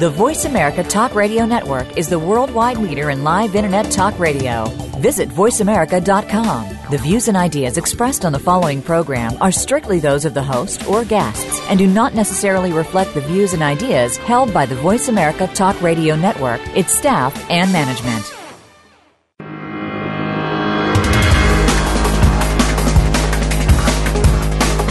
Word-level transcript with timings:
The 0.00 0.08
Voice 0.08 0.46
America 0.46 0.82
Talk 0.82 1.14
Radio 1.14 1.44
Network 1.44 1.98
is 1.98 2.08
the 2.08 2.18
worldwide 2.18 2.78
leader 2.78 3.10
in 3.10 3.22
live 3.22 3.54
Internet 3.54 3.90
talk 3.90 4.18
radio. 4.18 4.64
Visit 4.96 5.28
VoiceAmerica.com. 5.28 6.78
The 6.90 6.96
views 6.96 7.28
and 7.28 7.36
ideas 7.36 7.76
expressed 7.76 8.24
on 8.24 8.32
the 8.32 8.38
following 8.38 8.80
program 8.80 9.36
are 9.42 9.52
strictly 9.52 10.00
those 10.00 10.24
of 10.24 10.32
the 10.32 10.42
host 10.42 10.88
or 10.88 11.04
guests 11.04 11.60
and 11.68 11.78
do 11.78 11.86
not 11.86 12.14
necessarily 12.14 12.72
reflect 12.72 13.12
the 13.12 13.20
views 13.20 13.52
and 13.52 13.62
ideas 13.62 14.16
held 14.16 14.54
by 14.54 14.64
the 14.64 14.74
Voice 14.74 15.08
America 15.08 15.46
Talk 15.48 15.78
Radio 15.82 16.16
Network, 16.16 16.62
its 16.74 16.94
staff, 16.94 17.36
and 17.50 17.70
management. 17.70 18.24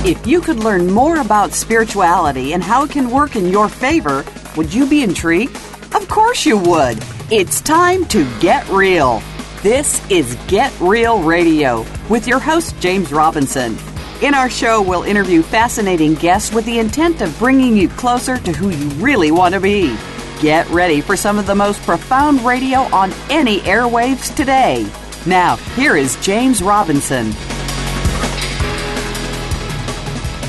If 0.06 0.28
you 0.28 0.40
could 0.40 0.64
learn 0.64 0.92
more 0.92 1.20
about 1.20 1.54
spirituality 1.54 2.54
and 2.54 2.64
how 2.64 2.84
it 2.84 2.92
can 2.92 3.10
work 3.10 3.36
in 3.36 3.50
your 3.50 3.68
favor, 3.68 4.24
would 4.60 4.74
you 4.74 4.86
be 4.86 5.04
intrigued? 5.04 5.56
Of 5.96 6.10
course 6.10 6.46
you 6.46 6.58
would. 6.58 7.02
It's 7.32 7.62
time 7.62 8.04
to 8.08 8.30
get 8.42 8.68
real. 8.68 9.24
This 9.64 10.06
is 10.12 10.36
Get 10.50 10.78
Real 10.82 11.24
Radio 11.24 11.86
with 12.10 12.28
your 12.28 12.40
host, 12.40 12.78
James 12.82 13.14
Robinson. 13.14 13.78
In 14.22 14.34
our 14.34 14.50
show, 14.50 14.82
we'll 14.82 15.04
interview 15.04 15.44
fascinating 15.44 16.16
guests 16.16 16.54
with 16.54 16.66
the 16.66 16.78
intent 16.78 17.22
of 17.22 17.40
bringing 17.40 17.78
you 17.78 17.88
closer 17.88 18.38
to 18.38 18.52
who 18.52 18.70
you 18.70 18.90
really 19.02 19.32
want 19.32 19.54
to 19.54 19.62
be. 19.62 19.96
Get 20.42 20.70
ready 20.72 21.00
for 21.00 21.16
some 21.16 21.40
of 21.40 21.48
the 21.48 21.56
most 21.56 21.82
profound 21.84 22.42
radio 22.42 22.80
on 22.94 23.14
any 23.30 23.60
airwaves 23.62 24.36
today. 24.36 24.86
Now, 25.26 25.56
here 25.78 25.96
is 25.96 26.18
James 26.18 26.62
Robinson. 26.62 27.32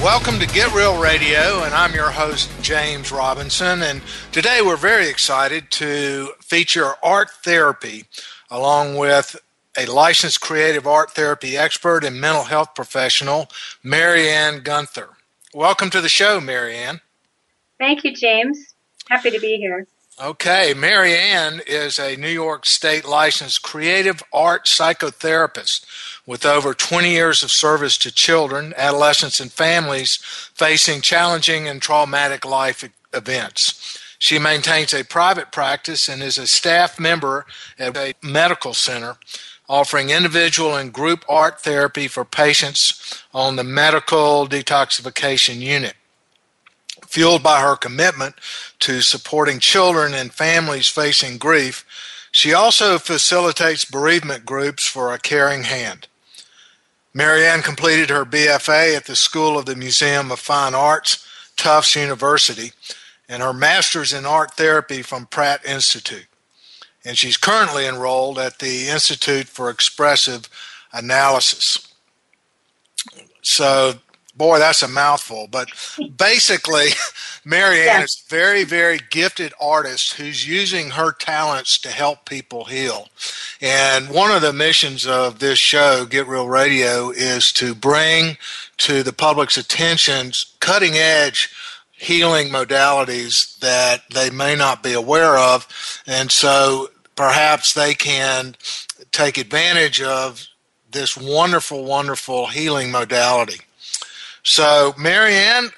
Welcome 0.02 0.38
to 0.38 0.46
Get 0.46 0.72
Real 0.72 0.98
Radio, 0.98 1.62
and 1.62 1.74
I'm 1.74 1.92
your 1.92 2.10
host, 2.10 2.50
James 2.62 3.12
Robinson. 3.12 3.82
And 3.82 4.00
today 4.32 4.62
we're 4.62 4.78
very 4.78 5.08
excited 5.08 5.70
to 5.72 6.30
feature 6.40 6.94
art 7.02 7.28
therapy 7.44 8.06
along 8.50 8.96
with 8.96 9.36
a 9.76 9.84
licensed 9.84 10.40
creative 10.40 10.86
art 10.86 11.10
therapy 11.10 11.54
expert 11.58 12.02
and 12.02 12.18
mental 12.18 12.44
health 12.44 12.74
professional, 12.74 13.50
Marianne 13.82 14.62
Gunther. 14.62 15.10
Welcome 15.52 15.90
to 15.90 16.00
the 16.00 16.08
show, 16.08 16.40
Marianne. 16.40 17.02
Thank 17.78 18.02
you, 18.02 18.14
James. 18.14 18.72
Happy 19.10 19.30
to 19.30 19.38
be 19.38 19.58
here. 19.58 19.86
Okay, 20.22 20.74
Marianne 20.76 21.62
is 21.66 21.98
a 21.98 22.14
New 22.14 22.28
York 22.28 22.66
State 22.66 23.06
licensed 23.06 23.62
creative 23.62 24.22
art 24.34 24.66
psychotherapist 24.66 25.86
with 26.26 26.44
over 26.44 26.74
20 26.74 27.08
years 27.10 27.42
of 27.42 27.50
service 27.50 27.96
to 27.96 28.12
children, 28.12 28.74
adolescents, 28.76 29.40
and 29.40 29.50
families 29.50 30.16
facing 30.52 31.00
challenging 31.00 31.66
and 31.66 31.80
traumatic 31.80 32.44
life 32.44 32.86
events. 33.14 33.98
She 34.18 34.38
maintains 34.38 34.92
a 34.92 35.06
private 35.06 35.52
practice 35.52 36.06
and 36.06 36.22
is 36.22 36.36
a 36.36 36.46
staff 36.46 37.00
member 37.00 37.46
at 37.78 37.96
a 37.96 38.12
medical 38.22 38.74
center 38.74 39.16
offering 39.70 40.10
individual 40.10 40.76
and 40.76 40.92
group 40.92 41.24
art 41.30 41.62
therapy 41.62 42.08
for 42.08 42.26
patients 42.26 43.24
on 43.32 43.56
the 43.56 43.64
medical 43.64 44.46
detoxification 44.46 45.60
unit. 45.60 45.94
Fueled 47.10 47.42
by 47.42 47.60
her 47.60 47.74
commitment 47.74 48.36
to 48.78 49.00
supporting 49.00 49.58
children 49.58 50.14
and 50.14 50.32
families 50.32 50.88
facing 50.88 51.38
grief, 51.38 51.84
she 52.30 52.54
also 52.54 52.98
facilitates 52.98 53.84
bereavement 53.84 54.46
groups 54.46 54.86
for 54.86 55.12
a 55.12 55.18
caring 55.18 55.64
hand. 55.64 56.06
Marianne 57.12 57.62
completed 57.62 58.10
her 58.10 58.24
BFA 58.24 58.96
at 58.96 59.06
the 59.06 59.16
School 59.16 59.58
of 59.58 59.66
the 59.66 59.74
Museum 59.74 60.30
of 60.30 60.38
Fine 60.38 60.76
Arts, 60.76 61.26
Tufts 61.56 61.96
University, 61.96 62.70
and 63.28 63.42
her 63.42 63.52
master's 63.52 64.12
in 64.12 64.24
art 64.24 64.52
therapy 64.52 65.02
from 65.02 65.26
Pratt 65.26 65.64
Institute. 65.66 66.26
And 67.04 67.18
she's 67.18 67.36
currently 67.36 67.88
enrolled 67.88 68.38
at 68.38 68.60
the 68.60 68.88
Institute 68.88 69.48
for 69.48 69.68
Expressive 69.68 70.48
Analysis. 70.92 71.92
So, 73.42 73.94
boy, 74.40 74.58
that's 74.58 74.82
a 74.82 74.88
mouthful. 74.88 75.46
But 75.50 75.68
basically, 76.16 76.88
Marianne 77.44 77.84
yeah. 77.84 78.02
is 78.02 78.24
a 78.26 78.30
very, 78.30 78.64
very 78.64 78.98
gifted 79.10 79.52
artist 79.60 80.14
who's 80.14 80.48
using 80.48 80.88
her 80.92 81.12
talents 81.12 81.78
to 81.80 81.90
help 81.90 82.24
people 82.24 82.64
heal. 82.64 83.08
And 83.60 84.08
one 84.08 84.30
of 84.30 84.40
the 84.40 84.54
missions 84.54 85.06
of 85.06 85.40
this 85.40 85.58
show, 85.58 86.06
Get 86.06 86.26
Real 86.26 86.48
Radio, 86.48 87.10
is 87.10 87.52
to 87.52 87.74
bring 87.74 88.38
to 88.78 89.02
the 89.02 89.12
public's 89.12 89.58
attention 89.58 90.32
cutting 90.58 90.94
edge 90.94 91.50
healing 91.92 92.48
modalities 92.48 93.58
that 93.58 94.08
they 94.08 94.30
may 94.30 94.56
not 94.56 94.82
be 94.82 94.94
aware 94.94 95.36
of. 95.36 95.68
And 96.06 96.32
so 96.32 96.88
perhaps 97.14 97.74
they 97.74 97.92
can 97.92 98.56
take 99.12 99.36
advantage 99.36 100.00
of 100.00 100.46
this 100.90 101.14
wonderful, 101.14 101.84
wonderful 101.84 102.46
healing 102.46 102.90
modality. 102.90 103.60
So, 104.42 104.94
Marianne, 104.98 105.70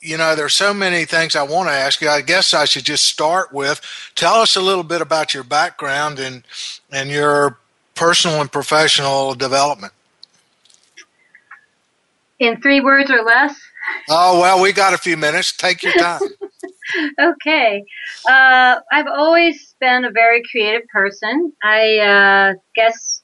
you 0.00 0.16
know, 0.16 0.34
there's 0.34 0.54
so 0.54 0.72
many 0.72 1.04
things 1.04 1.36
I 1.36 1.42
want 1.42 1.68
to 1.68 1.74
ask 1.74 2.00
you. 2.00 2.08
I 2.08 2.22
guess 2.22 2.54
I 2.54 2.64
should 2.64 2.84
just 2.84 3.04
start 3.04 3.52
with 3.52 3.80
tell 4.14 4.36
us 4.36 4.56
a 4.56 4.60
little 4.60 4.84
bit 4.84 5.00
about 5.00 5.34
your 5.34 5.44
background 5.44 6.18
and 6.18 6.42
and 6.90 7.10
your 7.10 7.58
personal 7.94 8.40
and 8.40 8.50
professional 8.50 9.34
development. 9.34 9.92
In 12.38 12.60
three 12.62 12.80
words 12.80 13.10
or 13.10 13.22
less. 13.22 13.54
Oh 14.08 14.40
well, 14.40 14.62
we 14.62 14.72
got 14.72 14.94
a 14.94 14.98
few 14.98 15.16
minutes. 15.16 15.52
Take 15.52 15.82
your 15.82 15.92
time. 15.94 16.20
okay. 17.20 17.84
Uh, 18.28 18.76
I've 18.92 19.06
always 19.06 19.74
been 19.80 20.04
a 20.04 20.10
very 20.10 20.42
creative 20.50 20.86
person. 20.88 21.52
I 21.62 21.98
uh, 21.98 22.54
guess 22.74 23.19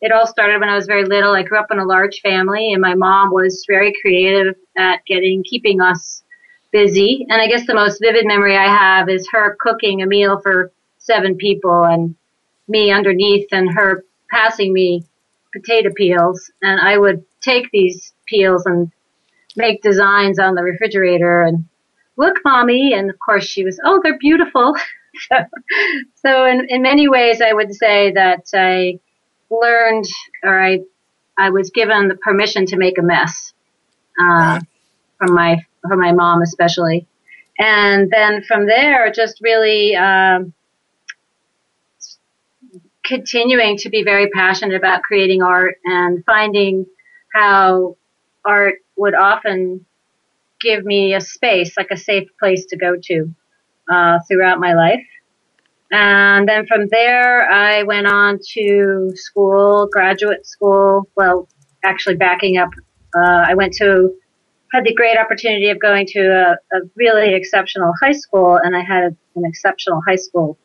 it 0.00 0.12
all 0.12 0.26
started 0.26 0.60
when 0.60 0.68
I 0.68 0.76
was 0.76 0.86
very 0.86 1.04
little. 1.04 1.32
I 1.32 1.42
grew 1.42 1.58
up 1.58 1.70
in 1.70 1.78
a 1.78 1.84
large 1.84 2.20
family, 2.20 2.72
and 2.72 2.80
my 2.80 2.94
mom 2.94 3.30
was 3.30 3.64
very 3.68 3.92
creative 4.00 4.54
at 4.76 5.04
getting 5.06 5.42
keeping 5.44 5.80
us 5.80 6.22
busy. 6.72 7.26
And 7.28 7.40
I 7.40 7.46
guess 7.46 7.66
the 7.66 7.74
most 7.74 8.00
vivid 8.00 8.26
memory 8.26 8.56
I 8.56 8.66
have 8.66 9.08
is 9.08 9.28
her 9.32 9.56
cooking 9.60 10.02
a 10.02 10.06
meal 10.06 10.40
for 10.40 10.72
seven 10.98 11.36
people, 11.36 11.84
and 11.84 12.14
me 12.68 12.90
underneath, 12.90 13.48
and 13.52 13.72
her 13.74 14.04
passing 14.30 14.72
me 14.72 15.04
potato 15.52 15.90
peels, 15.96 16.50
and 16.62 16.80
I 16.80 16.98
would 16.98 17.24
take 17.40 17.70
these 17.72 18.12
peels 18.26 18.64
and 18.66 18.90
make 19.56 19.82
designs 19.82 20.38
on 20.38 20.54
the 20.54 20.62
refrigerator 20.62 21.42
and 21.42 21.64
look, 22.16 22.36
mommy. 22.44 22.92
And 22.94 23.10
of 23.10 23.18
course 23.18 23.44
she 23.44 23.64
was, 23.64 23.80
oh, 23.84 24.00
they're 24.02 24.18
beautiful. 24.18 24.76
so, 25.28 25.36
so 26.14 26.44
in, 26.44 26.66
in 26.68 26.82
many 26.82 27.08
ways, 27.08 27.40
I 27.40 27.52
would 27.52 27.74
say 27.74 28.12
that 28.12 28.44
I 28.54 29.00
learned 29.50 30.06
or 30.42 30.62
I, 30.62 30.80
I 31.38 31.50
was 31.50 31.70
given 31.70 32.08
the 32.08 32.16
permission 32.16 32.66
to 32.66 32.76
make 32.76 32.98
a 32.98 33.02
mess, 33.02 33.52
uh, 34.20 34.60
from 35.18 35.34
my, 35.34 35.64
from 35.88 36.00
my 36.00 36.12
mom 36.12 36.42
especially. 36.42 37.06
And 37.58 38.10
then 38.10 38.42
from 38.42 38.66
there, 38.66 39.12
just 39.12 39.40
really, 39.42 39.94
um, 39.96 40.52
continuing 43.04 43.76
to 43.76 43.90
be 43.90 44.04
very 44.04 44.28
passionate 44.30 44.76
about 44.76 45.02
creating 45.02 45.42
art 45.42 45.76
and 45.84 46.24
finding 46.24 46.86
how 47.34 47.96
art 48.44 48.76
would 48.96 49.14
often 49.14 49.84
give 50.60 50.84
me 50.84 51.14
a 51.14 51.20
space, 51.20 51.76
like 51.76 51.90
a 51.90 51.96
safe 51.96 52.28
place 52.38 52.66
to 52.66 52.76
go 52.76 52.94
to 53.02 53.34
uh, 53.90 54.18
throughout 54.28 54.60
my 54.60 54.74
life. 54.74 55.04
And 55.90 56.48
then 56.48 56.66
from 56.66 56.86
there, 56.90 57.50
I 57.50 57.82
went 57.82 58.06
on 58.06 58.38
to 58.54 59.12
school, 59.14 59.88
graduate 59.90 60.46
school. 60.46 61.08
Well, 61.16 61.48
actually 61.84 62.16
backing 62.16 62.58
up, 62.58 62.70
uh, 63.16 63.44
I 63.48 63.54
went 63.54 63.72
to, 63.74 64.14
had 64.72 64.84
the 64.84 64.94
great 64.94 65.18
opportunity 65.18 65.68
of 65.70 65.80
going 65.80 66.06
to 66.06 66.20
a, 66.20 66.76
a 66.76 66.80
really 66.94 67.34
exceptional 67.34 67.92
high 68.00 68.12
school 68.12 68.60
and 68.62 68.76
I 68.76 68.82
had 68.82 69.16
an 69.34 69.44
exceptional 69.44 70.00
high 70.06 70.16
school 70.16 70.56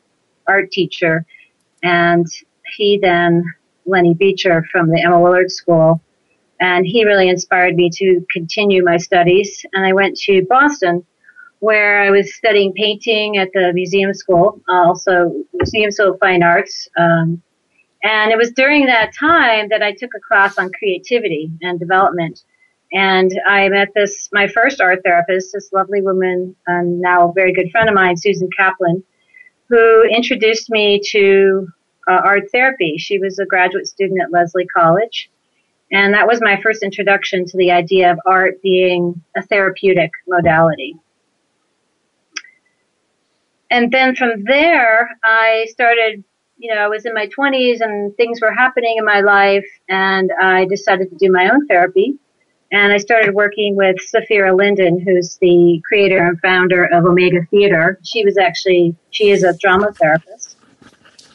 art 0.46 0.70
teacher. 0.70 1.26
And 1.82 2.26
he 2.76 2.98
then, 2.98 3.44
Lenny 3.84 4.14
Beecher 4.14 4.64
from 4.70 4.90
the 4.90 5.02
Emma 5.02 5.20
Willard 5.20 5.50
School, 5.50 6.00
and 6.60 6.86
he 6.86 7.04
really 7.04 7.28
inspired 7.28 7.74
me 7.74 7.90
to 7.94 8.24
continue 8.32 8.82
my 8.82 8.96
studies. 8.96 9.64
And 9.72 9.84
I 9.84 9.92
went 9.92 10.16
to 10.20 10.44
Boston, 10.48 11.04
where 11.60 12.02
I 12.02 12.10
was 12.10 12.34
studying 12.34 12.72
painting 12.74 13.38
at 13.38 13.48
the 13.52 13.72
museum 13.72 14.12
school, 14.14 14.60
also 14.68 15.32
Museum 15.54 15.90
School 15.90 16.12
of 16.12 16.18
Fine 16.20 16.42
Arts. 16.42 16.88
Um, 16.98 17.42
and 18.02 18.30
it 18.30 18.38
was 18.38 18.52
during 18.52 18.86
that 18.86 19.14
time 19.14 19.68
that 19.70 19.82
I 19.82 19.92
took 19.92 20.10
a 20.16 20.20
class 20.20 20.58
on 20.58 20.70
creativity 20.78 21.50
and 21.62 21.80
development. 21.80 22.44
And 22.92 23.32
I 23.48 23.68
met 23.68 23.88
this, 23.94 24.28
my 24.32 24.46
first 24.46 24.80
art 24.80 25.00
therapist, 25.04 25.52
this 25.52 25.72
lovely 25.72 26.02
woman, 26.02 26.54
and 26.66 27.00
now 27.00 27.28
a 27.28 27.32
very 27.32 27.52
good 27.52 27.70
friend 27.70 27.88
of 27.88 27.94
mine, 27.94 28.16
Susan 28.16 28.48
Kaplan, 28.56 29.02
who 29.68 30.04
introduced 30.04 30.70
me 30.70 31.00
to 31.10 31.66
uh, 32.08 32.20
art 32.24 32.44
therapy. 32.52 32.96
She 32.98 33.18
was 33.18 33.38
a 33.38 33.46
graduate 33.46 33.88
student 33.88 34.20
at 34.22 34.30
Lesley 34.30 34.66
College. 34.66 35.30
And 35.90 36.14
that 36.14 36.26
was 36.26 36.40
my 36.40 36.60
first 36.62 36.82
introduction 36.82 37.44
to 37.46 37.56
the 37.56 37.70
idea 37.70 38.12
of 38.12 38.18
art 38.26 38.60
being 38.62 39.22
a 39.36 39.42
therapeutic 39.42 40.10
modality. 40.28 40.96
And 43.70 43.90
then 43.90 44.14
from 44.14 44.44
there, 44.44 45.10
I 45.24 45.66
started, 45.70 46.22
you 46.56 46.74
know, 46.74 46.80
I 46.80 46.88
was 46.88 47.04
in 47.04 47.14
my 47.14 47.28
20s 47.28 47.80
and 47.80 48.14
things 48.16 48.40
were 48.40 48.52
happening 48.52 48.96
in 48.98 49.04
my 49.04 49.20
life, 49.20 49.66
and 49.88 50.30
I 50.40 50.66
decided 50.66 51.10
to 51.10 51.16
do 51.16 51.32
my 51.32 51.50
own 51.50 51.66
therapy. 51.66 52.18
And 52.72 52.92
I 52.92 52.98
started 52.98 53.34
working 53.34 53.76
with 53.76 53.96
Saphira 53.96 54.56
Linden, 54.56 55.00
who's 55.00 55.36
the 55.40 55.80
creator 55.88 56.18
and 56.18 56.40
founder 56.40 56.84
of 56.84 57.04
Omega 57.04 57.42
Theater. 57.50 57.98
She 58.02 58.24
was 58.24 58.36
actually, 58.38 58.96
she 59.10 59.30
is 59.30 59.44
a 59.44 59.56
drama 59.56 59.92
therapist. 59.92 60.56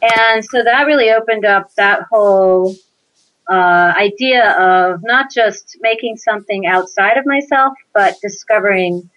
And 0.02 0.44
so 0.44 0.64
that 0.64 0.86
really 0.88 1.12
opened 1.12 1.46
up 1.46 1.74
that 1.76 2.04
whole 2.10 2.76
uh, 3.50 3.94
idea 3.98 4.52
of 4.60 5.02
not 5.04 5.32
just 5.32 5.78
making 5.82 6.18
something 6.18 6.66
outside 6.66 7.18
of 7.18 7.26
myself, 7.26 7.74
but 7.94 8.16
discovering, 8.22 9.10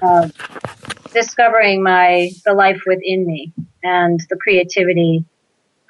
uh, 0.00 0.28
discovering 1.12 1.82
my, 1.82 2.30
the 2.44 2.54
life 2.54 2.80
within 2.86 3.26
me 3.26 3.52
and 3.82 4.20
the 4.30 4.36
creativity 4.36 5.24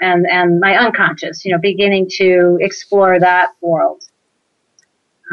and, 0.01 0.27
and 0.27 0.61
my 0.61 0.77
unconscious, 0.77 1.45
you 1.45 1.53
know, 1.53 1.59
beginning 1.61 2.09
to 2.17 2.59
explore 2.61 3.21
that 3.21 3.51
world. 3.61 4.03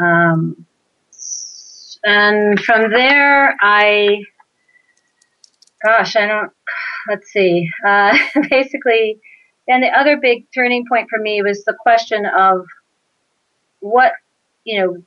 Um, 0.00 0.66
and 2.04 2.58
from 2.60 2.90
there, 2.90 3.56
I, 3.60 4.22
gosh, 5.84 6.16
I 6.16 6.26
don't, 6.26 6.52
let's 7.08 7.28
see, 7.30 7.68
uh, 7.86 8.16
basically, 8.50 9.20
and 9.68 9.82
the 9.82 9.88
other 9.88 10.16
big 10.16 10.46
turning 10.54 10.84
point 10.88 11.08
for 11.10 11.18
me 11.18 11.42
was 11.42 11.64
the 11.64 11.74
question 11.74 12.24
of 12.26 12.64
what, 13.80 14.12
you 14.64 14.80
know, 14.80 15.02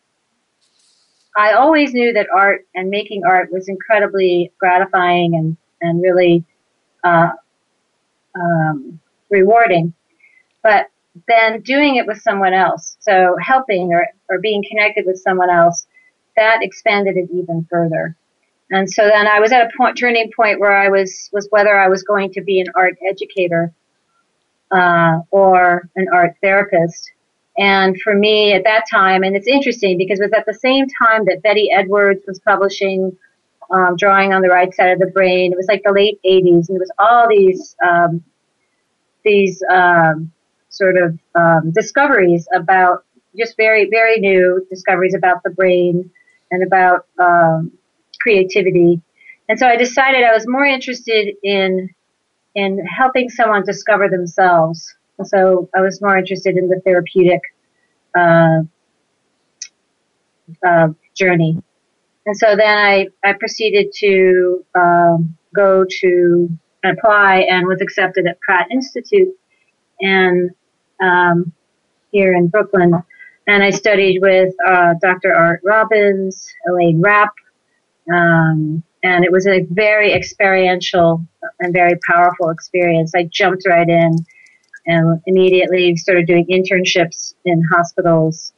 I 1.36 1.54
always 1.54 1.94
knew 1.94 2.14
that 2.14 2.28
art 2.36 2.66
and 2.76 2.90
making 2.90 3.24
art 3.26 3.52
was 3.52 3.68
incredibly 3.68 4.52
gratifying 4.60 5.36
and, 5.36 5.58
and 5.82 6.02
really, 6.02 6.44
uh, 7.04 7.32
um, 8.36 9.00
rewarding. 9.30 9.94
But 10.62 10.88
then 11.28 11.62
doing 11.62 11.96
it 11.96 12.08
with 12.08 12.22
someone 12.22 12.54
else, 12.54 12.98
so 13.00 13.36
helping 13.42 13.94
or, 13.94 14.08
or 14.30 14.40
being 14.40 14.64
connected 14.68 15.06
with 15.06 15.20
someone 15.20 15.50
else, 15.50 15.88
that 16.36 16.60
expanded 16.62 17.18
it 17.18 17.30
even 17.32 17.68
further. 17.70 18.16
And 18.72 18.92
so 18.92 19.08
then 19.08 19.28
I 19.28 19.40
was 19.40 19.52
at 19.52 19.68
a 19.68 19.78
point, 19.78 19.98
turning 19.98 20.32
point 20.36 20.60
where 20.60 20.76
I 20.76 20.90
was, 20.90 21.30
was 21.32 21.48
whether 21.52 21.78
I 21.78 21.88
was 21.90 22.04
going 22.04 22.32
to 22.34 22.42
be 22.42 22.60
an 22.60 22.68
art 22.76 22.98
educator, 23.08 23.72
uh, 24.72 25.20
or 25.30 25.90
an 25.96 26.08
art 26.12 26.36
therapist. 26.42 27.12
And 27.58 28.00
for 28.02 28.16
me 28.16 28.54
at 28.54 28.64
that 28.64 28.86
time, 28.90 29.24
and 29.24 29.36
it's 29.36 29.48
interesting 29.48 29.98
because 29.98 30.20
it 30.20 30.24
was 30.24 30.34
at 30.34 30.46
the 30.46 30.54
same 30.54 30.88
time 31.02 31.26
that 31.26 31.44
Betty 31.44 31.70
Edwards 31.72 32.24
was 32.28 32.40
publishing, 32.40 33.16
um, 33.72 33.96
drawing 33.98 34.34
on 34.34 34.42
the 34.42 34.50
right 34.50 34.74
side 34.74 34.92
of 34.92 35.00
the 35.00 35.08
brain. 35.08 35.52
It 35.52 35.56
was 35.56 35.68
like 35.68 35.84
the 35.84 35.92
late 35.92 36.20
80s 36.26 36.70
and 36.70 36.76
there 36.76 36.80
was 36.80 36.92
all 36.98 37.28
these, 37.30 37.76
um, 37.86 38.24
these, 39.24 39.64
um, 39.72 40.32
sort 40.70 40.98
of 40.98 41.20
um, 41.36 41.72
discoveries 41.72 42.48
about 42.54 43.06
just 43.38 43.56
very, 43.58 43.88
very 43.90 44.20
new 44.20 44.66
discoveries 44.70 45.14
about 45.14 45.44
the 45.44 45.52
brain 45.52 46.10
and 46.52 46.64
about 46.64 47.06
um, 47.20 47.72
creativity. 48.20 49.02
And 49.50 49.60
so 49.60 49.68
I 49.68 49.76
decided 49.76 50.24
I 50.24 50.34
was 50.34 50.48
more 50.48 50.66
interested 50.66 51.36
in 51.44 51.90
in 52.56 52.86
helping 52.86 53.30
someone 53.30 53.64
discover 53.66 54.08
themselves. 54.08 54.96
So 55.24 55.69
I 55.75 55.81
was 55.81 56.01
more 56.01 56.18
interested 56.18 56.57
in 56.57 56.68
the 56.69 56.81
therapeutic 56.83 57.42
uh, 58.15 58.62
uh, 60.65 60.88
journey. 61.15 61.62
And 62.25 62.38
so 62.38 62.56
then 62.56 62.77
I, 62.77 63.07
I 63.24 63.33
proceeded 63.33 63.92
to 64.00 64.65
um, 64.75 65.38
go 65.54 65.86
to 66.01 66.50
apply 66.83 67.45
and 67.50 67.68
was 67.68 67.81
accepted 67.81 68.27
at 68.27 68.39
Pratt 68.42 68.68
Institute 68.71 69.33
and 70.01 70.51
um, 71.01 71.54
here 72.12 72.33
in 72.33 72.48
Brooklyn. 72.48 72.94
And 73.48 73.63
I 73.63 73.71
studied 73.71 74.19
with 74.21 74.54
uh, 74.65 74.94
Dr. 75.01 75.33
Art 75.33 75.62
Robbins, 75.63 76.48
Elaine 76.68 77.01
Rapp, 77.01 77.33
um, 78.12 78.83
and 79.04 79.25
it 79.25 79.31
was 79.31 79.48
a 79.48 79.65
very 79.69 80.13
experiential 80.13 81.25
and 81.60 81.74
very 81.74 82.00
powerful 82.07 82.50
experience. 82.50 83.13
I 83.13 83.24
jumped 83.24 83.65
right 83.68 83.88
in 83.88 84.25
and 84.86 85.22
immediately 85.26 85.96
started 85.96 86.28
doing 86.28 86.46
internships 86.48 87.34
in 87.46 87.64
hospitals. 87.72 88.54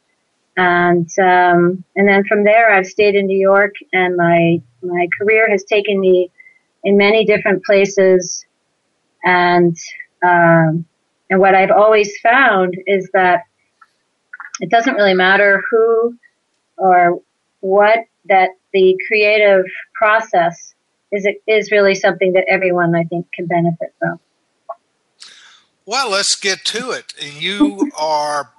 And 0.57 1.10
um, 1.19 1.83
and 1.95 2.07
then 2.07 2.24
from 2.25 2.44
there, 2.44 2.72
I've 2.72 2.88
stayed 2.88 3.16
in 3.16 3.27
New 3.27 3.38
York, 3.38 3.74
and 3.92 4.16
my 4.16 4.62
my 4.81 5.07
career 5.19 5.50
has 5.50 5.63
taken 5.66 6.00
me 6.00 6.31
in 6.83 6.98
many 6.98 7.25
different 7.25 7.63
places. 7.66 8.45
And 9.24 9.75
um, 10.24 10.86
and 11.30 11.39
what 11.39 11.56
I've 11.56 11.72
always 11.72 12.18
found 12.22 12.75
is 12.88 13.10
that 13.13 13.42
it 14.62 14.69
doesn't 14.69 14.95
really 14.95 15.13
matter 15.13 15.62
who 15.69 16.18
or 16.77 17.19
what 17.60 18.06
that 18.30 18.51
the 18.74 18.98
creative 19.07 19.66
process 19.94 20.74
is 21.12 21.27
is 21.48 21.72
really 21.72 21.95
something 21.95 22.33
that 22.33 22.45
everyone 22.48 22.95
I 22.95 23.04
think 23.04 23.27
can 23.33 23.48
benefit 23.48 23.94
from. 24.00 24.19
Well, 25.85 26.09
let's 26.09 26.35
get 26.35 26.65
to 26.65 26.91
it. 26.91 27.13
And 27.21 27.33
you 27.41 27.91
are 27.97 28.49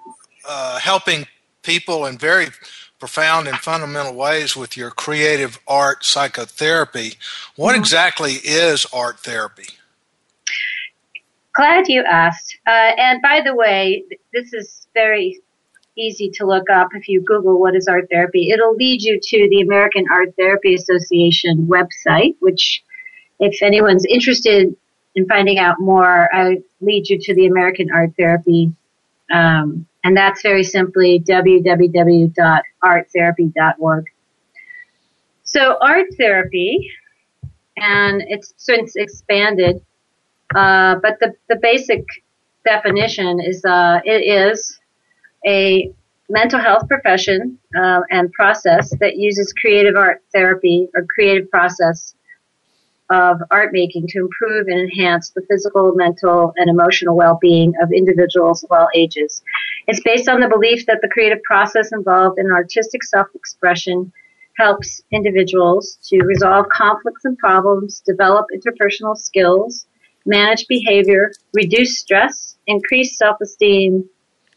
uh, 0.49 0.78
helping 0.78 1.26
people 1.62 2.06
in 2.06 2.19
very 2.19 2.49
profound 2.99 3.49
and 3.49 3.58
fundamental 3.58 4.14
ways 4.14 4.56
with 4.56 4.76
your 4.76 4.90
creative 4.90 5.58
art 5.67 6.05
psychotherapy. 6.05 7.14
What 7.56 7.73
mm-hmm. 7.73 7.81
exactly 7.81 8.32
is 8.32 8.87
art 8.93 9.19
therapy? 9.19 9.67
Glad 11.55 11.88
you 11.88 12.05
asked. 12.05 12.58
Uh, 12.67 12.93
and 12.96 13.20
by 13.23 13.40
the 13.44 13.55
way, 13.55 14.05
this 14.32 14.52
is 14.52 14.87
very 14.94 15.40
easy 15.96 16.31
to 16.31 16.46
look 16.46 16.69
up 16.70 16.88
if 16.94 17.08
you 17.08 17.22
Google 17.22 17.58
what 17.58 17.75
is 17.75 17.88
art 17.88 18.08
therapy. 18.11 18.50
It'll 18.50 18.75
lead 18.75 19.02
you 19.02 19.19
to 19.20 19.49
the 19.50 19.62
American 19.62 20.05
Art 20.12 20.34
Therapy 20.37 20.75
Association 20.75 21.67
website, 21.67 22.37
which 22.40 22.82
if 23.40 23.62
anyone's 23.62 24.05
interested 24.05 24.76
in 25.17 25.27
finding 25.27 25.59
out 25.59 25.81
more, 25.81 26.33
I 26.35 26.63
lead 26.81 27.09
you 27.09 27.19
to 27.21 27.35
the 27.35 27.47
American 27.47 27.91
Art 27.93 28.13
Therapy. 28.17 28.73
Um, 29.32 29.87
and 30.05 30.17
that's 30.17 30.43
very 30.43 30.63
simply 30.63 31.19
www.arttherapy.org. 31.20 34.05
So 35.43 35.79
art 35.81 36.06
therapy, 36.17 36.89
and 37.77 38.23
it's 38.29 38.55
since 38.56 38.94
expanded 38.96 39.82
uh, 40.55 40.96
but 41.03 41.19
the, 41.20 41.35
the 41.49 41.56
basic 41.56 42.05
definition 42.65 43.41
is 43.41 43.65
uh, 43.65 44.01
it 44.05 44.23
is 44.23 44.79
a 45.46 45.93
mental 46.29 46.61
health 46.61 46.89
profession 46.89 47.58
uh, 47.79 48.01
and 48.11 48.32
process 48.32 48.91
that 49.01 49.17
uses 49.17 49.53
creative 49.53 49.96
art 49.96 50.23
therapy 50.32 50.89
or 50.94 51.05
creative 51.15 51.51
process 51.51 52.15
of 53.10 53.41
art 53.51 53.72
making 53.72 54.06
to 54.08 54.19
improve 54.19 54.67
and 54.69 54.81
enhance 54.81 55.31
the 55.31 55.43
physical, 55.48 55.94
mental, 55.94 56.53
and 56.56 56.69
emotional 56.69 57.17
well-being 57.17 57.72
of 57.81 57.93
individuals 57.93 58.65
of 58.65 58.72
all 58.72 58.89
ages. 58.94 59.43
It's 59.86 60.01
based 60.05 60.29
on 60.29 60.41
the 60.41 60.48
belief 60.48 60.86
that 60.86 61.01
the 61.03 61.08
creative 61.08 61.43
process 61.44 61.93
involved 61.93 62.39
in 62.39 62.51
artistic 62.51 63.05
self-expression 63.05 64.13
helps 64.56 65.03
individuals 65.13 65.98
to 66.08 66.25
resolve 66.25 66.67
conflicts 66.72 67.25
and 67.25 67.36
problems, 67.39 68.01
develop 68.01 68.46
interpersonal 68.55 69.17
skills, 69.17 69.86
manage 70.25 70.67
behavior, 70.67 71.31
reduce 71.53 71.98
stress, 71.98 72.56
increase 72.67 73.17
self-esteem, 73.17 74.08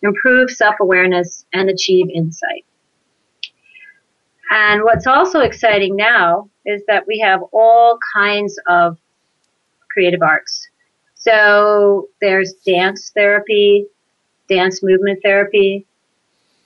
improve 0.01 0.49
self-awareness, 0.49 1.45
and 1.53 1.69
achieve 1.69 2.07
insight. 2.13 2.65
And 4.49 4.83
what's 4.83 5.05
also 5.07 5.41
exciting 5.41 5.95
now 5.95 6.49
is 6.65 6.81
that 6.87 7.05
we 7.07 7.19
have 7.19 7.41
all 7.51 7.99
kinds 8.13 8.59
of 8.67 8.97
creative 9.91 10.21
arts. 10.21 10.67
So 11.15 12.09
there's 12.21 12.53
dance 12.65 13.11
therapy, 13.13 13.85
dance 14.47 14.81
movement 14.81 15.19
therapy, 15.23 15.85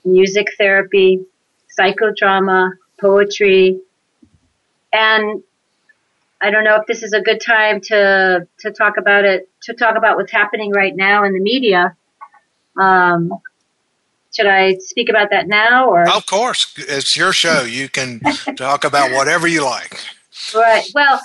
music 0.06 0.48
therapy, 0.58 1.26
psychodrama, 1.78 2.72
poetry, 3.00 3.80
and 4.94 5.44
I 6.40 6.52
don't 6.52 6.64
know 6.64 6.76
if 6.76 6.86
this 6.88 7.04
is 7.04 7.14
a 7.14 7.22
good 7.22 7.42
time 7.42 7.82
to 7.82 8.48
to 8.60 8.72
talk 8.72 8.98
about 8.98 9.26
it 9.26 9.50
to 9.64 9.74
talk 9.74 9.98
about 9.98 10.18
what's 10.18 10.32
happening 10.32 10.72
right 10.72 10.96
now 10.96 11.24
in 11.24 11.34
the 11.34 11.40
media. 11.40 11.96
Um, 12.78 13.32
should 14.34 14.48
I 14.48 14.76
speak 14.80 15.10
about 15.10 15.30
that 15.30 15.48
now 15.48 15.90
or? 15.90 16.10
Of 16.10 16.26
course, 16.26 16.74
it's 16.78 17.16
your 17.16 17.34
show. 17.34 17.62
You 17.62 17.88
can 17.88 18.20
talk 18.56 18.84
about 18.84 19.12
whatever 19.12 19.48
you 19.48 19.64
like. 19.64 20.00
Right. 20.54 20.86
Well, 20.94 21.22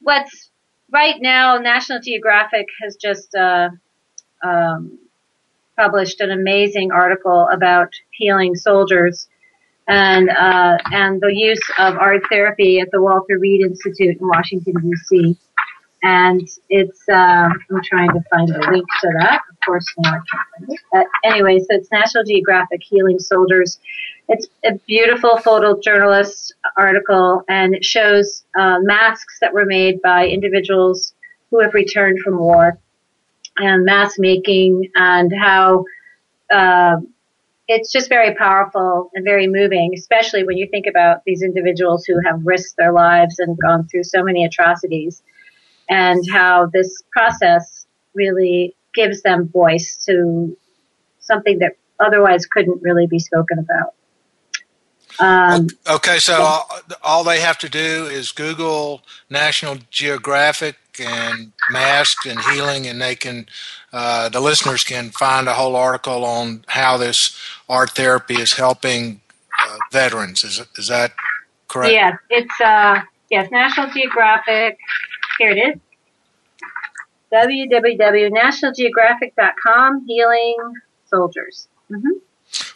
what's 0.00 0.50
right 0.92 1.20
now, 1.20 1.58
National 1.58 2.00
Geographic 2.00 2.66
has 2.82 2.96
just 2.96 3.34
uh, 3.34 3.70
um, 4.42 4.98
published 5.76 6.20
an 6.20 6.30
amazing 6.30 6.92
article 6.92 7.48
about 7.52 7.92
healing 8.12 8.54
soldiers 8.54 9.26
and 9.88 10.30
uh, 10.30 10.78
and 10.92 11.20
the 11.20 11.34
use 11.34 11.60
of 11.78 11.96
art 11.96 12.22
therapy 12.30 12.78
at 12.78 12.90
the 12.92 13.02
Walter 13.02 13.38
Reed 13.38 13.62
Institute 13.62 14.18
in 14.20 14.28
Washington 14.28 14.74
D.C. 14.80 15.36
And 16.02 16.48
it's 16.70 17.02
uh, 17.08 17.12
I'm 17.14 17.82
trying 17.84 18.08
to 18.10 18.20
find 18.30 18.48
a 18.50 18.70
link 18.70 18.86
to 19.02 19.08
that. 19.20 19.40
Of 19.50 19.60
course, 19.64 19.84
it. 19.98 20.80
But 20.92 21.06
anyway, 21.24 21.58
so 21.58 21.66
it's 21.70 21.90
National 21.90 22.24
Geographic 22.24 22.80
Healing 22.82 23.18
Soldiers. 23.18 23.78
It's 24.28 24.46
a 24.64 24.74
beautiful 24.86 25.36
photojournalist 25.36 26.52
article, 26.76 27.42
and 27.48 27.74
it 27.74 27.84
shows 27.84 28.44
uh, 28.58 28.78
masks 28.80 29.38
that 29.40 29.52
were 29.52 29.66
made 29.66 30.00
by 30.00 30.26
individuals 30.26 31.12
who 31.50 31.60
have 31.60 31.74
returned 31.74 32.20
from 32.20 32.38
war 32.38 32.78
and 33.58 33.84
mask 33.84 34.16
making 34.18 34.88
and 34.94 35.32
how 35.38 35.84
uh, 36.52 36.96
it's 37.68 37.92
just 37.92 38.08
very 38.08 38.34
powerful 38.34 39.10
and 39.14 39.24
very 39.24 39.46
moving, 39.46 39.92
especially 39.94 40.44
when 40.44 40.56
you 40.56 40.66
think 40.70 40.86
about 40.86 41.22
these 41.24 41.42
individuals 41.42 42.04
who 42.04 42.18
have 42.24 42.40
risked 42.44 42.76
their 42.76 42.92
lives 42.92 43.38
and 43.38 43.58
gone 43.58 43.86
through 43.86 44.04
so 44.04 44.22
many 44.22 44.44
atrocities 44.44 45.22
and 45.90 46.24
how 46.32 46.66
this 46.72 47.02
process 47.12 47.86
really 48.14 48.74
gives 48.94 49.22
them 49.22 49.48
voice 49.48 49.96
to 50.06 50.56
something 51.18 51.58
that 51.58 51.72
otherwise 51.98 52.46
couldn't 52.46 52.80
really 52.80 53.06
be 53.06 53.18
spoken 53.18 53.58
about. 53.58 53.94
Um, 55.18 55.68
okay, 55.86 56.18
so 56.18 56.38
yeah. 56.38 56.44
all, 56.44 56.80
all, 57.02 57.24
they 57.24 57.40
have 57.40 57.58
to 57.58 57.68
do 57.68 58.06
is 58.06 58.32
Google 58.32 59.02
National 59.28 59.76
Geographic 59.90 60.76
and 60.98 61.52
masks 61.70 62.24
and 62.24 62.40
healing, 62.40 62.86
and 62.86 63.02
they 63.02 63.16
can 63.16 63.46
uh, 63.92 64.30
the 64.30 64.40
listeners 64.40 64.82
can 64.82 65.10
find 65.10 65.46
a 65.46 65.52
whole 65.52 65.76
article 65.76 66.24
on 66.24 66.64
how 66.68 66.96
this 66.96 67.36
art 67.68 67.90
therapy 67.90 68.34
is 68.34 68.54
helping 68.54 69.20
uh, 69.62 69.76
veterans. 69.92 70.42
Is 70.42 70.62
is 70.78 70.88
that 70.88 71.12
correct? 71.68 71.92
Yes, 71.92 72.16
it's 72.30 72.60
uh, 72.60 73.00
yes 73.30 73.50
National 73.50 73.90
Geographic. 73.90 74.78
Here 75.40 75.50
it 75.52 75.58
is 75.58 75.76
www.nationalgeographic.com 77.32 80.06
healing 80.06 80.74
soldiers. 81.06 81.68
Mm-hmm. 81.90 82.18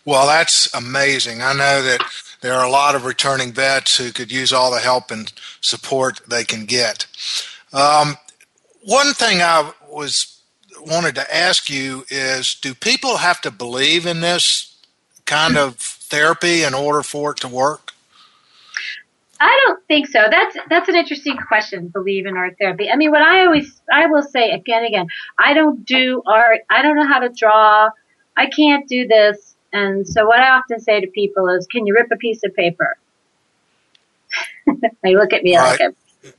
Well, 0.06 0.26
that's 0.26 0.74
amazing. 0.74 1.42
I 1.42 1.52
know 1.52 1.82
that 1.82 2.00
there 2.40 2.54
are 2.54 2.64
a 2.64 2.70
lot 2.70 2.94
of 2.94 3.04
returning 3.04 3.52
vets 3.52 3.98
who 3.98 4.12
could 4.12 4.32
use 4.32 4.50
all 4.50 4.70
the 4.70 4.78
help 4.78 5.10
and 5.10 5.30
support 5.60 6.22
they 6.26 6.44
can 6.44 6.64
get. 6.64 7.06
Um, 7.74 8.16
one 8.82 9.12
thing 9.12 9.42
I 9.42 9.70
was 9.90 10.40
wanted 10.80 11.16
to 11.16 11.36
ask 11.36 11.68
you 11.68 12.06
is: 12.08 12.54
Do 12.54 12.72
people 12.74 13.18
have 13.18 13.42
to 13.42 13.50
believe 13.50 14.06
in 14.06 14.20
this 14.20 14.74
kind 15.26 15.58
of 15.58 15.76
therapy 15.76 16.62
in 16.62 16.72
order 16.72 17.02
for 17.02 17.32
it 17.32 17.36
to 17.38 17.48
work? 17.48 17.93
I 19.44 19.60
don't 19.66 19.86
think 19.88 20.06
so. 20.06 20.26
That's 20.30 20.56
that's 20.70 20.88
an 20.88 20.96
interesting 20.96 21.36
question. 21.36 21.88
Believe 21.88 22.24
in 22.24 22.34
art 22.34 22.56
therapy. 22.58 22.90
I 22.90 22.96
mean, 22.96 23.10
what 23.10 23.20
I 23.20 23.44
always 23.44 23.82
I 23.92 24.06
will 24.06 24.22
say 24.22 24.50
again 24.50 24.78
and 24.78 24.86
again. 24.86 25.06
I 25.38 25.52
don't 25.52 25.84
do 25.84 26.22
art. 26.26 26.60
I 26.70 26.80
don't 26.80 26.96
know 26.96 27.06
how 27.06 27.18
to 27.18 27.28
draw. 27.28 27.90
I 28.38 28.46
can't 28.46 28.88
do 28.88 29.06
this. 29.06 29.54
And 29.70 30.08
so, 30.08 30.24
what 30.24 30.40
I 30.40 30.48
often 30.50 30.80
say 30.80 30.98
to 30.98 31.06
people 31.08 31.50
is, 31.50 31.66
"Can 31.66 31.86
you 31.86 31.94
rip 31.94 32.08
a 32.10 32.16
piece 32.16 32.42
of 32.42 32.54
paper?" 32.54 32.96
they 35.02 35.14
look 35.14 35.34
at 35.34 35.42
me 35.42 35.58
right. 35.58 35.78
like 35.78 35.94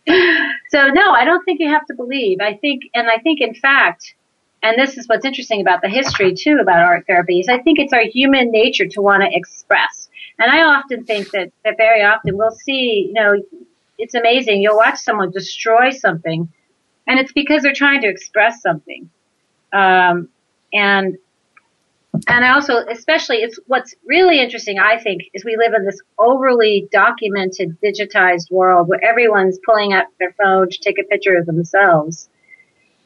so 0.70 0.88
no, 0.88 1.12
I 1.12 1.26
don't 1.26 1.46
think 1.46 1.60
you 1.60 1.70
have 1.70 1.86
to 1.86 1.94
believe. 1.94 2.40
I 2.42 2.56
think, 2.56 2.86
and 2.96 3.08
I 3.08 3.20
think 3.20 3.40
in 3.40 3.54
fact, 3.54 4.16
and 4.64 4.80
this 4.80 4.98
is 4.98 5.08
what's 5.08 5.26
interesting 5.26 5.62
about 5.62 5.84
the 5.84 5.90
history 5.90 6.34
too 6.34 6.58
about 6.60 6.80
art 6.80 7.06
therapy 7.06 7.40
is 7.40 7.50
I 7.50 7.60
think 7.60 7.78
it's 7.78 7.94
our 7.94 8.06
human 8.06 8.50
nature 8.50 8.88
to 8.88 9.02
want 9.02 9.22
to 9.22 9.30
express. 9.32 10.05
And 10.40 10.52
I 10.52 10.64
often 10.64 11.06
think 11.06 11.32
that, 11.32 11.52
that 11.64 11.78
very 11.78 12.04
often 12.04 12.38
we'll 12.38 12.52
see, 12.52 13.08
you 13.08 13.14
know, 13.14 13.42
it's 13.98 14.14
amazing. 14.14 14.62
You'll 14.62 14.76
watch 14.76 15.00
someone 15.00 15.32
destroy 15.32 15.92
something 15.92 16.50
and 17.08 17.20
it's 17.20 17.32
because 17.32 17.64
they're 17.64 17.74
trying 17.74 18.02
to 18.02 18.08
express 18.08 18.62
something. 18.62 19.10
Um, 19.72 20.30
and 20.74 21.18
and 22.30 22.46
I 22.46 22.54
also, 22.54 22.78
especially, 22.90 23.38
it's 23.38 23.60
what's 23.68 23.94
really 24.06 24.40
interesting, 24.40 24.80
I 24.80 24.98
think, 24.98 25.24
is 25.34 25.44
we 25.44 25.58
live 25.58 25.74
in 25.74 25.86
this 25.86 26.00
overly 26.18 26.88
documented, 26.90 27.78
digitized 27.84 28.50
world 28.50 28.88
where 28.88 29.04
everyone's 29.04 29.60
pulling 29.66 29.92
out 29.92 30.06
their 30.20 30.34
phone 30.42 30.70
to 30.70 30.80
take 30.80 30.98
a 30.98 31.04
picture 31.04 31.36
of 31.36 31.46
themselves, 31.46 32.30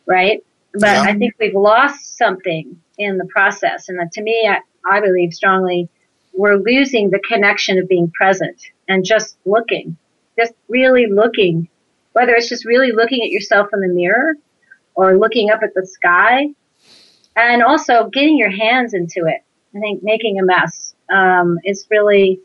right? 0.05 0.43
But 0.73 0.81
yeah. 0.81 1.01
I 1.01 1.17
think 1.17 1.33
we've 1.39 1.55
lost 1.55 2.17
something 2.17 2.79
in 2.99 3.17
the 3.17 3.25
process. 3.25 3.89
And 3.89 3.99
to 4.11 4.21
me, 4.21 4.47
I, 4.47 4.59
I 4.87 5.01
believe 5.01 5.33
strongly 5.33 5.89
we're 6.39 6.55
losing 6.55 7.09
the 7.09 7.19
connection 7.19 7.77
of 7.77 7.89
being 7.89 8.09
present 8.11 8.61
and 8.87 9.03
just 9.03 9.37
looking, 9.45 9.97
just 10.37 10.53
really 10.69 11.05
looking, 11.05 11.67
whether 12.13 12.33
it's 12.33 12.47
just 12.47 12.63
really 12.63 12.93
looking 12.93 13.21
at 13.21 13.29
yourself 13.29 13.67
in 13.73 13.81
the 13.81 13.89
mirror 13.89 14.35
or 14.95 15.17
looking 15.17 15.49
up 15.49 15.59
at 15.63 15.73
the 15.73 15.85
sky 15.85 16.47
and 17.35 17.61
also 17.61 18.07
getting 18.07 18.37
your 18.37 18.49
hands 18.49 18.93
into 18.93 19.25
it. 19.25 19.43
I 19.75 19.79
think 19.81 20.01
making 20.01 20.39
a 20.39 20.43
mess 20.43 20.95
um, 21.13 21.59
is 21.65 21.85
really 21.91 22.39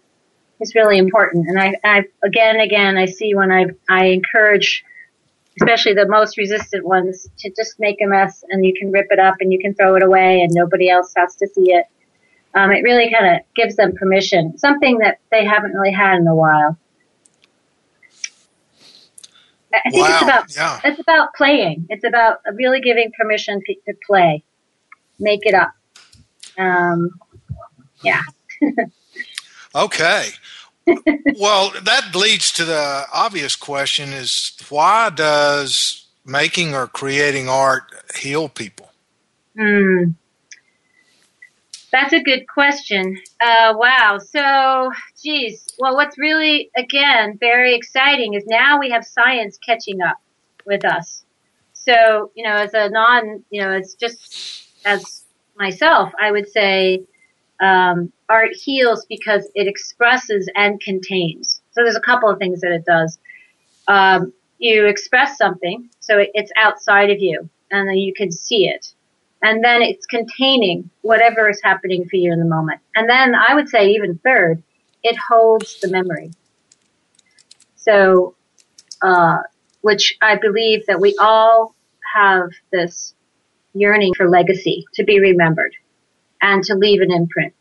is 0.59 0.75
really 0.75 0.99
important. 0.99 1.47
And 1.47 1.61
I, 1.61 1.75
I 1.85 2.05
again 2.25 2.57
and 2.57 2.63
again 2.63 2.97
I 2.97 3.05
see 3.05 3.37
when 3.37 3.53
I 3.53 3.67
I 3.89 4.07
encourage, 4.07 4.85
especially 5.61 5.95
the 5.95 6.09
most 6.09 6.37
resistant 6.37 6.85
ones, 6.85 7.29
to 7.39 7.51
just 7.51 7.79
make 7.79 8.03
a 8.03 8.07
mess 8.07 8.43
and 8.49 8.67
you 8.67 8.75
can 8.77 8.91
rip 8.91 9.07
it 9.11 9.21
up 9.21 9.37
and 9.39 9.53
you 9.53 9.61
can 9.61 9.73
throw 9.73 9.95
it 9.95 10.03
away 10.03 10.41
and 10.41 10.51
nobody 10.53 10.91
else 10.91 11.13
has 11.17 11.37
to 11.37 11.47
see 11.47 11.73
it. 11.73 11.87
Um, 12.55 12.71
it 12.71 12.83
really 12.83 13.11
kind 13.11 13.37
of 13.37 13.43
gives 13.57 13.77
them 13.77 13.95
permission, 13.95 14.57
something 14.59 14.99
that 14.99 15.19
they 15.31 15.45
haven't 15.45 15.73
really 15.73 15.93
had 15.93 16.19
in 16.19 16.27
a 16.27 16.35
while. 16.35 16.79
I 19.73 19.91
think 19.91 20.07
wow. 20.07 20.13
it's 20.13 20.23
about 20.23 20.57
yeah. 20.57 20.81
it's 20.85 21.01
about 21.01 21.35
playing. 21.35 21.87
It's 21.91 22.05
about 22.05 22.39
really 22.55 22.81
giving 22.81 23.11
permission 23.19 23.61
to, 23.67 23.75
to 23.87 23.99
play 24.07 24.45
make 25.19 25.47
it 25.47 25.55
up. 25.55 25.73
Um, 26.59 27.11
yeah. 28.03 28.23
okay. 29.75 30.29
well, 31.39 31.73
that 31.83 32.15
leads 32.15 32.53
to 32.53 32.65
the 32.65 33.05
obvious 33.13 33.57
question 33.57 34.11
is 34.11 34.57
why 34.69 35.11
does 35.11 36.07
making 36.27 36.75
or 36.75 36.87
creating 36.87 37.49
art 37.49 37.85
heal 38.17 38.49
people? 38.49 38.91
Hmm. 39.59 40.11
That's 41.95 42.13
a 42.13 42.21
good 42.21 42.49
question. 42.49 43.17
Uh, 43.41 43.73
wow. 43.77 44.19
So, 44.19 44.91
geez. 45.23 45.65
Well, 45.79 45.95
what's 45.95 46.19
really, 46.19 46.69
again, 46.77 47.39
very 47.39 47.77
exciting 47.77 48.35
is 48.35 48.43
now 48.49 48.81
we 48.81 48.91
have 48.91 49.05
science 49.05 49.61
catching 49.65 50.03
up 50.03 50.17
with 50.67 50.85
us. 50.85 51.25
So, 51.73 52.33
you 52.35 52.43
know, 52.43 52.51
as 52.51 52.75
a 52.75 52.91
non, 52.91 53.45
you 53.51 53.63
know, 53.63 53.71
it's 53.71 53.95
just 53.95 54.67
as 54.85 55.23
myself, 55.57 56.11
I 56.21 56.33
would 56.33 56.49
say 56.49 57.05
um, 57.61 58.13
art 58.29 58.55
heals 58.55 59.07
because 59.09 59.49
it 59.55 59.69
expresses 59.69 60.51
and 60.57 60.81
contains. 60.81 61.63
So 61.71 61.85
there's 61.85 61.95
a 61.95 62.01
couple 62.01 62.29
of 62.29 62.41
things 62.41 62.61
that 62.63 62.73
it 62.73 62.85
does. 62.85 63.21
Um, 63.87 64.33
you 64.59 64.87
express 64.87 65.39
something, 65.39 65.89
so 66.01 66.19
it, 66.19 66.31
it's 66.35 66.51
outside 66.57 67.11
of 67.11 67.21
you, 67.21 67.49
and 67.71 67.89
then 67.89 67.99
you 67.99 68.13
can 68.13 68.33
see 68.33 68.67
it. 68.67 68.93
And 69.45 69.63
then 69.63 69.83
it's 69.83 70.07
containing 70.07 70.89
whatever 71.03 71.51
is 71.51 71.61
happening 71.63 72.09
for 72.09 72.17
you 72.17 72.33
in 72.33 72.39
the 72.39 72.47
moment. 72.47 72.81
And 72.97 73.09
then 73.09 73.35
I 73.35 73.55
would 73.55 73.69
say 73.69 73.91
even 73.91 74.19
third, 74.25 74.63
it 75.03 75.17
holds 75.19 75.81
the 75.81 75.91
memory. 75.91 76.31
So, 77.77 78.37
uh, 79.03 79.43
which 79.83 80.17
I 80.23 80.37
believe 80.37 80.87
that 80.87 80.99
we 80.99 81.15
all 81.21 81.75
have 82.15 82.53
this 82.73 83.13
yearning 83.75 84.15
for 84.17 84.31
legacy, 84.31 84.87
to 84.95 85.05
be 85.05 85.21
remembered, 85.21 85.75
and 86.41 86.65
to 86.65 86.75
leave 86.75 87.03
an 87.03 87.13
imprint. 87.13 87.53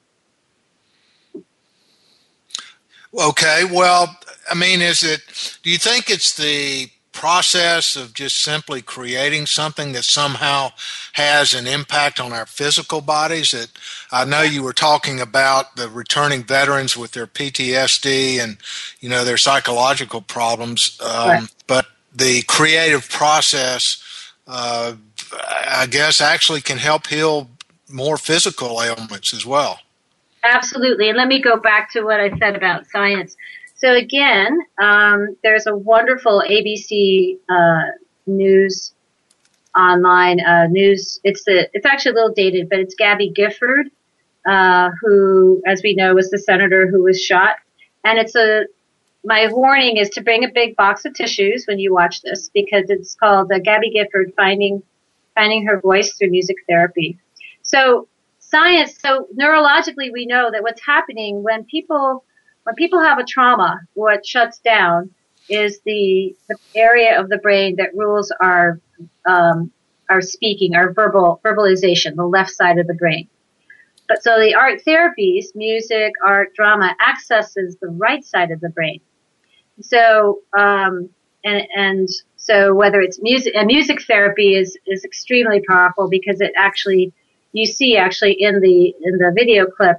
Okay, 3.14 3.66
well, 3.70 4.18
I 4.50 4.56
mean, 4.56 4.82
is 4.82 5.04
it, 5.04 5.58
do 5.64 5.70
you 5.70 5.78
think 5.78 6.10
it's 6.10 6.38
the 6.38 6.88
process 7.14 7.96
of 7.96 8.14
just 8.14 8.42
simply 8.42 8.82
creating 8.82 9.46
something 9.46 9.94
that 9.94 10.04
somehow 10.04 10.72
has 11.14 11.54
an 11.54 11.68
impact 11.68 12.20
on 12.20 12.34
our 12.34 12.46
physical 12.46 13.02
bodies 13.02 13.52
that 13.52 13.70
I 14.12 14.26
know 14.26 14.42
you 14.42 14.64
were 14.64 14.74
talking 14.74 15.22
about 15.22 15.76
the 15.76 15.88
returning 15.88 16.44
veterans 16.44 16.98
with 16.98 17.12
their 17.12 17.28
PTSD 17.28 18.44
and 18.44 18.58
you 19.00 19.10
know 19.10 19.24
their 19.24 19.38
psychological 19.38 20.22
problems 20.22 21.00
um, 21.02 21.30
right. 21.30 21.44
but 21.68 21.86
the 22.16 22.42
creative 22.44 23.10
process 23.10 24.04
uh, 24.48 24.94
I 25.68 25.88
guess, 25.88 26.22
actually 26.22 26.62
can 26.62 26.78
help 26.78 27.08
heal 27.08 27.50
more 27.90 28.18
physical 28.18 28.82
ailments 28.82 29.34
as 29.34 29.46
well. 29.46 29.80
Absolutely. 30.44 31.10
And 31.10 31.18
let 31.18 31.28
me 31.28 31.42
go 31.42 31.58
back 31.58 31.92
to 31.94 32.02
what 32.02 32.20
I 32.20 32.36
said 32.38 32.56
about 32.56 32.86
science. 32.88 33.36
So 33.84 33.94
again, 33.94 34.60
um, 34.82 35.36
there's 35.44 35.68
a 35.68 35.76
wonderful 35.76 36.42
ABC 36.50 37.38
uh, 37.50 37.92
news 38.26 38.94
online 39.78 40.40
uh, 40.40 40.68
news. 40.68 41.20
It's 41.26 41.44
the 41.44 41.70
it's 41.74 41.86
actually 41.86 42.12
a 42.12 42.16
little 42.16 42.34
dated, 42.34 42.70
but 42.70 42.80
it's 42.80 42.96
Gabby 42.96 43.30
Gifford, 43.36 43.92
uh, 44.48 44.92
who, 45.02 45.62
as 45.68 45.82
we 45.84 45.96
know, 45.96 46.16
was 46.16 46.30
the 46.30 46.40
senator 46.40 46.88
who 46.88 47.04
was 47.04 47.22
shot. 47.22 47.58
And 48.06 48.18
it's 48.18 48.36
a 48.36 48.68
my 49.26 49.50
warning 49.52 49.98
is 49.98 50.10
to 50.12 50.22
bring 50.22 50.46
a 50.46 50.50
big 50.54 50.78
box 50.78 51.04
of 51.04 51.14
tissues 51.14 51.66
when 51.68 51.78
you 51.78 51.94
watch 51.94 52.22
this 52.22 52.50
because 52.54 52.86
it's 52.88 53.16
called 53.16 53.52
Gabby 53.66 53.90
Gifford 53.90 54.32
finding 54.38 54.82
finding 55.36 55.66
her 55.66 55.82
voice 55.82 56.14
through 56.14 56.30
music 56.30 56.56
therapy. 56.70 57.20
So 57.64 58.08
science, 58.40 58.98
so 58.98 59.28
neurologically, 59.38 60.10
we 60.14 60.26
know 60.26 60.52
that 60.52 60.64
what's 60.64 60.86
happening 60.86 61.44
when 61.44 61.66
people 61.66 62.24
when 62.64 62.76
people 62.76 63.02
have 63.02 63.20
a 63.20 63.26
trauma, 63.26 63.80
what 63.94 64.26
shuts 64.26 64.60
down 64.60 65.12
is 65.50 65.80
the, 65.86 66.36
the 66.48 66.58
area 66.76 67.20
of 67.20 67.30
the 67.30 67.38
brain 67.38 67.76
that 67.78 67.96
rules 67.96 68.32
our 68.42 68.80
um, 69.26 69.72
our 70.10 70.22
speaking, 70.22 70.76
our 70.76 70.94
verbal 70.94 71.42
verbalization, 71.44 72.16
the 72.16 72.26
left 72.26 72.52
side 72.52 72.78
of 72.78 72.88
the 72.88 72.94
brain. 72.94 73.28
But 74.08 74.22
so 74.22 74.40
the 74.40 74.54
art 74.54 74.82
therapies, 74.86 75.56
music, 75.56 76.12
art, 76.26 76.54
drama, 76.56 76.96
accesses 77.06 77.78
the 77.82 77.88
right 77.88 78.24
side 78.24 78.52
of 78.52 78.60
the 78.60 78.70
brain. 78.70 79.00
So 79.82 80.40
um, 80.58 81.10
and 81.44 81.68
and 81.76 82.10
so 82.38 82.74
whether 82.74 83.02
it's 83.02 83.22
music, 83.22 83.54
and 83.56 83.68
music 83.68 84.04
therapy 84.04 84.56
is 84.56 84.78
is 84.88 85.04
extremely 85.04 85.62
powerful 85.68 86.10
because 86.10 86.42
it 86.42 86.52
actually 86.58 87.14
you 87.54 87.66
see 87.66 87.98
actually 87.98 88.34
in 88.34 88.60
the 88.62 88.94
in 89.02 89.18
the 89.18 89.32
video 89.36 89.66
clip 89.66 89.98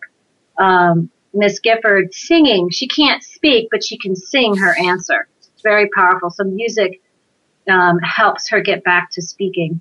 um, 0.58 1.10
Miss 1.34 1.58
Gifford 1.58 2.14
singing. 2.14 2.70
She 2.70 2.86
can't 2.86 3.22
speak, 3.22 3.68
but 3.70 3.84
she 3.84 3.98
can 3.98 4.14
sing 4.14 4.56
her 4.56 4.74
answer. 4.78 5.28
It's 5.38 5.62
very 5.62 5.88
powerful. 5.94 6.30
So 6.30 6.44
music 6.44 7.00
um, 7.68 7.98
helps 8.00 8.48
her 8.50 8.60
get 8.60 8.84
back 8.84 9.10
to 9.12 9.22
speaking. 9.22 9.80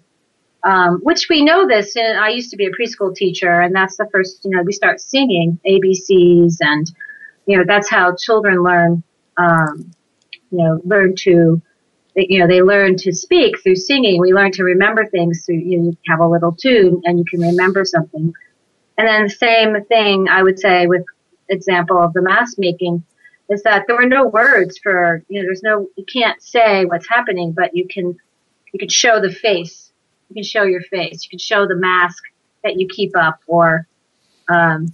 Um, 0.66 1.00
which 1.04 1.28
we 1.30 1.44
know 1.44 1.68
this. 1.68 1.96
And 1.96 2.18
I 2.18 2.30
used 2.30 2.50
to 2.52 2.58
be 2.58 2.66
a 2.66 2.72
preschool 2.72 3.14
teacher, 3.14 3.62
and 3.62 3.76
that's 3.76 3.98
the 3.98 4.08
first. 4.12 4.46
You 4.46 4.52
know, 4.52 4.64
we 4.64 4.72
start 4.72 5.02
singing 5.02 5.60
ABCs, 5.68 6.56
and 6.62 6.90
you 7.46 7.58
know 7.58 7.66
that's 7.68 7.90
how 7.90 8.16
children 8.16 8.64
learn. 8.64 9.04
Um, 9.38 9.92
you 10.52 10.60
know, 10.60 10.80
learn 10.86 11.16
to. 11.18 11.62
You 12.16 12.40
know, 12.40 12.48
they 12.48 12.62
learn 12.62 12.96
to 12.98 13.12
speak 13.12 13.62
through 13.62 13.76
singing. 13.76 14.22
We 14.22 14.34
learn 14.34 14.52
to 14.54 14.64
remember 14.64 15.06
things 15.08 15.44
through. 15.46 15.58
You, 15.58 15.78
know, 15.80 15.84
you 15.90 15.98
have 16.08 16.20
a 16.22 16.28
little 16.28 16.54
tune, 16.54 17.02
and 17.04 17.18
you 17.18 17.26
can 17.26 17.42
remember 17.42 17.84
something. 17.84 18.34
And 18.98 19.08
then 19.08 19.24
the 19.24 19.30
same 19.30 19.84
thing 19.86 20.30
I 20.30 20.44
would 20.44 20.60
say 20.60 20.86
with 20.88 21.04
example 21.50 22.02
of 22.02 22.14
the 22.14 22.22
mask 22.22 22.58
making 22.58 23.04
is 23.50 23.64
that 23.64 23.86
there 23.88 23.96
were 23.96 24.08
no 24.08 24.26
words 24.26 24.80
for, 24.82 25.24
you 25.28 25.40
know, 25.40 25.46
there's 25.46 25.64
no, 25.64 25.88
you 25.96 26.06
can't 26.06 26.42
say 26.42 26.86
what's 26.86 27.08
happening, 27.08 27.52
but 27.52 27.76
you 27.76 27.88
can, 27.88 28.18
you 28.72 28.80
can 28.80 28.90
show 28.90 29.20
the 29.20 29.32
face. 29.32 29.92
You 30.30 30.36
can 30.36 30.44
show 30.44 30.64
your 30.64 30.82
face. 30.82 31.24
You 31.24 31.30
can 31.30 31.40
show 31.40 31.68
the 31.68 31.76
mask 31.76 32.24
that 32.64 32.80
you 32.80 32.88
keep 32.88 33.16
up 33.16 33.40
or, 33.46 33.88
um, 34.50 34.94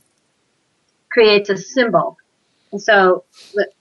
creates 1.11 1.49
a 1.49 1.57
symbol. 1.57 2.17
And 2.71 2.81
so, 2.81 3.23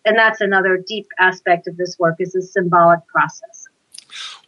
and 0.05 0.17
that's 0.17 0.41
another 0.41 0.83
deep 0.87 1.09
aspect 1.19 1.67
of 1.67 1.77
this 1.77 1.99
work 1.99 2.17
is 2.21 2.33
the 2.33 2.43
symbolic 2.43 3.07
process. 3.07 3.58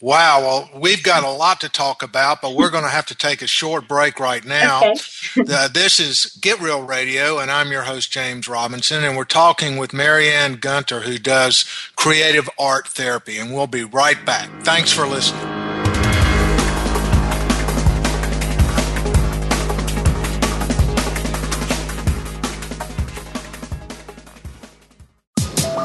Wow. 0.01 0.41
Well, 0.41 0.71
we've 0.81 1.03
got 1.03 1.25
a 1.25 1.31
lot 1.31 1.61
to 1.61 1.69
talk 1.69 2.03
about, 2.03 2.41
but 2.41 2.55
we're 2.55 2.71
going 2.71 2.85
to 2.85 2.91
have 2.91 3.07
to 3.07 3.15
take 3.15 3.43
a 3.43 3.47
short 3.47 3.87
break 3.87 4.19
right 4.19 4.45
now. 4.45 4.79
Okay. 4.79 5.43
uh, 5.49 5.69
this 5.69 6.01
is 6.01 6.37
Get 6.41 6.61
Real 6.61 6.83
Radio, 6.83 7.39
and 7.39 7.51
I'm 7.51 7.71
your 7.71 7.83
host, 7.83 8.11
James 8.11 8.49
Robinson, 8.49 9.05
and 9.05 9.17
we're 9.17 9.25
talking 9.25 9.77
with 9.77 9.93
Marianne 9.93 10.55
Gunther, 10.57 11.01
who 11.01 11.19
does 11.19 11.65
creative 11.97 12.49
art 12.59 12.89
therapy, 12.89 13.39
and 13.39 13.53
we'll 13.53 13.67
be 13.67 13.85
right 13.85 14.25
back. 14.25 14.49
Thanks 14.63 14.93
for 14.93 15.07
listening. 15.07 15.61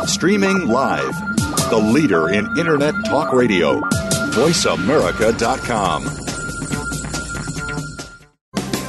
Streaming 0.08 0.68
live, 0.68 1.14
the 1.70 1.78
leader 1.78 2.30
in 2.30 2.46
Internet 2.58 2.94
talk 3.06 3.34
radio 3.34 3.82
VoiceAmerica.com. 4.36 6.04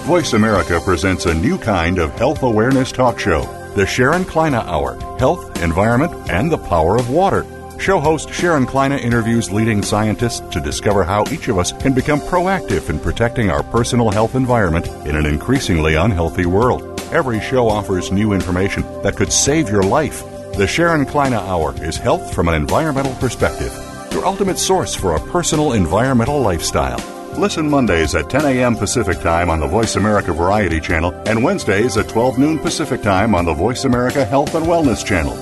Voice 0.07 0.33
America 0.35 0.81
presents 0.85 1.27
a 1.27 1.35
new 1.35 1.59
kind 1.59 1.99
of 1.99 2.12
health 2.12 2.43
awareness 2.43 2.93
talk 2.93 3.19
show, 3.19 3.43
the 3.75 3.87
Sharon 3.87 4.25
Kleyne 4.25 4.55
Hour 4.55 4.95
Health, 5.19 5.62
Environment, 5.62 6.12
and 6.31 6.51
the 6.51 6.59
Power 6.59 6.97
of 6.97 7.11
Water. 7.11 7.45
Show 7.79 7.99
host 8.01 8.33
Sharon 8.33 8.67
Kleyne 8.67 8.93
interviews 8.93 9.51
leading 9.51 9.83
scientists 9.83 10.41
to 10.51 10.61
discover 10.61 11.05
how 11.05 11.25
each 11.31 11.49
of 11.49 11.59
us 11.59 11.73
can 11.73 11.93
become 11.93 12.21
proactive 12.21 12.89
in 12.89 12.99
protecting 12.99 13.51
our 13.51 13.62
personal 13.62 14.11
health 14.11 14.35
environment 14.35 14.87
in 15.07 15.17
an 15.17 15.27
increasingly 15.27 15.95
unhealthy 15.95 16.47
world. 16.47 17.01
Every 17.12 17.41
show 17.41 17.69
offers 17.69 18.12
new 18.12 18.33
information 18.33 18.83
that 19.03 19.17
could 19.17 19.33
save 19.33 19.69
your 19.69 19.83
life. 19.83 20.23
The 20.57 20.66
Sharon 20.66 21.05
Kleyne 21.05 21.35
Hour 21.35 21.75
is 21.85 21.97
health 21.99 22.35
from 22.35 22.49
an 22.49 22.55
environmental 22.55 23.14
perspective 23.16 23.75
your 24.16 24.25
ultimate 24.25 24.57
source 24.57 24.95
for 24.95 25.14
a 25.14 25.21
personal 25.31 25.75
environmental 25.75 26.40
lifestyle. 26.40 26.99
Listen 27.38 27.69
Mondays 27.69 28.14
at 28.14 28.31
10 28.31 28.47
a.m. 28.47 28.75
Pacific 28.75 29.21
Time 29.21 29.51
on 29.51 29.61
the 29.61 29.66
Voice 29.66 29.97
America 29.97 30.33
Variety 30.33 30.81
Channel 30.81 31.12
and 31.27 31.45
Wednesdays 31.45 31.99
at 31.99 32.09
12 32.09 32.38
noon 32.38 32.59
Pacific 32.59 33.03
Time 33.03 33.35
on 33.35 33.45
the 33.45 33.53
Voice 33.53 33.85
America 33.85 34.25
Health 34.25 34.55
and 34.55 34.64
Wellness 34.64 35.05
Channel. 35.05 35.35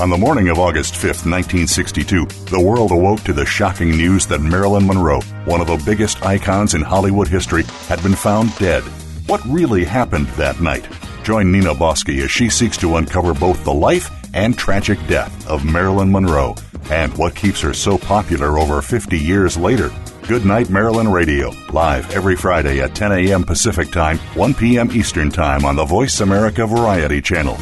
On 0.00 0.08
the 0.08 0.16
morning 0.16 0.48
of 0.48 0.58
August 0.58 0.96
5, 0.96 1.26
1962, 1.26 2.24
the 2.46 2.58
world 2.58 2.90
awoke 2.90 3.20
to 3.24 3.34
the 3.34 3.44
shocking 3.44 3.90
news 3.90 4.24
that 4.24 4.40
Marilyn 4.40 4.86
Monroe, 4.86 5.20
one 5.44 5.60
of 5.60 5.66
the 5.66 5.82
biggest 5.84 6.24
icons 6.24 6.72
in 6.72 6.80
Hollywood 6.80 7.28
history, 7.28 7.64
had 7.88 8.02
been 8.02 8.14
found 8.14 8.56
dead. 8.56 8.82
What 9.26 9.44
really 9.44 9.84
happened 9.84 10.28
that 10.38 10.62
night? 10.62 10.88
Join 11.22 11.52
Nina 11.52 11.72
Bosky 11.72 12.24
as 12.24 12.30
she 12.30 12.48
seeks 12.48 12.76
to 12.78 12.96
uncover 12.96 13.32
both 13.32 13.62
the 13.62 13.72
life 13.72 14.10
and 14.34 14.58
tragic 14.58 14.98
death 15.06 15.46
of 15.46 15.64
Marilyn 15.64 16.10
Monroe 16.10 16.56
and 16.90 17.16
what 17.16 17.36
keeps 17.36 17.60
her 17.60 17.72
so 17.72 17.96
popular 17.96 18.58
over 18.58 18.82
50 18.82 19.18
years 19.18 19.56
later. 19.56 19.90
Good 20.26 20.44
Night 20.44 20.68
Marilyn 20.68 21.10
Radio, 21.10 21.52
live 21.72 22.10
every 22.12 22.34
Friday 22.36 22.80
at 22.80 22.94
10 22.94 23.12
a.m. 23.12 23.44
Pacific 23.44 23.90
Time, 23.90 24.18
1 24.34 24.54
p.m. 24.54 24.90
Eastern 24.92 25.30
Time 25.30 25.64
on 25.64 25.76
the 25.76 25.84
Voice 25.84 26.20
America 26.20 26.66
Variety 26.66 27.20
Channel. 27.20 27.56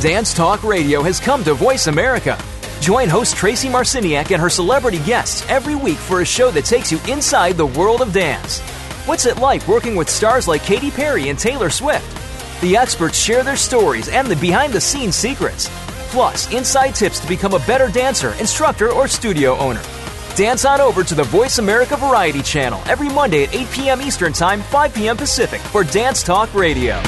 Dance 0.00 0.32
Talk 0.32 0.62
Radio 0.62 1.02
has 1.02 1.20
come 1.20 1.42
to 1.44 1.54
Voice 1.54 1.86
America. 1.86 2.38
Join 2.80 3.08
host 3.08 3.36
Tracy 3.36 3.68
Marciniak 3.68 4.30
and 4.30 4.40
her 4.40 4.48
celebrity 4.48 5.00
guests 5.00 5.44
every 5.48 5.74
week 5.74 5.98
for 5.98 6.20
a 6.20 6.24
show 6.24 6.50
that 6.52 6.64
takes 6.64 6.92
you 6.92 6.98
inside 7.08 7.56
the 7.56 7.66
world 7.66 8.00
of 8.00 8.12
dance. 8.12 8.60
What's 9.08 9.24
it 9.24 9.38
like 9.38 9.66
working 9.66 9.96
with 9.96 10.10
stars 10.10 10.46
like 10.46 10.62
Katy 10.62 10.90
Perry 10.90 11.30
and 11.30 11.38
Taylor 11.38 11.70
Swift? 11.70 12.04
The 12.60 12.76
experts 12.76 13.18
share 13.18 13.42
their 13.42 13.56
stories 13.56 14.10
and 14.10 14.28
the 14.28 14.36
behind 14.36 14.74
the 14.74 14.82
scenes 14.82 15.16
secrets, 15.16 15.70
plus 16.10 16.52
inside 16.52 16.94
tips 16.94 17.18
to 17.20 17.26
become 17.26 17.54
a 17.54 17.58
better 17.60 17.88
dancer, 17.88 18.34
instructor, 18.34 18.92
or 18.92 19.08
studio 19.08 19.56
owner. 19.56 19.80
Dance 20.36 20.66
on 20.66 20.82
over 20.82 21.02
to 21.04 21.14
the 21.14 21.24
Voice 21.24 21.56
America 21.56 21.96
Variety 21.96 22.42
Channel 22.42 22.82
every 22.84 23.08
Monday 23.08 23.44
at 23.44 23.54
8 23.54 23.70
p.m. 23.70 24.02
Eastern 24.02 24.34
Time, 24.34 24.60
5 24.60 24.92
p.m. 24.92 25.16
Pacific 25.16 25.62
for 25.62 25.84
Dance 25.84 26.22
Talk 26.22 26.52
Radio. 26.52 27.02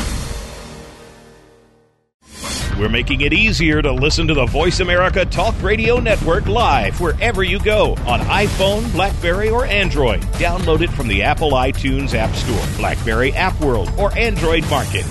We're 2.79 2.89
making 2.89 3.21
it 3.21 3.33
easier 3.33 3.83
to 3.83 3.93
listen 3.93 4.27
to 4.29 4.35
the 4.35 4.47
Voice 4.47 4.81
America 4.81 5.25
Talk 5.25 5.55
Radio 5.63 5.99
Network 6.01 6.47
live 6.47 7.01
wherever 7.01 7.43
you 7.43 7.59
go 7.59 7.93
on 8.07 8.21
iPhone, 8.21 8.91
Blackberry, 8.93 9.51
or 9.51 9.67
Android. 9.67 10.21
Download 10.39 10.81
it 10.81 10.91
from 10.91 11.09
the 11.09 11.23
Apple 11.23 11.53
iTunes 11.53 12.15
App 12.15 12.35
Store, 12.35 12.77
Blackberry 12.79 13.33
App 13.33 13.61
World, 13.61 13.91
or 13.99 14.17
Android 14.17 14.69
Market. 14.71 15.05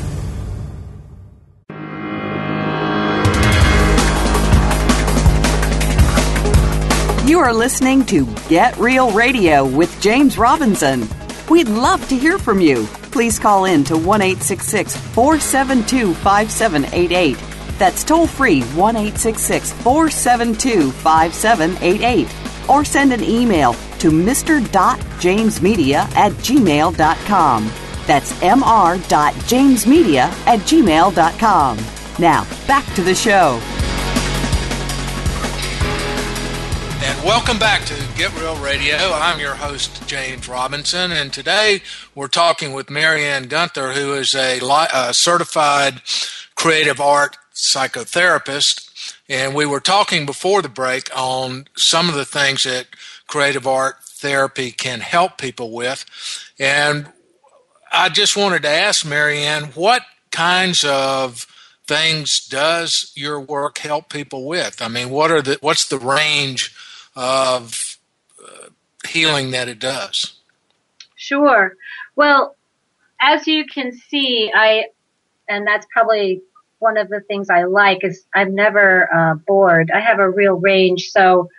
You 7.29 7.37
are 7.37 7.53
listening 7.53 8.05
to 8.07 8.25
Get 8.47 8.75
Real 8.77 9.11
Radio 9.11 9.63
with 9.63 10.01
James 10.01 10.35
Robinson. 10.37 11.07
We'd 11.47 11.69
love 11.69 12.07
to 12.09 12.17
hear 12.17 12.39
from 12.39 12.59
you. 12.59 12.87
Please 13.11 13.37
call 13.37 13.65
in 13.65 13.83
to 13.83 13.97
1 13.97 14.21
472 14.35 16.13
5788. 16.15 17.48
That's 17.79 18.03
toll 18.03 18.27
free 18.27 18.61
1 18.61 18.95
472 18.95 20.91
5788. 20.91 22.27
Or 22.69 22.85
send 22.85 23.13
an 23.13 23.23
email 23.23 23.73
to 23.99 24.11
mr.jamesmedia 24.11 25.95
at 26.15 26.33
gmail.com. 26.33 27.71
That's 28.05 28.33
mr.jamesmedia 28.33 30.17
at 30.45 30.59
gmail.com. 30.59 31.77
Now, 32.19 32.45
back 32.67 32.93
to 32.95 33.01
the 33.01 33.15
show. 33.15 33.61
And 37.01 37.23
welcome 37.23 37.57
back 37.57 37.85
to 37.85 37.95
Get 38.17 38.37
Real 38.37 38.57
Radio. 38.57 38.97
I'm 38.97 39.39
your 39.39 39.55
host, 39.55 40.05
James 40.05 40.49
Robinson, 40.49 41.11
and 41.13 41.31
today 41.31 41.81
we're 42.13 42.27
talking 42.27 42.73
with 42.73 42.89
Marianne 42.89 43.47
Gunther, 43.47 43.93
who 43.93 44.13
is 44.13 44.35
a, 44.35 44.59
a 44.59 44.65
uh, 44.65 45.13
certified 45.13 46.01
creative 46.55 46.99
art 46.99 47.37
psychotherapist 47.59 49.13
And 49.27 49.53
we 49.53 49.65
were 49.65 49.79
talking 49.79 50.25
before 50.25 50.61
the 50.61 50.69
break 50.69 51.09
on 51.15 51.65
some 51.75 52.09
of 52.09 52.15
the 52.15 52.25
things 52.25 52.63
that 52.63 52.87
creative 53.27 53.67
art 53.67 54.03
therapy 54.03 54.71
can 54.71 54.99
help 54.99 55.37
people 55.37 55.71
with. 55.71 56.05
And 56.57 57.11
I 57.91 58.09
just 58.09 58.37
wanted 58.37 58.63
to 58.63 58.69
ask 58.69 59.05
Marianne, 59.05 59.65
what 59.75 60.03
kinds 60.31 60.83
of 60.83 61.45
things 61.87 62.45
does 62.47 63.11
your 63.15 63.39
work 63.39 63.79
help 63.79 64.09
people 64.09 64.45
with? 64.45 64.81
I 64.81 64.87
mean, 64.87 65.09
what 65.09 65.31
are 65.31 65.41
the 65.41 65.57
what's 65.61 65.87
the 65.87 65.97
range 65.97 66.73
of 67.15 67.97
uh, 68.41 68.69
healing 69.07 69.51
that 69.51 69.67
it 69.67 69.79
does? 69.79 70.35
Sure. 71.15 71.75
Well, 72.15 72.55
as 73.21 73.47
you 73.47 73.65
can 73.65 73.91
see, 73.91 74.51
I 74.53 74.85
and 75.47 75.65
that's 75.65 75.87
probably 75.91 76.41
one 76.79 76.97
of 76.97 77.09
the 77.09 77.21
things 77.21 77.49
I 77.49 77.65
like 77.65 78.03
is 78.03 78.25
I'm 78.33 78.55
never 78.55 79.13
uh, 79.13 79.35
bored. 79.35 79.91
I 79.93 79.99
have 79.99 80.19
a 80.19 80.29
real 80.29 80.55
range. 80.55 81.09
So 81.11 81.49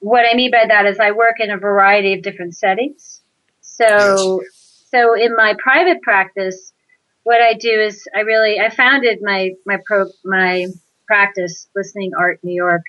what 0.00 0.24
I 0.30 0.34
mean 0.34 0.50
by 0.50 0.66
that 0.66 0.86
is 0.86 0.98
I 0.98 1.12
work 1.12 1.36
in 1.38 1.50
a 1.50 1.56
variety 1.56 2.14
of 2.14 2.22
different 2.22 2.56
settings. 2.56 3.22
So, 3.60 4.42
so 4.86 5.14
in 5.14 5.34
my 5.36 5.54
private 5.58 6.02
practice, 6.02 6.72
what 7.22 7.40
I 7.40 7.54
do 7.54 7.70
is 7.70 8.06
I 8.14 8.20
really, 8.20 8.58
I 8.58 8.70
founded 8.70 9.20
my, 9.22 9.52
my 9.64 9.78
pro, 9.86 10.06
my 10.24 10.66
practice, 11.06 11.68
Listening 11.76 12.12
Art 12.18 12.40
New 12.42 12.54
York, 12.54 12.82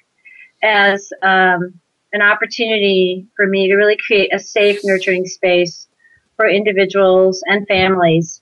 as, 0.63 1.11
um, 1.21 1.79
an 2.13 2.21
opportunity 2.21 3.25
for 3.37 3.47
me 3.47 3.69
to 3.69 3.75
really 3.75 3.97
create 4.05 4.33
a 4.33 4.39
safe, 4.39 4.79
nurturing 4.83 5.25
space 5.25 5.87
for 6.35 6.47
individuals 6.47 7.41
and 7.45 7.67
families 7.67 8.41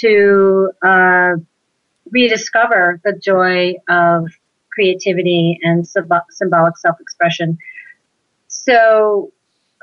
to, 0.00 0.70
uh, 0.82 1.34
rediscover 2.10 3.00
the 3.04 3.18
joy 3.18 3.74
of 3.88 4.28
creativity 4.72 5.58
and 5.62 5.86
symbolic 5.86 6.76
self-expression. 6.78 7.58
So, 8.48 9.32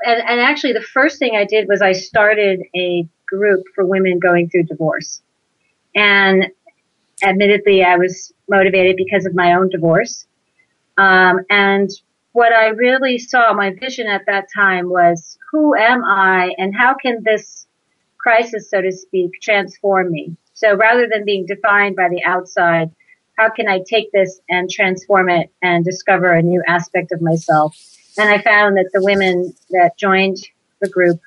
and, 0.04 0.22
and 0.26 0.40
actually 0.40 0.72
the 0.72 0.80
first 0.80 1.18
thing 1.18 1.36
I 1.36 1.44
did 1.44 1.68
was 1.68 1.82
I 1.82 1.92
started 1.92 2.62
a 2.74 3.06
group 3.26 3.64
for 3.74 3.84
women 3.84 4.18
going 4.18 4.48
through 4.48 4.64
divorce. 4.64 5.22
And 5.94 6.46
admittedly, 7.22 7.82
I 7.82 7.96
was 7.96 8.32
motivated 8.48 8.96
because 8.96 9.26
of 9.26 9.34
my 9.34 9.54
own 9.54 9.68
divorce. 9.68 10.26
Um, 10.96 11.40
and 11.50 11.90
what 12.32 12.52
I 12.52 12.68
really 12.68 13.18
saw, 13.18 13.52
my 13.52 13.74
vision 13.74 14.06
at 14.06 14.26
that 14.26 14.46
time 14.54 14.88
was, 14.88 15.38
who 15.50 15.74
am 15.76 16.04
I 16.04 16.52
and 16.58 16.74
how 16.74 16.94
can 16.94 17.22
this 17.24 17.66
crisis, 18.18 18.70
so 18.70 18.80
to 18.80 18.90
speak, 18.90 19.40
transform 19.40 20.10
me? 20.10 20.36
So 20.54 20.74
rather 20.74 21.08
than 21.10 21.24
being 21.24 21.46
defined 21.46 21.96
by 21.96 22.08
the 22.08 22.22
outside, 22.24 22.90
how 23.36 23.50
can 23.50 23.68
I 23.68 23.80
take 23.88 24.12
this 24.12 24.40
and 24.48 24.70
transform 24.70 25.28
it 25.28 25.50
and 25.62 25.84
discover 25.84 26.32
a 26.32 26.42
new 26.42 26.62
aspect 26.66 27.12
of 27.12 27.20
myself? 27.20 27.76
And 28.16 28.28
I 28.28 28.40
found 28.40 28.76
that 28.76 28.90
the 28.92 29.02
women 29.02 29.52
that 29.70 29.98
joined 29.98 30.38
the 30.80 30.88
group, 30.88 31.20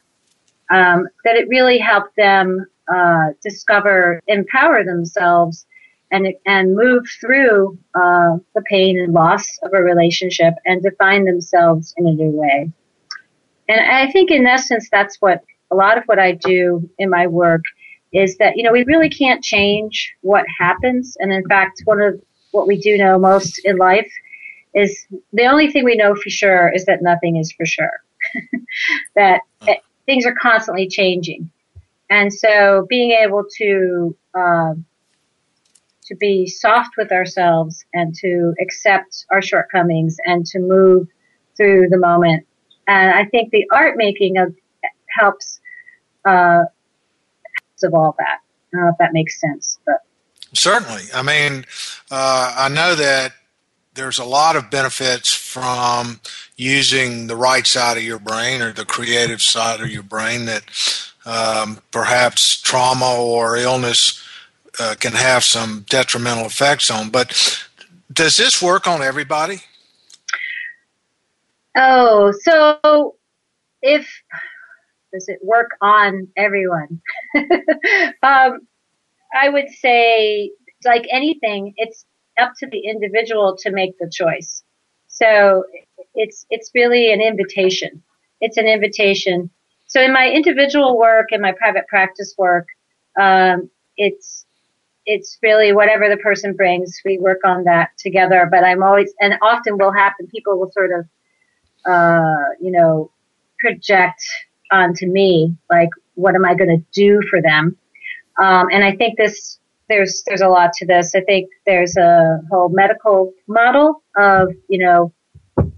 um, 0.72 1.08
that 1.26 1.36
it 1.36 1.50
really 1.50 1.78
helped 1.78 2.16
them 2.16 2.66
uh, 2.94 3.32
discover, 3.44 4.22
empower 4.28 4.86
themselves, 4.86 5.66
and 6.10 6.28
and 6.46 6.74
move 6.74 7.04
through 7.20 7.78
uh, 7.94 8.38
the 8.56 8.62
pain 8.66 8.98
and 8.98 9.14
loss 9.14 9.58
of 9.64 9.74
a 9.74 9.84
relationship 9.84 10.54
and 10.66 10.82
define 10.82 11.26
themselves 11.26 11.94
in 11.98 12.08
a 12.08 12.12
new 12.12 12.30
way. 12.30 12.72
And 13.68 13.82
I 13.82 14.10
think, 14.12 14.32
in 14.32 14.48
essence, 14.48 14.88
that's 14.90 15.18
what 15.20 15.44
a 15.70 15.76
lot 15.76 15.98
of 15.98 16.06
what 16.06 16.20
I 16.20 16.32
do 16.32 16.90
in 16.98 17.10
my 17.10 17.28
work 17.28 17.64
is 18.14 18.38
that, 18.38 18.56
you 18.56 18.64
know, 18.64 18.72
we 18.72 18.84
really 18.86 19.10
can't 19.10 19.44
change 19.44 20.14
what 20.22 20.46
happens. 20.60 21.18
And 21.20 21.32
in 21.32 21.48
fact, 21.48 21.82
one 21.86 22.02
of 22.02 22.20
what 22.52 22.68
we 22.68 22.80
do 22.80 22.98
know 22.98 23.20
most 23.20 23.60
in 23.66 23.78
life 23.78 24.10
is 24.74 25.06
the 25.34 25.46
only 25.46 25.72
thing 25.72 25.84
we 25.84 25.96
know 25.96 26.16
for 26.16 26.30
sure 26.30 26.72
is 26.74 26.86
that 26.86 27.02
nothing 27.02 27.38
is 27.38 27.52
for 27.52 27.66
sure. 27.66 27.92
that 29.16 29.42
things 30.06 30.26
are 30.26 30.36
constantly 30.36 30.88
changing. 30.88 31.50
And 32.10 32.34
so 32.34 32.86
being 32.90 33.12
able 33.12 33.44
to, 33.58 34.16
uh, 34.34 34.74
to 36.06 36.16
be 36.16 36.48
soft 36.48 36.92
with 36.98 37.12
ourselves 37.12 37.84
and 37.94 38.16
to 38.16 38.54
accept 38.62 39.26
our 39.30 39.42
shortcomings 39.42 40.16
and 40.26 40.46
to 40.48 40.60
move 40.60 41.08
through 41.58 41.90
the 41.90 41.98
moment. 41.98 42.46
And 42.88 43.12
I 43.12 43.26
think 43.26 43.52
the 43.52 43.66
art 43.74 43.98
making 43.98 44.38
of 44.38 44.56
helps 45.10 45.60
uh, 46.24 46.64
of 47.84 47.94
all 47.94 48.16
that. 48.18 48.40
I 48.74 48.78
don't 48.78 48.86
know 48.86 48.92
if 48.92 48.98
that 49.00 49.14
makes 49.14 49.40
sense, 49.40 49.80
but 49.86 50.04
certainly. 50.54 51.04
I 51.14 51.22
mean, 51.22 51.66
uh, 52.12 52.56
I 52.58 52.70
know 52.70 52.96
that 52.96 53.34
there's 53.94 54.20
a 54.20 54.26
lot 54.26 54.56
of 54.56 54.70
benefits 54.70 55.34
from 55.34 56.20
using 56.56 57.28
the 57.28 57.36
right 57.36 57.66
side 57.66 57.98
of 57.98 58.04
your 58.04 58.20
brain 58.20 58.62
or 58.62 58.72
the 58.72 58.86
creative 58.86 59.42
side 59.42 59.82
of 59.82 59.90
your 59.90 60.04
brain 60.04 60.46
that 60.46 60.64
um, 61.26 61.80
perhaps 61.92 62.62
trauma 62.62 63.16
or 63.18 63.58
illness 63.58 64.24
uh, 64.80 64.96
can 65.00 65.14
have 65.14 65.44
some 65.44 65.86
detrimental 65.90 66.46
effects 66.46 66.92
on. 66.92 67.10
But 67.10 67.66
does 68.14 68.38
this 68.38 68.62
work 68.62 68.88
on 68.88 69.02
everybody? 69.02 69.62
Oh, 71.76 72.32
so 72.42 73.16
if 73.82 74.08
does 75.14 75.28
it 75.28 75.40
work 75.44 75.72
on 75.82 76.28
everyone? 76.36 77.02
um, 78.24 78.60
I 79.34 79.50
would 79.50 79.70
say, 79.70 80.52
like 80.86 81.06
anything, 81.12 81.74
it's 81.78 82.06
up 82.40 82.54
to 82.60 82.68
the 82.68 82.80
individual 82.80 83.58
to 83.62 83.72
make 83.72 83.98
the 84.00 84.10
choice. 84.10 84.64
So 85.08 85.64
it's 86.16 86.46
it's 86.50 86.72
really 86.74 87.12
an 87.12 87.22
invitation. 87.22 88.04
It's 88.42 88.58
an 88.58 88.68
invitation. 88.68 89.50
So 89.88 90.02
in 90.02 90.14
my 90.14 90.30
individual 90.30 90.98
work 90.98 91.28
and 91.32 91.42
my 91.42 91.54
private 91.54 91.88
practice 91.88 92.36
work, 92.38 92.68
um, 93.20 93.70
it's 93.96 94.46
it's 95.06 95.38
really 95.42 95.74
whatever 95.74 96.10
the 96.10 96.18
person 96.18 96.54
brings. 96.54 97.00
We 97.06 97.18
work 97.18 97.40
on 97.46 97.64
that 97.64 97.92
together. 97.98 98.48
But 98.52 98.64
I'm 98.64 98.84
always 98.84 99.14
and 99.20 99.36
often 99.42 99.78
will 99.78 99.94
happen. 99.94 100.28
People 100.28 100.60
will 100.60 100.72
sort 100.72 100.92
of, 100.92 101.06
uh, 101.92 102.50
you 102.62 102.72
know, 102.72 103.12
project 103.60 104.22
onto 104.72 105.08
me, 105.08 105.56
like 105.70 105.90
what 106.16 106.36
am 106.36 106.46
I 106.46 106.56
going 106.56 106.70
to 106.70 106.86
do 106.92 107.22
for 107.30 107.42
them? 107.42 107.78
Um, 108.42 108.68
and 108.72 108.84
I 108.84 108.96
think 108.96 109.18
this 109.18 109.60
there's 109.90 110.24
there's 110.28 110.42
a 110.42 110.48
lot 110.48 110.74
to 110.74 110.86
this. 110.86 111.16
I 111.16 111.22
think 111.22 111.50
there's 111.66 111.96
a 111.98 112.42
whole 112.52 112.70
medical 112.70 113.34
model 113.48 114.04
of 114.18 114.50
you 114.70 114.80
know 114.80 115.14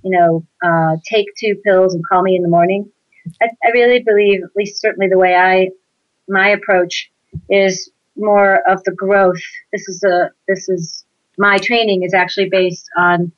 you 0.04 0.12
know 0.12 0.46
uh, 0.64 0.98
take 1.10 1.28
two 1.40 1.56
pills 1.64 1.94
and 1.94 2.04
call 2.08 2.22
me 2.22 2.36
in 2.36 2.42
the 2.42 2.50
morning. 2.50 2.90
I, 3.42 3.50
I 3.64 3.70
really 3.72 4.02
believe, 4.02 4.44
at 4.44 4.50
least 4.56 4.82
certainly 4.82 5.08
the 5.10 5.18
way 5.18 5.36
I 5.36 5.70
my 6.28 6.50
approach 6.50 7.12
is 7.50 7.90
more 8.16 8.62
of 8.70 8.84
the 8.84 8.92
growth. 8.92 9.42
This 9.72 9.88
is 9.88 10.04
a 10.04 10.32
this 10.48 10.70
is 10.70 11.06
my 11.38 11.58
training 11.58 12.04
is 12.04 12.14
actually 12.14 12.50
based 12.50 12.90
on 12.98 13.32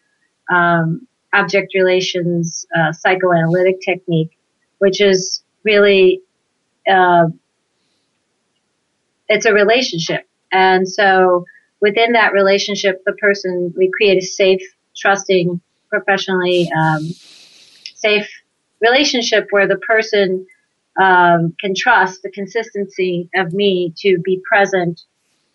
um, 0.52 1.08
object 1.34 1.74
relations 1.76 2.66
uh, 2.78 2.92
psychoanalytic 2.92 3.82
technique, 3.82 4.38
which 4.80 5.02
is 5.02 5.41
really 5.64 6.22
uh, 6.90 7.26
it's 9.30 9.46
a 9.46 9.54
relationship, 9.54 10.28
and 10.52 10.88
so 10.88 11.46
within 11.80 12.14
that 12.14 12.34
relationship, 12.34 13.02
the 13.06 13.14
person 13.14 13.74
we 13.78 13.90
create 13.96 14.22
a 14.22 14.26
safe, 14.26 14.62
trusting, 14.96 15.62
professionally 15.90 16.70
um, 16.78 17.10
safe 17.96 18.30
relationship 18.82 19.48
where 19.52 19.68
the 19.68 19.78
person 19.78 20.46
um, 21.00 21.54
can 21.60 21.74
trust 21.76 22.22
the 22.24 22.32
consistency 22.32 23.30
of 23.36 23.54
me 23.54 23.94
to 23.98 24.18
be 24.24 24.42
present 24.50 25.02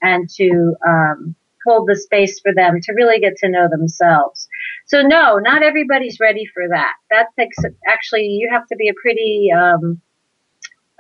and 0.03 0.29
to 0.31 0.75
um, 0.87 1.35
hold 1.65 1.89
the 1.89 1.97
space 1.97 2.41
for 2.41 2.55
them 2.55 2.81
to 2.81 2.93
really 2.95 3.19
get 3.19 3.37
to 3.37 3.49
know 3.49 3.69
themselves. 3.69 4.49
So 4.87 5.03
no, 5.03 5.39
not 5.39 5.63
everybody's 5.63 6.21
ready 6.21 6.47
for 6.47 6.69
that. 6.69 6.95
That 7.11 7.27
takes 7.39 7.57
actually 7.87 8.27
you 8.27 8.49
have 8.51 8.67
to 8.69 8.77
be 8.77 8.89
a 8.89 8.95
pretty 8.95 9.51
um, 9.53 10.01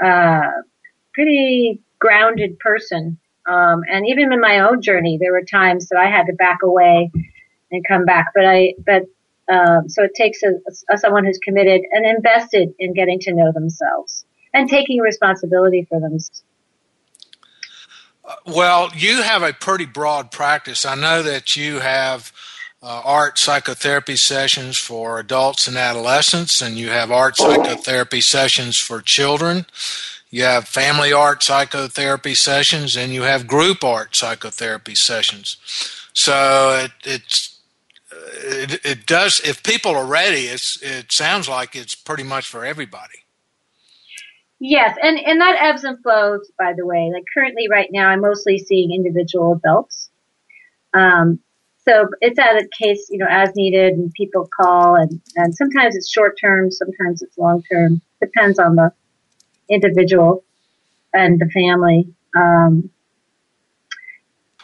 uh, 0.04 0.50
pretty 1.14 1.80
grounded 1.98 2.58
person. 2.58 3.18
Um, 3.48 3.82
and 3.90 4.06
even 4.06 4.32
in 4.32 4.40
my 4.40 4.60
own 4.60 4.82
journey, 4.82 5.18
there 5.20 5.32
were 5.32 5.42
times 5.42 5.88
that 5.88 5.98
I 5.98 6.10
had 6.10 6.26
to 6.26 6.32
back 6.34 6.58
away 6.62 7.10
and 7.70 7.84
come 7.86 8.04
back. 8.04 8.26
But 8.34 8.44
I, 8.44 8.74
but 8.84 9.04
um, 9.48 9.88
so 9.88 10.02
it 10.02 10.14
takes 10.14 10.42
a, 10.42 10.52
a, 10.92 10.98
someone 10.98 11.24
who's 11.24 11.38
committed 11.38 11.82
and 11.92 12.04
invested 12.04 12.74
in 12.78 12.92
getting 12.92 13.20
to 13.20 13.32
know 13.32 13.52
themselves 13.52 14.24
and 14.52 14.68
taking 14.68 15.00
responsibility 15.00 15.86
for 15.88 16.00
themselves. 16.00 16.42
Well, 18.44 18.90
you 18.96 19.22
have 19.22 19.44
a 19.44 19.52
pretty 19.52 19.86
broad 19.86 20.32
practice. 20.32 20.84
I 20.84 20.96
know 20.96 21.22
that 21.22 21.54
you 21.54 21.78
have 21.78 22.32
uh, 22.82 23.02
art 23.04 23.38
psychotherapy 23.38 24.16
sessions 24.16 24.76
for 24.76 25.18
adults 25.18 25.66
and 25.66 25.76
adolescents, 25.76 26.60
and 26.60 26.76
you 26.76 26.90
have 26.90 27.10
art 27.10 27.36
psychotherapy 27.36 28.20
sessions 28.20 28.78
for 28.78 29.00
children. 29.00 29.66
You 30.30 30.42
have 30.44 30.68
family 30.68 31.12
art 31.12 31.42
psychotherapy 31.42 32.34
sessions, 32.34 32.96
and 32.96 33.12
you 33.12 33.22
have 33.22 33.46
group 33.46 33.82
art 33.82 34.14
psychotherapy 34.14 34.94
sessions. 34.94 35.56
So 36.12 36.84
it, 36.84 36.92
it's 37.04 37.58
it, 38.10 38.84
it 38.84 39.06
does. 39.06 39.40
If 39.40 39.62
people 39.62 39.92
are 39.92 40.06
ready, 40.06 40.46
it's 40.46 40.80
it 40.82 41.12
sounds 41.12 41.48
like 41.48 41.74
it's 41.74 41.94
pretty 41.94 42.24
much 42.24 42.46
for 42.46 42.64
everybody. 42.64 43.24
Yes, 44.58 44.96
and 45.02 45.18
and 45.18 45.40
that 45.40 45.56
ebbs 45.60 45.84
and 45.84 46.00
flows. 46.02 46.50
By 46.58 46.72
the 46.76 46.86
way, 46.86 47.10
like 47.12 47.24
currently, 47.32 47.68
right 47.68 47.88
now, 47.92 48.08
I'm 48.08 48.20
mostly 48.20 48.58
seeing 48.58 48.92
individual 48.92 49.54
adults. 49.54 50.10
Um, 50.94 51.40
so 51.88 52.08
it's 52.20 52.38
at 52.38 52.56
a 52.56 52.68
case, 52.80 53.08
you 53.10 53.18
know, 53.18 53.26
as 53.30 53.50
needed, 53.54 53.94
and 53.94 54.12
people 54.12 54.48
call, 54.60 54.96
and 54.96 55.20
and 55.36 55.54
sometimes 55.54 55.96
it's 55.96 56.10
short 56.10 56.36
term, 56.40 56.70
sometimes 56.70 57.22
it's 57.22 57.38
long 57.38 57.62
term. 57.70 58.00
Depends 58.20 58.58
on 58.58 58.76
the 58.76 58.92
individual 59.68 60.44
and 61.14 61.40
the 61.40 61.48
family. 61.50 62.08
Um, 62.36 62.90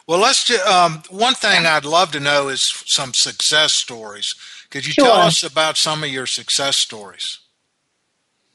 well, 0.07 0.19
let's. 0.19 0.45
Ju- 0.45 0.59
um, 0.67 1.03
one 1.11 1.35
thing 1.35 1.67
I'd 1.67 1.85
love 1.85 2.13
to 2.13 2.21
know 2.21 2.49
is 2.49 2.63
some 2.87 3.15
success 3.15 3.73
stories. 3.73 4.35
Could 4.71 4.87
you 4.87 4.93
Sure. 4.93 5.07
tell 5.07 5.17
us 5.23 5.43
about 5.43 5.77
some 5.77 6.03
of 6.03 6.11
your 6.11 6.27
success 6.27 6.77
stories? 6.77 7.39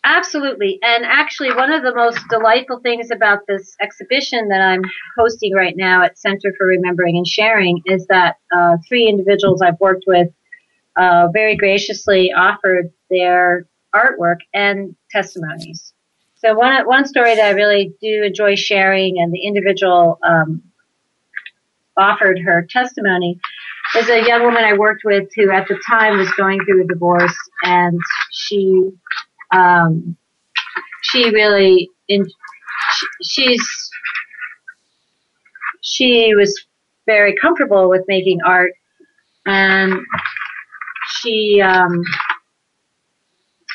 Absolutely. 0.03 0.79
And 0.81 1.03
actually, 1.05 1.53
one 1.53 1.71
of 1.71 1.83
the 1.83 1.93
most 1.93 2.19
delightful 2.29 2.79
things 2.79 3.11
about 3.11 3.39
this 3.47 3.75
exhibition 3.81 4.47
that 4.49 4.61
I'm 4.61 4.81
hosting 5.17 5.53
right 5.53 5.75
now 5.75 6.03
at 6.03 6.17
Center 6.17 6.53
for 6.57 6.65
Remembering 6.67 7.17
and 7.17 7.27
Sharing 7.27 7.81
is 7.85 8.07
that 8.07 8.37
uh, 8.55 8.77
three 8.87 9.07
individuals 9.07 9.61
I've 9.61 9.79
worked 9.79 10.05
with 10.07 10.29
uh, 10.95 11.27
very 11.33 11.55
graciously 11.55 12.31
offered 12.31 12.91
their 13.09 13.67
artwork 13.93 14.37
and 14.53 14.95
testimonies. 15.11 15.93
So 16.35 16.53
one 16.53 16.85
one 16.85 17.05
story 17.05 17.35
that 17.35 17.45
I 17.45 17.51
really 17.51 17.93
do 17.99 18.23
enjoy 18.23 18.55
sharing, 18.55 19.19
and 19.19 19.33
the 19.33 19.39
individual 19.39 20.19
um, 20.23 20.61
offered 21.97 22.39
her 22.39 22.65
testimony, 22.69 23.39
is 23.95 24.07
a 24.09 24.25
young 24.25 24.43
woman 24.43 24.63
I 24.63 24.77
worked 24.77 25.01
with 25.03 25.27
who, 25.35 25.51
at 25.51 25.67
the 25.67 25.81
time, 25.89 26.17
was 26.17 26.31
going 26.33 26.63
through 26.63 26.83
a 26.83 26.87
divorce, 26.87 27.35
and 27.63 27.99
she 28.31 28.91
um, 29.51 30.17
she 31.01 31.29
really 31.29 31.89
in, 32.07 32.25
she, 32.93 33.07
she's 33.23 33.89
she 35.81 36.35
was 36.35 36.53
very 37.05 37.35
comfortable 37.35 37.89
with 37.89 38.03
making 38.07 38.39
art 38.45 38.73
and 39.45 39.93
she 41.21 41.61
um 41.61 42.03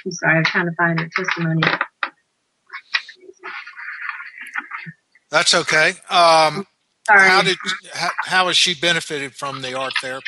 I'm 0.04 0.12
sorry, 0.12 0.38
I'm 0.38 0.44
trying 0.44 0.66
to 0.66 0.72
find 0.76 0.98
her 1.00 1.08
testimony. 1.16 1.62
That's 5.30 5.54
okay. 5.54 5.94
Um, 6.10 6.66
Sorry. 7.06 7.28
how 7.28 7.42
did 7.42 7.56
how, 7.94 8.10
how 8.24 8.46
has 8.48 8.56
she 8.56 8.74
benefited 8.74 9.34
from 9.34 9.62
the 9.62 9.74
art 9.74 9.94
therapy? 10.00 10.26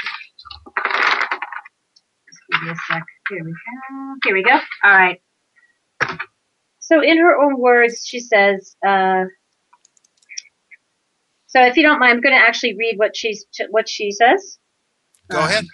Give 2.52 2.62
me 2.62 2.70
a 2.70 2.76
sec. 2.88 3.02
Here 3.30 3.44
we 3.44 3.50
go. 3.50 4.14
Here 4.24 4.34
we 4.34 4.42
go. 4.42 4.58
All 4.84 4.96
right. 4.96 5.20
So, 6.84 7.02
in 7.02 7.16
her 7.18 7.34
own 7.42 7.58
words, 7.58 8.06
she 8.06 8.20
says, 8.20 8.76
uh, 8.86 9.24
"So, 11.46 11.62
if 11.64 11.76
you 11.78 11.82
don't 11.82 11.98
mind, 11.98 12.12
I'm 12.12 12.20
going 12.20 12.34
to 12.34 12.46
actually 12.46 12.76
read 12.76 12.98
what 12.98 13.16
she's 13.16 13.46
what 13.70 13.88
she 13.88 14.12
says." 14.12 14.58
Go 15.30 15.38
Um, 15.38 15.44
ahead. 15.44 15.64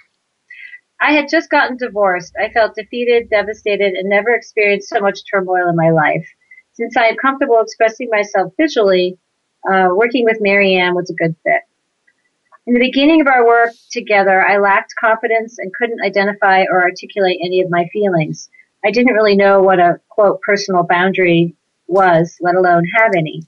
I 1.01 1.13
had 1.13 1.29
just 1.29 1.51
gotten 1.51 1.77
divorced. 1.77 2.35
I 2.39 2.51
felt 2.51 2.77
defeated, 2.77 3.29
devastated, 3.29 3.95
and 3.95 4.09
never 4.09 4.31
experienced 4.35 4.89
so 4.89 5.01
much 5.01 5.21
turmoil 5.29 5.69
in 5.69 5.75
my 5.75 5.91
life. 5.91 6.29
Since 6.75 6.97
I 6.97 7.07
am 7.07 7.17
comfortable 7.17 7.61
expressing 7.61 8.09
myself 8.11 8.53
visually, 8.57 9.19
uh, 9.69 9.89
working 9.93 10.25
with 10.25 10.39
Marianne 10.41 10.95
was 10.95 11.11
a 11.11 11.15
good 11.15 11.35
fit. 11.43 11.63
In 12.67 12.75
the 12.75 12.81
beginning 12.81 13.21
of 13.21 13.27
our 13.27 13.45
work 13.45 13.73
together, 13.91 14.41
I 14.47 14.59
lacked 14.59 14.95
confidence 15.01 15.59
and 15.59 15.75
couldn't 15.75 16.03
identify 16.03 16.65
or 16.71 16.83
articulate 16.83 17.39
any 17.43 17.61
of 17.63 17.71
my 17.71 17.89
feelings. 17.93 18.49
I 18.85 18.91
didn't 18.91 19.15
really 19.15 19.37
know 19.37 19.61
what 19.61 19.79
a 19.79 20.01
quote 20.09 20.41
personal 20.43 20.85
boundary 20.85 21.55
was, 21.87 22.37
let 22.41 22.55
alone 22.55 22.85
have 22.97 23.13
any. 23.17 23.43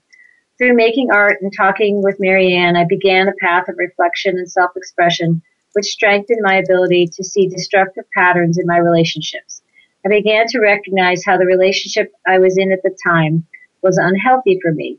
Through 0.58 0.74
making 0.74 1.10
art 1.10 1.38
and 1.40 1.52
talking 1.56 2.02
with 2.02 2.20
Marianne, 2.20 2.76
I 2.76 2.84
began 2.84 3.28
a 3.28 3.32
path 3.40 3.68
of 3.68 3.76
reflection 3.78 4.36
and 4.36 4.50
self-expression, 4.50 5.42
which 5.72 5.86
strengthened 5.86 6.40
my 6.42 6.56
ability 6.56 7.08
to 7.14 7.24
see 7.24 7.48
destructive 7.48 8.04
patterns 8.14 8.58
in 8.58 8.66
my 8.66 8.76
relationships. 8.76 9.62
I 10.04 10.08
began 10.08 10.46
to 10.48 10.60
recognize 10.60 11.24
how 11.24 11.38
the 11.38 11.46
relationship 11.46 12.12
I 12.26 12.38
was 12.38 12.58
in 12.58 12.72
at 12.72 12.82
the 12.82 12.96
time 13.06 13.46
was 13.82 13.96
unhealthy 13.96 14.58
for 14.60 14.72
me. 14.72 14.98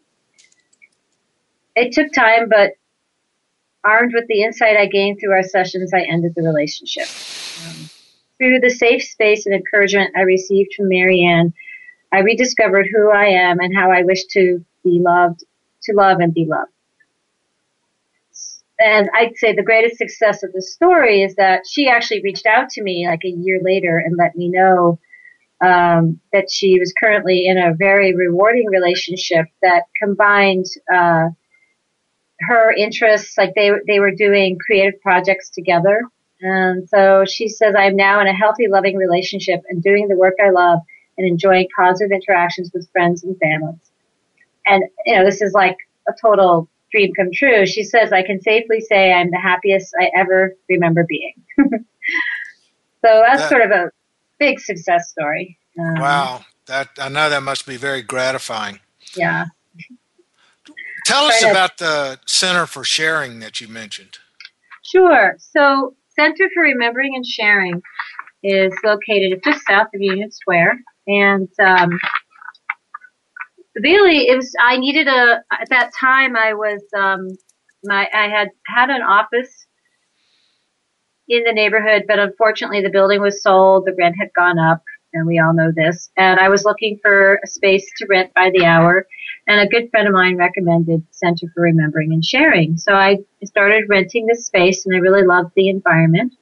It 1.76 1.91
took 1.91 2.12
time, 2.13 2.50
but 2.50 2.72
armed 3.84 4.13
with 4.13 4.28
the 4.28 4.43
insight 4.43 4.78
I 4.78 4.86
gained 4.86 5.19
through 5.19 5.34
our 5.34 5.43
sessions, 5.43 5.93
I 5.93 6.02
ended 6.02 6.34
the 6.36 6.43
relationship. 6.43 7.08
Um, 7.67 7.89
through 8.38 8.60
the 8.60 8.69
safe 8.69 9.04
space 9.04 9.46
and 9.46 9.56
encouragement 9.56 10.15
I 10.15 10.22
received 10.22 10.74
from 10.76 10.89
Marianne, 10.89 11.54
I 12.12 12.19
rediscovered 12.19 12.88
who 12.91 13.12
I 13.12 13.26
am 13.26 13.60
and 13.60 13.76
how 13.76 13.91
I 13.91 14.04
wish 14.04 14.26
to 14.32 14.63
be 14.84 15.00
loved, 15.00 15.43
to 15.84 15.93
love 15.96 16.19
and 16.19 16.34
be 16.34 16.46
loved. 16.46 16.72
And 18.80 19.10
I'd 19.13 19.38
say 19.38 19.54
the 19.54 19.63
greatest 19.63 19.98
success 19.98 20.43
of 20.43 20.52
the 20.52 20.62
story 20.62 21.22
is 21.22 21.36
that 21.36 21.62
she 21.67 21.88
actually 21.88 22.22
reached 22.22 22.46
out 22.46 22.69
to 22.72 22.84
me 22.84 23.08
like 23.08 23.24
a 23.24 23.30
year 23.30 23.60
later 23.63 23.98
and 23.98 24.17
let 24.17 24.36
me 24.36 24.50
know 24.50 25.00
um, 25.63 26.19
that 26.34 26.52
she 26.52 26.78
was 26.80 26.93
currently 27.00 27.48
in 27.48 27.58
a 27.58 27.74
very 27.74 28.13
rewarding 28.13 28.67
relationship 28.67 29.46
that 29.62 29.84
combined 30.02 30.65
uh, 30.93 31.30
her 32.41 32.72
interests, 32.74 33.38
like 33.38 33.54
they 33.56 33.72
they 33.88 34.00
were 34.00 34.12
doing 34.12 34.58
creative 34.58 35.00
projects 35.02 35.50
together. 35.50 36.02
And 36.43 36.88
so 36.89 37.23
she 37.25 37.47
says, 37.47 37.73
I'm 37.77 37.95
now 37.95 38.19
in 38.19 38.27
a 38.27 38.34
healthy, 38.34 38.67
loving 38.67 38.97
relationship 38.97 39.62
and 39.69 39.82
doing 39.82 40.10
the 40.10 40.15
work 40.17 40.34
I 40.43 40.49
love 40.49 40.79
and 41.17 41.25
enjoying 41.25 41.67
positive 41.75 42.12
interactions 42.12 42.69
with 42.73 42.89
friends 42.91 43.23
and 43.23 43.38
families. 43.39 43.79
And, 44.65 44.84
you 45.06 45.15
know, 45.15 45.23
this 45.23 45.41
is 45.41 45.53
like 45.53 45.77
a 46.08 46.12
total 46.21 46.67
dream 46.91 47.13
come 47.15 47.29
true. 47.34 47.65
She 47.65 47.84
says, 47.84 48.12
I 48.12 48.23
can 48.23 48.41
safely 48.41 48.82
say 48.82 49.13
I'm 49.13 49.32
the 49.32 49.39
happiest 49.39 49.93
I 49.99 50.12
ever 50.17 50.56
remember 50.67 51.06
being. 51.08 51.34
so 51.58 51.73
that's 53.01 53.43
That- 53.43 53.49
sort 53.49 53.62
of 53.62 53.71
a 53.71 53.89
big 54.38 54.60
success 54.60 55.10
story. 55.10 55.58
Um, 55.79 55.95
Wow, 55.95 56.45
that 56.65 56.89
I 56.99 57.08
know 57.08 57.29
that 57.29 57.41
must 57.41 57.65
be 57.65 57.77
very 57.77 58.01
gratifying. 58.01 58.79
Yeah. 59.15 59.45
Tell 61.06 61.25
us 61.25 61.41
about 61.43 61.77
the 61.77 62.19
Center 62.25 62.65
for 62.65 62.84
Sharing 62.84 63.39
that 63.39 63.60
you 63.60 63.67
mentioned. 63.67 64.17
Sure. 64.84 65.36
So 65.39 65.95
Center 66.15 66.49
for 66.54 66.63
Remembering 66.63 67.15
and 67.15 67.26
Sharing 67.26 67.82
is 68.43 68.73
located 68.84 69.39
just 69.43 69.62
south 69.67 69.88
of 69.93 70.02
Union 70.02 70.32
Square, 70.32 70.80
and 71.08 71.49
um, 71.60 71.97
really, 73.82 74.28
it 74.28 74.36
was. 74.36 74.54
I 74.60 74.78
needed 74.78 75.08
a. 75.08 75.43
At 75.52 75.69
that 75.69 75.91
time, 75.99 76.36
I 76.36 76.54
was. 76.54 76.82
Um, 76.97 77.30
my 77.84 78.08
I 78.13 78.28
had 78.28 78.49
had 78.67 78.89
an 78.89 79.02
office 79.02 79.65
in 81.28 81.43
the 81.43 81.54
neighborhood, 81.54 82.04
but 82.08 82.19
unfortunately, 82.19 82.82
the 82.82 82.89
building 82.89 83.21
was 83.21 83.41
sold. 83.41 83.86
The 83.86 83.95
rent 83.97 84.15
had 84.19 84.30
gone 84.36 84.60
up, 84.60 84.84
and 85.13 85.26
we 85.26 85.39
all 85.39 85.54
know 85.54 85.71
this. 85.76 86.12
And 86.17 86.39
I 86.39 86.49
was 86.49 86.65
looking 86.65 86.99
for 87.02 87.39
a 87.43 87.47
space 87.47 87.89
to 87.97 88.08
rent 88.10 88.34
by 88.34 88.52
the 88.54 88.65
hour. 88.65 89.08
And 89.47 89.60
a 89.60 89.67
good 89.67 89.89
friend 89.91 90.08
of 90.08 90.13
mine 90.13 90.38
recommended 90.38 91.06
Center 91.12 91.47
for 91.53 91.63
Remembering 91.63 92.13
and 92.13 92.23
Sharing. 92.23 92.77
So 92.77 92.93
I 92.93 93.19
started 93.43 93.89
renting 93.89 94.25
this 94.25 94.45
space 94.45 94.86
and 94.86 94.95
I 94.95 94.99
really 94.99 95.25
loved 95.25 95.51
the 95.56 95.69
environment. 95.69 96.34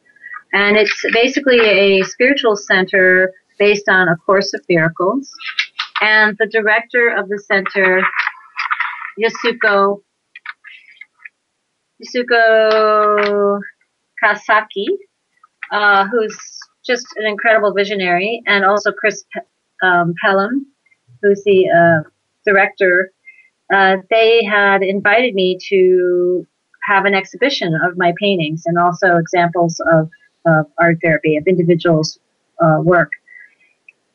And 0.54 0.78
it's 0.78 1.04
basically 1.12 1.60
a 1.60 2.04
spiritual 2.04 2.56
center 2.56 3.34
based 3.58 3.90
on 3.90 4.08
A 4.08 4.18
Course 4.18 4.54
of 4.54 4.62
Miracles. 4.70 5.32
And 6.02 6.36
the 6.40 6.48
director 6.48 7.10
of 7.16 7.30
the 7.30 7.40
center, 7.40 8.04
Yasuko, 9.20 10.02
Yasuko 12.04 13.60
Kasaki, 14.24 14.88
uh, 15.72 16.08
who's 16.08 16.38
just 16.86 17.06
an 17.18 17.26
incredible 17.26 17.74
visionary, 17.74 18.42
and 18.48 18.66
also 18.66 18.92
Chris 18.92 19.24
um, 19.84 20.14
Pelham, 20.24 20.66
who's 21.22 21.44
the 21.44 21.70
uh, 21.70 22.10
director, 22.46 23.12
uh, 23.74 23.98
they 24.10 24.44
had 24.44 24.84
invited 24.84 25.34
me 25.34 25.58
to 25.70 26.46
have 26.84 27.06
an 27.06 27.14
exhibition 27.14 27.74
of 27.86 27.98
my 27.98 28.14
paintings 28.20 28.64
and 28.66 28.78
also 28.78 29.18
examples 29.18 29.80
of, 29.92 30.10
of 30.46 30.66
art 30.80 30.98
therapy 31.02 31.38
of 31.38 31.46
individuals' 31.48 32.20
uh, 32.62 32.82
work. 32.82 33.12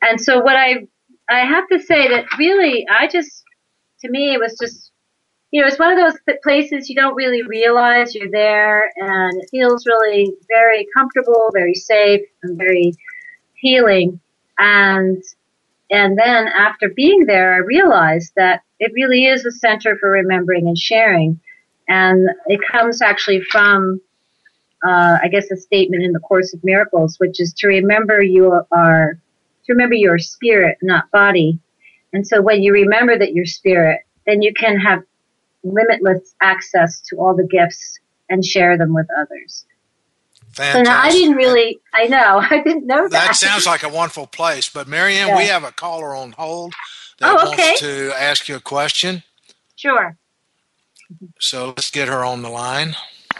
And 0.01 0.19
so, 0.19 0.39
what 0.39 0.55
I 0.55 0.87
I 1.29 1.39
have 1.39 1.67
to 1.69 1.79
say 1.79 2.07
that 2.09 2.25
really, 2.37 2.85
I 2.89 3.07
just 3.07 3.43
to 4.01 4.09
me 4.09 4.33
it 4.33 4.39
was 4.39 4.57
just 4.61 4.91
you 5.51 5.61
know 5.61 5.67
it's 5.67 5.79
one 5.79 5.91
of 5.91 5.97
those 5.97 6.19
th- 6.25 6.39
places 6.43 6.89
you 6.89 6.95
don't 6.95 7.15
really 7.15 7.41
realize 7.43 8.13
you're 8.13 8.31
there, 8.31 8.91
and 8.97 9.41
it 9.41 9.49
feels 9.49 9.85
really 9.85 10.33
very 10.47 10.87
comfortable, 10.95 11.49
very 11.53 11.73
safe, 11.73 12.21
and 12.43 12.57
very 12.57 12.93
healing. 13.55 14.19
And 14.59 15.23
and 15.89 16.17
then 16.17 16.47
after 16.47 16.89
being 16.89 17.25
there, 17.25 17.53
I 17.53 17.57
realized 17.57 18.33
that 18.35 18.61
it 18.79 18.91
really 18.93 19.25
is 19.25 19.45
a 19.45 19.51
center 19.51 19.97
for 19.97 20.11
remembering 20.11 20.67
and 20.67 20.77
sharing. 20.77 21.39
And 21.87 22.29
it 22.47 22.59
comes 22.69 23.01
actually 23.01 23.41
from 23.41 24.01
uh, 24.85 25.17
I 25.21 25.27
guess, 25.27 25.49
a 25.51 25.57
statement 25.57 26.03
in 26.03 26.11
the 26.13 26.19
Course 26.19 26.53
of 26.53 26.63
Miracles, 26.63 27.19
which 27.19 27.39
is 27.39 27.53
to 27.53 27.67
remember 27.67 28.21
you 28.21 28.61
are, 28.71 29.19
to 29.65 29.73
remember 29.73 29.95
your 29.95 30.19
spirit, 30.19 30.77
not 30.81 31.09
body. 31.11 31.59
And 32.13 32.27
so 32.27 32.41
when 32.41 32.63
you 32.63 32.73
remember 32.73 33.17
that 33.17 33.33
you're 33.33 33.45
spirit, 33.45 34.01
then 34.25 34.41
you 34.41 34.53
can 34.53 34.77
have 34.77 35.03
limitless 35.63 36.35
access 36.41 37.01
to 37.09 37.17
all 37.17 37.35
the 37.35 37.47
gifts 37.47 37.99
and 38.29 38.45
share 38.45 38.77
them 38.77 38.93
with 38.93 39.07
others. 39.19 39.65
Fantastic. 40.57 40.85
So 40.87 40.91
I 40.91 41.11
didn't 41.11 41.35
really, 41.35 41.79
I 41.93 42.07
know, 42.07 42.39
I 42.49 42.61
didn't 42.63 42.87
know 42.87 43.03
that. 43.03 43.27
That 43.27 43.35
sounds 43.35 43.65
like 43.67 43.83
a 43.83 43.89
wonderful 43.89 44.25
place. 44.25 44.69
But 44.69 44.87
Marianne, 44.87 45.29
yeah. 45.29 45.37
we 45.37 45.45
have 45.45 45.63
a 45.63 45.71
caller 45.71 46.15
on 46.15 46.31
hold 46.31 46.73
that 47.19 47.29
oh, 47.31 47.51
okay. 47.51 47.67
wants 47.67 47.81
to 47.81 48.11
ask 48.19 48.49
you 48.49 48.55
a 48.55 48.59
question. 48.59 49.23
Sure. 49.75 50.17
So 51.39 51.67
let's 51.67 51.91
get 51.91 52.07
her 52.07 52.25
on 52.25 52.41
the 52.41 52.49
line. 52.49 52.95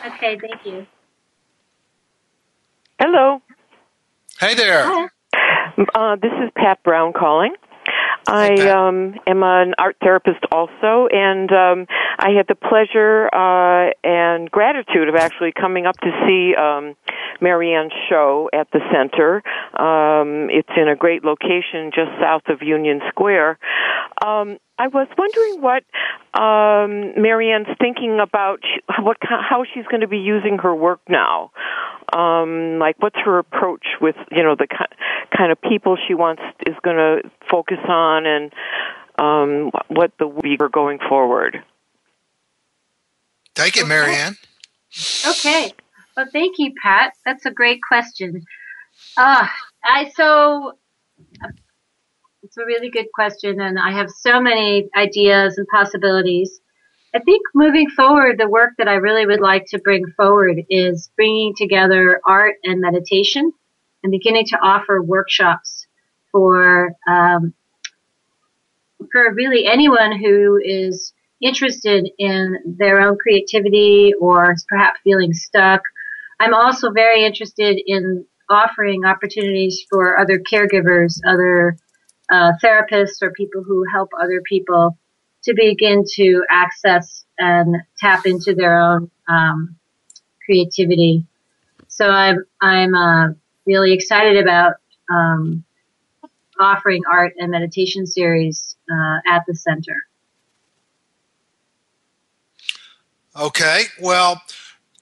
Okay, 0.05 0.37
thank 0.39 0.63
you. 0.65 0.85
Hello. 2.99 3.41
Hey 4.39 4.53
there. 4.53 4.83
Hi. 4.85 5.07
Uh, 5.93 6.15
this 6.15 6.31
is 6.43 6.51
Pat 6.55 6.81
Brown 6.83 7.13
calling. 7.13 7.53
I 8.27 8.53
um, 8.69 9.15
am 9.25 9.41
an 9.41 9.73
art 9.77 9.95
therapist 10.01 10.43
also, 10.51 11.07
and 11.11 11.49
um, 11.51 11.85
I 12.19 12.31
had 12.31 12.47
the 12.47 12.55
pleasure 12.55 13.29
uh, 13.33 13.91
and 14.03 14.51
gratitude 14.51 15.07
of 15.07 15.15
actually 15.15 15.53
coming 15.53 15.85
up 15.85 15.95
to 16.01 16.11
see 16.27 16.53
um, 16.55 16.95
Marianne's 17.39 17.93
show 18.09 18.49
at 18.51 18.67
the 18.71 18.79
center. 18.91 19.37
Um, 19.79 20.49
it's 20.49 20.69
in 20.75 20.89
a 20.89 20.95
great 20.95 21.23
location 21.23 21.91
just 21.95 22.11
south 22.19 22.43
of 22.49 22.61
Union 22.61 22.99
Square. 23.09 23.59
Um, 24.25 24.57
I 24.79 24.87
was 24.87 25.07
wondering 25.17 25.61
what 25.61 25.83
um, 26.39 27.21
Marianne's 27.21 27.67
thinking 27.79 28.19
about 28.19 28.59
what 28.99 29.17
how 29.21 29.63
she's 29.73 29.85
going 29.85 30.01
to 30.01 30.07
be 30.07 30.19
using 30.19 30.59
her 30.59 30.75
work 30.75 31.01
now. 31.09 31.51
Um, 32.13 32.79
like, 32.79 32.95
what's 32.99 33.17
her 33.25 33.39
approach 33.39 33.85
with 33.99 34.15
you 34.31 34.43
know 34.43 34.55
the 34.55 34.67
kind 35.35 35.51
of 35.51 35.61
people 35.61 35.97
she 36.07 36.13
wants 36.13 36.41
is 36.65 36.75
going 36.83 36.97
to 36.97 37.29
focus 37.49 37.79
on, 37.87 38.25
and 38.25 38.53
um, 39.17 39.71
what 39.87 40.11
the 40.19 40.27
week 40.27 40.61
are 40.61 40.69
going 40.69 40.99
forward. 41.09 41.63
Take 43.55 43.77
it, 43.77 43.87
Marianne. 43.87 44.37
Okay. 45.27 45.73
Well, 46.15 46.27
thank 46.31 46.59
you, 46.59 46.73
Pat. 46.81 47.13
That's 47.25 47.45
a 47.45 47.51
great 47.51 47.79
question. 47.87 48.45
Uh, 49.17 49.47
I 49.83 50.11
so 50.15 50.73
it's 52.43 52.57
a 52.57 52.65
really 52.65 52.89
good 52.89 53.07
question, 53.13 53.59
and 53.59 53.79
I 53.79 53.91
have 53.91 54.09
so 54.09 54.39
many 54.39 54.89
ideas 54.95 55.57
and 55.57 55.67
possibilities. 55.67 56.59
I 57.15 57.19
think 57.19 57.41
moving 57.55 57.89
forward, 57.89 58.37
the 58.37 58.49
work 58.49 58.73
that 58.77 58.87
I 58.87 58.95
really 58.95 59.25
would 59.25 59.39
like 59.39 59.65
to 59.67 59.79
bring 59.79 60.05
forward 60.15 60.61
is 60.69 61.09
bringing 61.15 61.53
together 61.55 62.21
art 62.25 62.55
and 62.63 62.79
meditation 62.79 63.51
and 64.03 64.11
beginning 64.11 64.45
to 64.47 64.57
offer 64.61 65.01
workshops 65.01 65.87
for, 66.31 66.91
um, 67.09 67.53
for 69.11 69.33
really 69.33 69.65
anyone 69.65 70.17
who 70.17 70.59
is 70.63 71.13
interested 71.41 72.09
in 72.19 72.57
their 72.77 72.99
own 73.01 73.17
creativity 73.17 74.13
or 74.19 74.53
is 74.53 74.65
perhaps 74.67 74.99
feeling 75.03 75.33
stuck. 75.33 75.81
I'm 76.39 76.53
also 76.53 76.91
very 76.91 77.25
interested 77.25 77.81
in 77.85 78.25
offering 78.49 79.05
opportunities 79.05 79.83
for 79.89 80.19
other 80.19 80.39
caregivers, 80.39 81.19
other 81.27 81.77
uh, 82.31 82.53
therapists 82.63 83.21
or 83.21 83.31
people 83.31 83.63
who 83.63 83.83
help 83.91 84.09
other 84.19 84.41
people 84.41 84.97
to 85.43 85.53
begin 85.53 86.03
to 86.15 86.43
access 86.49 87.25
and 87.39 87.77
tap 87.97 88.25
into 88.25 88.53
their 88.53 88.79
own 88.79 89.09
um, 89.27 89.75
creativity. 90.45 91.25
So 91.87 92.09
I'm 92.09 92.45
I'm 92.61 92.95
uh, 92.95 93.27
really 93.65 93.93
excited 93.93 94.37
about 94.37 94.75
um, 95.09 95.63
offering 96.59 97.03
art 97.09 97.33
and 97.37 97.51
meditation 97.51 98.05
series 98.05 98.75
uh, 98.91 99.19
at 99.27 99.43
the 99.47 99.55
center. 99.55 100.05
Okay, 103.39 103.83
well, 104.01 104.41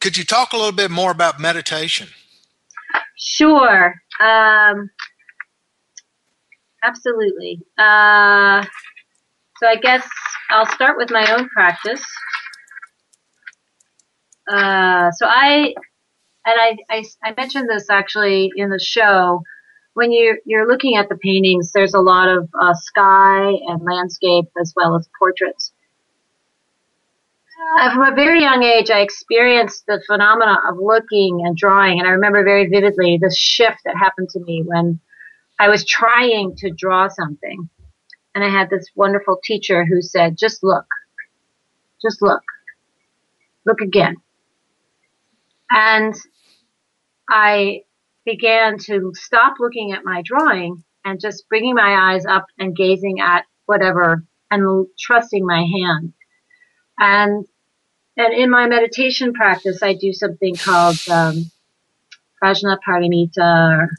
could 0.01 0.17
you 0.17 0.25
talk 0.25 0.51
a 0.53 0.57
little 0.57 0.73
bit 0.73 0.91
more 0.91 1.11
about 1.11 1.39
meditation? 1.39 2.09
Sure. 3.15 3.95
Um, 4.19 4.89
absolutely. 6.86 7.60
Uh, 7.78 8.65
so 9.58 9.67
I 9.67 9.76
guess 9.82 10.08
I'll 10.50 10.65
start 10.67 10.98
with 10.98 11.12
my 11.12 11.34
own 11.34 11.50
practice. 11.50 12.04
Uh, 14.48 15.12
so 15.12 15.26
I, 15.26 15.74
and 16.45 16.60
I, 16.60 16.78
I, 16.89 17.04
I, 17.24 17.34
mentioned 17.36 17.67
this 17.67 17.89
actually 17.89 18.52
in 18.56 18.69
the 18.69 18.80
show. 18.80 19.41
When 19.95 20.12
you, 20.12 20.39
you're 20.45 20.67
looking 20.67 20.98
at 20.98 21.10
the 21.10 21.15
paintings, 21.15 21.71
there's 21.71 21.95
a 21.95 22.02
lot 22.02 22.28
of 22.28 22.48
uh, 22.62 22.74
sky 22.76 23.54
and 23.67 23.82
landscape 23.82 24.45
as 24.62 24.74
well 24.76 24.95
as 24.95 25.10
portraits. 25.17 25.71
Uh, 27.80 27.93
from 27.93 28.02
a 28.04 28.15
very 28.15 28.41
young 28.41 28.62
age, 28.63 28.91
I 28.91 29.00
experienced 29.00 29.86
the 29.88 30.04
phenomena 30.06 30.60
of 30.69 30.78
looking 30.78 31.41
and 31.45 31.56
drawing, 31.56 32.00
and 32.00 32.08
I 32.08 32.12
remember 32.12 32.43
very 32.43 32.67
vividly 32.67 33.17
the 33.19 33.34
shift 33.36 33.80
that 33.86 33.95
happened 33.95 34.30
to 34.32 34.39
me 34.41 34.62
when 34.65 35.00
I 35.60 35.70
was 35.70 35.86
trying 35.86 36.56
to 36.58 36.72
draw 36.72 37.08
something. 37.08 37.70
And 38.34 38.44
I 38.44 38.50
had 38.50 38.70
this 38.70 38.88
wonderful 38.96 39.39
teacher 39.44 39.86
who 39.86 40.02
said, 40.02 40.38
just 40.38 40.62
look, 40.62 40.86
just 42.02 42.22
look, 42.22 42.44
look 43.65 43.80
again. 43.80 44.18
And 45.70 46.13
I 47.30 47.84
began 48.26 48.78
to 48.80 49.13
stop 49.15 49.56
looking 49.60 49.94
at 49.94 50.04
my 50.04 50.22
drawing 50.24 50.84
and 51.06 51.20
just 51.20 51.48
bringing 51.48 51.76
my 51.76 52.13
eyes 52.13 52.26
up 52.26 52.48
and 52.60 52.76
gazing 52.76 53.20
at 53.22 53.46
whatever 53.65 54.24
and 54.52 54.88
trusting 55.00 55.46
my 55.46 55.62
hand. 55.62 56.13
And 57.00 57.46
and 58.18 58.34
in 58.34 58.50
my 58.50 58.68
meditation 58.68 59.34
practice, 59.34 59.84
I 59.84 59.94
do 59.94 60.13
something 60.13 60.56
called 60.56 60.98
um, 61.12 61.52
Prajnaparamita, 62.41 63.89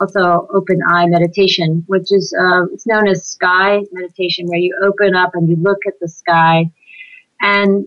also 0.00 0.48
open 0.54 0.80
eye 0.88 1.06
meditation, 1.06 1.84
which 1.86 2.12
is 2.12 2.34
uh, 2.38 2.64
it's 2.72 2.86
known 2.86 3.08
as 3.08 3.26
sky 3.26 3.82
meditation, 3.92 4.46
where 4.46 4.58
you 4.58 4.74
open 4.82 5.14
up 5.14 5.34
and 5.34 5.48
you 5.48 5.56
look 5.56 5.78
at 5.86 5.98
the 6.00 6.08
sky. 6.08 6.70
And 7.40 7.86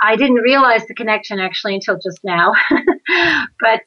I 0.00 0.16
didn't 0.16 0.36
realize 0.36 0.86
the 0.86 0.94
connection 0.94 1.38
actually 1.40 1.74
until 1.74 1.98
just 1.98 2.20
now, 2.22 2.54
but 3.60 3.82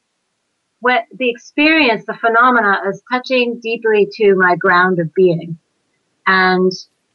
what 0.79 1.05
the 1.15 1.29
experience, 1.29 2.05
the 2.05 2.13
phenomena, 2.13 2.79
is 2.89 3.01
touching 3.11 3.59
deeply 3.59 4.07
to 4.15 4.35
my 4.35 4.55
ground 4.55 4.99
of 4.99 5.13
being, 5.13 5.57
and 6.27 6.71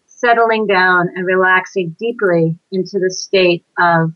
settling 0.07 0.67
down 0.67 1.11
and 1.15 1.27
relaxing 1.27 1.95
deeply 1.99 2.59
into 2.73 2.99
the 2.99 3.11
state 3.11 3.65
of 3.79 4.13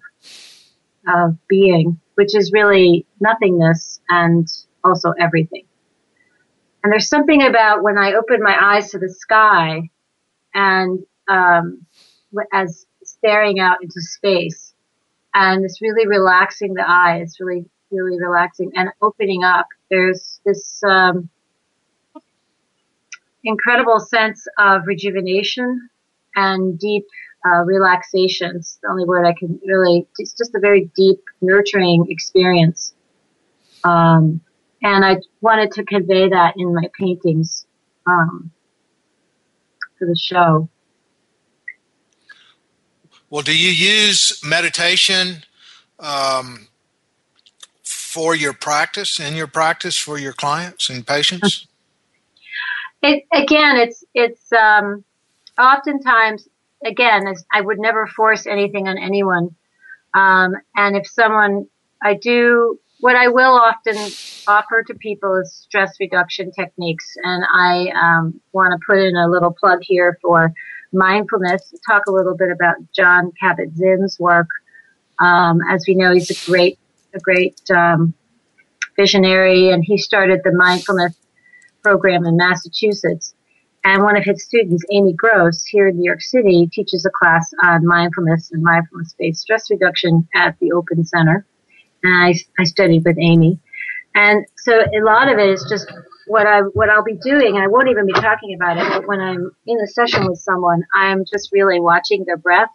of 1.09 1.37
being, 1.49 1.99
which 2.15 2.35
is 2.35 2.53
really 2.53 3.07
nothingness 3.21 4.01
and 4.09 4.49
also 4.85 5.13
everything. 5.19 5.65
And 6.83 6.93
there's 6.93 7.09
something 7.09 7.43
about 7.43 7.83
when 7.83 7.99
I 7.99 8.15
open 8.15 8.43
my 8.43 8.57
eyes 8.59 8.91
to 8.93 8.99
the 8.99 9.09
sky 9.09 9.91
and 10.55 11.01
um, 11.29 11.87
as 12.53 12.87
staring 13.05 13.61
out 13.61 13.79
into 13.83 14.01
space, 14.01 14.75
and 15.35 15.65
it's 15.65 15.81
really 15.83 16.07
relaxing 16.07 16.75
the 16.75 16.89
eye. 16.89 17.19
It's 17.23 17.39
really, 17.41 17.67
really 17.91 18.19
relaxing 18.19 18.73
and 18.75 18.89
opening 19.03 19.45
up. 19.45 19.67
There's 19.91 20.41
this 20.45 20.83
um, 20.83 21.29
incredible 23.45 24.01
sense 24.01 24.47
of 24.59 24.87
rejuvenation 24.87 25.89
and 26.35 26.79
deep 26.79 27.05
uh, 27.47 27.63
relaxation. 27.65 28.57
It's 28.57 28.79
the 28.83 28.89
only 28.89 29.05
word 29.05 29.27
I 29.27 29.35
can 29.35 29.61
really. 29.67 30.07
It's 30.19 30.33
just 30.33 30.55
a 30.55 30.61
very 30.61 30.91
deep, 30.97 31.21
nurturing 31.41 32.07
experience. 32.09 32.95
Um, 33.85 34.41
and 34.83 35.05
I 35.05 35.19
wanted 35.41 35.73
to 35.73 35.85
convey 35.85 36.29
that 36.29 36.55
in 36.57 36.75
my 36.75 36.89
paintings 36.99 37.67
um, 38.07 38.51
for 39.99 40.07
the 40.07 40.17
show. 40.17 40.69
Well, 43.29 43.43
do 43.43 43.57
you 43.57 43.71
use 43.71 44.41
meditation 44.45 45.45
um, 46.01 46.67
for 47.85 48.35
your 48.35 48.53
practice, 48.53 49.21
in 49.21 49.37
your 49.37 49.47
practice 49.47 49.97
for 49.97 50.19
your 50.19 50.33
clients 50.33 50.89
and 50.89 51.07
patients? 51.07 51.67
It, 53.03 53.25
again, 53.33 53.79
it's 53.79 54.05
it's 54.13 54.53
um, 54.53 55.03
oftentimes 55.59 56.47
again 56.85 57.33
I 57.51 57.63
would 57.63 57.79
never 57.79 58.07
force 58.07 58.47
anything 58.47 58.89
on 58.89 58.99
anyone, 58.99 59.57
um, 60.13 60.53
and 60.77 60.99
if 60.99 61.07
someone 61.07 61.67
I 62.03 62.13
do 62.13 62.79
what 63.01 63.17
I 63.17 63.29
will 63.29 63.55
often 63.55 63.97
offer 64.47 64.83
to 64.87 64.95
people 64.95 65.37
is 65.37 65.53
stress 65.53 65.97
reduction 65.99 66.53
techniques, 66.53 67.07
and 67.23 67.45
I 67.53 67.89
um, 67.91 68.41
want 68.53 68.73
to 68.73 68.87
put 68.87 68.99
in 68.99 69.17
a 69.17 69.29
little 69.29 69.53
plug 69.53 69.81
here 69.83 70.19
for 70.21 70.53
mindfulness. 70.93 71.73
Talk 71.87 72.07
a 72.07 72.13
little 72.13 72.37
bit 72.37 72.51
about 72.51 72.77
Jon 72.95 73.33
Kabat-Zinn's 73.43 74.19
work. 74.21 74.49
Um, 75.19 75.61
as 75.71 75.85
we 75.89 75.95
know, 75.95 76.13
he's 76.13 76.31
a 76.31 76.51
great 76.51 76.79
a 77.15 77.19
great 77.19 77.61
um, 77.71 78.15
visionary, 78.97 79.71
and 79.71 79.83
he 79.85 79.99
started 79.99 80.41
the 80.45 80.53
mindfulness 80.53 81.15
program 81.83 82.25
in 82.27 82.37
Massachusetts. 82.37 83.35
And 83.83 84.03
one 84.03 84.17
of 84.17 84.25
his 84.25 84.45
students, 84.45 84.85
Amy 84.93 85.15
Gross, 85.15 85.65
here 85.65 85.89
in 85.89 85.97
New 85.97 86.05
York 86.05 86.21
City, 86.21 86.69
teaches 86.71 87.07
a 87.07 87.11
class 87.11 87.51
on 87.63 87.87
mindfulness 87.87 88.51
and 88.53 88.63
mindfulness-based 88.63 89.41
stress 89.41 89.71
reduction 89.71 90.29
at 90.35 90.59
the 90.61 90.73
Open 90.73 91.03
Center. 91.03 91.47
And 92.03 92.15
I, 92.15 92.35
I 92.59 92.65
studied 92.65 93.05
with 93.05 93.19
Amy. 93.19 93.59
And 94.15 94.47
so 94.57 94.73
a 94.73 95.05
lot 95.05 95.31
of 95.31 95.39
it 95.39 95.51
is 95.51 95.65
just 95.69 95.91
what 96.27 96.47
I 96.47 96.61
what 96.61 96.89
I'll 96.89 97.05
be 97.05 97.17
doing. 97.17 97.57
I 97.57 97.67
won't 97.67 97.89
even 97.89 98.07
be 98.07 98.13
talking 98.13 98.55
about 98.55 98.77
it, 98.79 98.89
but 98.89 99.07
when 99.07 99.21
I'm 99.21 99.51
in 99.67 99.81
a 99.81 99.87
session 99.87 100.27
with 100.29 100.39
someone, 100.39 100.85
I'm 100.95 101.25
just 101.25 101.51
really 101.53 101.81
watching 101.81 102.25
their 102.25 102.37
breath 102.37 102.71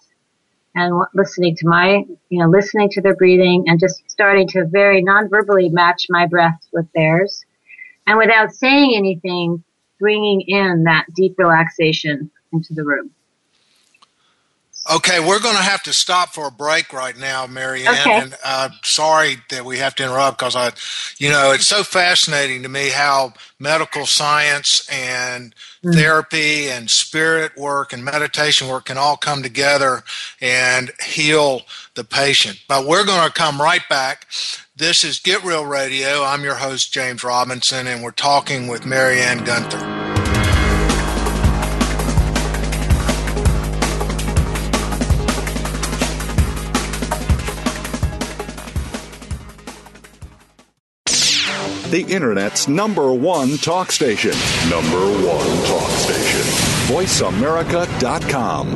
and 0.76 1.06
listening 1.14 1.56
to 1.56 1.68
my, 1.68 2.04
you 2.30 2.40
know, 2.40 2.50
listening 2.50 2.90
to 2.92 3.02
their 3.02 3.16
breathing 3.16 3.64
and 3.68 3.80
just 3.80 4.04
starting 4.08 4.48
to 4.50 4.66
very 4.66 5.02
non-verbally 5.02 5.70
match 5.70 6.08
my 6.10 6.26
breath 6.28 6.60
with 6.74 6.86
theirs. 6.94 7.46
And 8.08 8.18
without 8.18 8.54
saying 8.54 8.94
anything, 8.96 9.64
bringing 10.00 10.42
in 10.42 10.84
that 10.84 11.06
deep 11.16 11.36
relaxation 11.38 12.30
into 12.52 12.74
the 12.74 12.84
room. 12.84 13.12
Okay, 14.88 15.20
we're 15.20 15.40
going 15.40 15.56
to 15.56 15.64
have 15.64 15.82
to 15.84 15.94
stop 15.94 16.30
for 16.30 16.48
a 16.48 16.52
break 16.52 16.94
right 16.94 17.18
now, 17.18 17.48
Marianne. 17.48 17.88
Okay. 17.88 18.20
And 18.22 18.36
uh, 18.44 18.70
sorry 18.84 19.38
that 19.50 19.66
we 19.66 19.80
have 19.80 19.96
to 19.96 20.04
interrupt 20.04 20.38
because 20.38 20.56
I, 20.56 20.74
you 21.18 21.30
know, 21.30 21.54
it's 21.54 21.66
so 21.66 21.82
fascinating 21.82 22.62
to 22.62 22.70
me 22.70 22.90
how 22.90 23.34
medical 23.60 24.06
science 24.06 24.88
and 24.92 25.56
mm. 25.84 25.94
therapy 25.96 26.70
and 26.70 26.92
spirit 26.92 27.58
work 27.58 27.94
and 27.94 28.06
meditation 28.06 28.68
work 28.68 28.86
can 28.86 28.98
all 28.98 29.18
come 29.18 29.42
together 29.42 30.04
and 30.40 30.92
heal 31.04 31.62
the 31.96 32.04
patient. 32.04 32.62
But 32.68 32.86
we're 32.86 33.06
going 33.06 33.26
to 33.26 33.34
come 33.34 33.60
right 33.60 33.88
back. 33.90 34.28
This 34.76 35.04
is 35.04 35.20
Get 35.20 35.44
Real 35.44 35.66
Radio. 35.66 36.24
I'm 36.24 36.44
your 36.44 36.56
host, 36.56 36.94
James 36.94 37.24
Robinson, 37.24 37.88
and 37.88 38.04
we're 38.04 38.12
talking 38.12 38.68
with 38.68 38.86
Marianne 38.86 39.44
Gunther. 39.46 40.05
The 51.92 52.02
Internet's 52.02 52.68
number 52.68 53.14
one 53.14 53.58
talk 53.58 53.92
station. 53.92 54.32
Number 54.70 55.06
one 55.26 55.66
talk 55.66 55.90
station. 55.92 56.42
VoiceAmerica.com. 56.88 58.76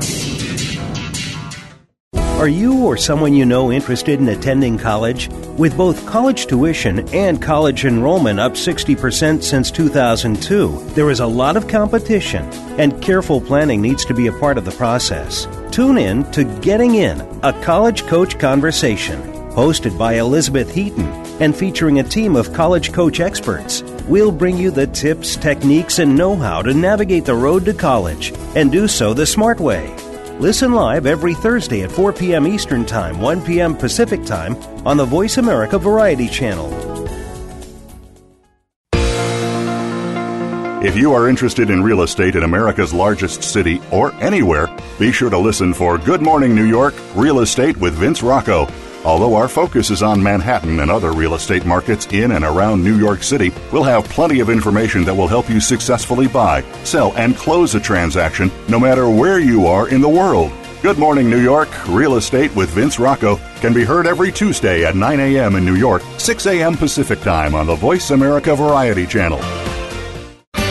Are 2.40 2.48
you 2.48 2.86
or 2.86 2.96
someone 2.96 3.34
you 3.34 3.46
know 3.46 3.70
interested 3.72 4.20
in 4.20 4.30
attending 4.30 4.78
college? 4.78 5.28
With 5.58 5.76
both 5.76 6.06
college 6.06 6.46
tuition 6.48 7.08
and 7.10 7.42
college 7.42 7.84
enrollment 7.84 8.40
up 8.40 8.54
60% 8.54 9.44
since 9.44 9.72
2002, 9.72 10.86
there 10.96 11.10
is 11.10 11.20
a 11.20 11.28
lot 11.28 11.58
of 11.58 11.68
competition, 11.68 12.46
and 12.80 13.02
careful 13.04 13.42
planning 13.42 13.82
needs 13.82 14.06
to 14.06 14.14
be 14.14 14.28
a 14.28 14.40
part 14.40 14.58
of 14.58 14.64
the 14.64 14.72
process. 14.72 15.48
Tune 15.72 15.98
in 15.98 16.24
to 16.32 16.46
Getting 16.62 16.96
In, 16.96 17.20
a 17.44 17.52
college 17.62 18.06
coach 18.08 18.40
conversation, 18.40 19.22
hosted 19.52 19.98
by 19.98 20.14
Elizabeth 20.14 20.74
Heaton 20.74 21.29
and 21.40 21.56
featuring 21.56 22.00
a 22.00 22.04
team 22.04 22.36
of 22.36 22.54
college 22.54 22.92
coach 22.92 23.20
experts. 23.20 23.82
We'll 24.08 24.32
bring 24.32 24.58
you 24.58 24.72
the 24.72 24.88
tips, 24.88 25.36
techniques, 25.36 26.00
and 26.00 26.16
know 26.16 26.36
how 26.36 26.62
to 26.62 26.74
navigate 26.74 27.26
the 27.26 27.36
road 27.36 27.66
to 27.66 27.74
college 27.74 28.34
and 28.56 28.72
do 28.72 28.88
so 28.88 29.14
the 29.14 29.26
smart 29.26 29.60
way. 29.60 29.96
Listen 30.40 30.72
live 30.72 31.06
every 31.06 31.34
Thursday 31.34 31.82
at 31.84 31.92
4 31.92 32.14
p.m. 32.14 32.48
Eastern 32.48 32.86
Time, 32.86 33.20
1 33.20 33.44
p.m. 33.44 33.76
Pacific 33.76 34.24
Time 34.26 34.56
on 34.86 34.96
the 34.96 35.06
Voice 35.06 35.38
America 35.38 35.78
Variety 35.78 36.28
Channel. 36.30 36.90
If 40.82 40.96
you 40.96 41.12
are 41.12 41.28
interested 41.28 41.70
in 41.70 41.84
real 41.84 42.04
estate 42.04 42.38
in 42.38 42.44
America's 42.44 42.94
largest 42.94 43.44
city 43.44 43.82
or 43.92 44.14
anywhere, 44.22 44.70
be 44.98 45.12
sure 45.12 45.30
to 45.30 45.38
listen 45.38 45.74
for 45.74 45.98
Good 45.98 46.22
Morning 46.22 46.56
New 46.56 46.64
York 46.64 46.94
Real 47.16 47.42
Estate 47.42 47.76
with 47.76 47.96
Vince 47.96 48.24
Rocco 48.24 48.66
Although 49.06 49.36
our 49.36 49.48
focus 49.48 49.92
is 49.92 50.04
on 50.04 50.22
Manhattan 50.22 50.82
and 50.82 50.92
other 50.92 51.14
real 51.14 51.36
estate 51.36 51.66
markets 51.66 52.06
in 52.08 52.34
and 52.34 52.44
around 52.44 52.84
New 52.84 52.98
York 52.98 53.24
City, 53.24 53.52
we'll 53.72 53.84
have 53.84 54.04
plenty 54.06 54.42
of 54.42 54.50
information 54.50 55.06
that 55.06 55.16
will 55.16 55.28
help 55.28 55.50
you 55.50 55.62
successfully 55.62 56.28
buy, 56.28 56.64
sell, 56.84 57.14
and 57.16 57.38
close 57.38 57.76
a 57.76 57.80
transaction 57.80 58.52
no 58.68 58.80
matter 58.80 59.10
where 59.10 59.40
you 59.40 59.68
are 59.68 59.88
in 59.88 60.02
the 60.02 60.10
world. 60.10 60.52
Good 60.82 60.98
Morning 60.98 61.30
New 61.30 61.42
York, 61.42 61.70
Real 61.88 62.16
Estate 62.16 62.54
with 62.56 62.70
Vince 62.70 63.00
Rocco 63.00 63.38
can 63.62 63.74
be 63.74 63.84
heard 63.84 64.08
every 64.08 64.32
Tuesday 64.32 64.86
at 64.86 64.96
9 64.96 65.20
a.m. 65.20 65.56
in 65.56 65.66
New 65.66 65.76
York, 65.76 66.02
6 66.18 66.46
a.m. 66.46 66.76
Pacific 66.76 67.20
Time 67.22 67.56
on 67.56 67.68
the 67.68 67.76
Voice 67.76 68.12
America 68.12 68.56
Variety 68.56 69.06
Channel. 69.06 69.40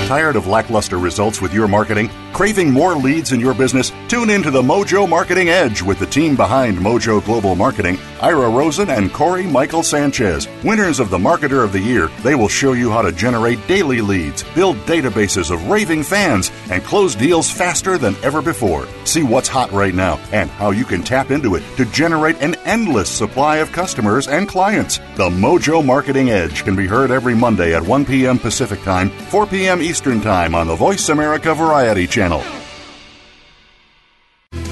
Tired 0.07 0.37
of 0.37 0.47
lackluster 0.47 0.99
results 0.99 1.43
with 1.43 1.53
your 1.53 1.69
marketing? 1.69 2.09
Craving 2.33 2.71
more 2.71 2.95
leads 2.95 3.33
in 3.33 3.39
your 3.39 3.55
business? 3.55 3.93
Tune 4.09 4.31
in 4.31 4.43
to 4.43 4.51
the 4.51 4.63
Mojo 4.63 5.09
Marketing 5.09 5.49
Edge 5.49 5.83
with 5.83 5.99
the 5.99 6.07
team 6.07 6.35
behind 6.35 6.79
Mojo 6.79 7.25
Global 7.25 7.55
Marketing, 7.55 7.99
Ira 8.21 8.49
Rosen 8.49 8.91
and 8.91 9.13
Corey 9.13 9.47
Michael 9.47 9.83
Sanchez. 9.83 10.49
Winners 10.65 10.99
of 10.99 11.11
the 11.11 11.19
Marketer 11.19 11.63
of 11.63 11.73
the 11.73 11.81
Year, 11.81 12.09
they 12.23 12.35
will 12.35 12.49
show 12.49 12.73
you 12.73 12.91
how 12.91 13.03
to 13.03 13.13
generate 13.13 13.65
daily 13.69 14.01
leads, 14.01 14.43
build 14.55 14.77
databases 14.79 15.51
of 15.51 15.69
raving 15.69 16.03
fans, 16.03 16.51
and 16.71 16.83
close 16.83 17.15
deals 17.15 17.51
faster 17.51 17.99
than 17.99 18.17
ever 18.23 18.43
before. 18.43 18.89
See 19.05 19.23
what's 19.23 19.49
hot 19.49 19.71
right 19.73 19.95
now 19.95 20.19
and 20.33 20.51
how 20.51 20.71
you 20.71 20.85
can 20.85 21.03
tap 21.03 21.31
into 21.31 21.55
it 21.55 21.63
to 21.77 21.85
generate 21.87 22.41
an 22.43 22.55
endless 22.65 23.11
supply 23.11 23.59
of 23.59 23.73
customers 23.73 24.27
and 24.27 24.49
clients. 24.49 24.99
The 25.17 25.29
Mojo 25.31 25.85
Marketing 25.85 26.31
Edge 26.31 26.65
can 26.65 26.75
be 26.75 26.87
heard 26.87 27.11
every 27.11 27.35
Monday 27.35 27.75
at 27.75 27.83
1 27.83 28.05
p.m. 28.05 28.39
Pacific 28.39 28.81
Time, 28.83 29.11
4 29.11 29.47
p.m. 29.47 29.81
Eastern 29.83 29.99
Eastern 29.99 30.21
Time 30.21 30.55
on 30.55 30.67
the 30.67 30.75
Voice 30.75 31.09
America 31.09 31.53
Variety 31.55 32.07
Channel. 32.07 32.18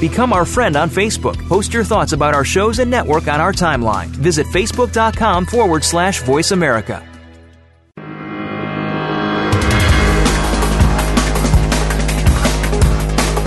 Become 0.00 0.32
our 0.32 0.44
friend 0.44 0.76
on 0.76 0.90
Facebook. 0.90 1.36
Post 1.48 1.72
your 1.72 1.84
thoughts 1.84 2.12
about 2.12 2.34
our 2.34 2.44
shows 2.44 2.80
and 2.80 2.90
network 2.90 3.28
on 3.28 3.40
our 3.40 3.52
timeline. 3.52 4.08
Visit 4.08 4.46
facebook.com 4.48 5.46
forward 5.46 5.84
slash 5.84 6.22
voice 6.22 6.50
America. 6.50 7.02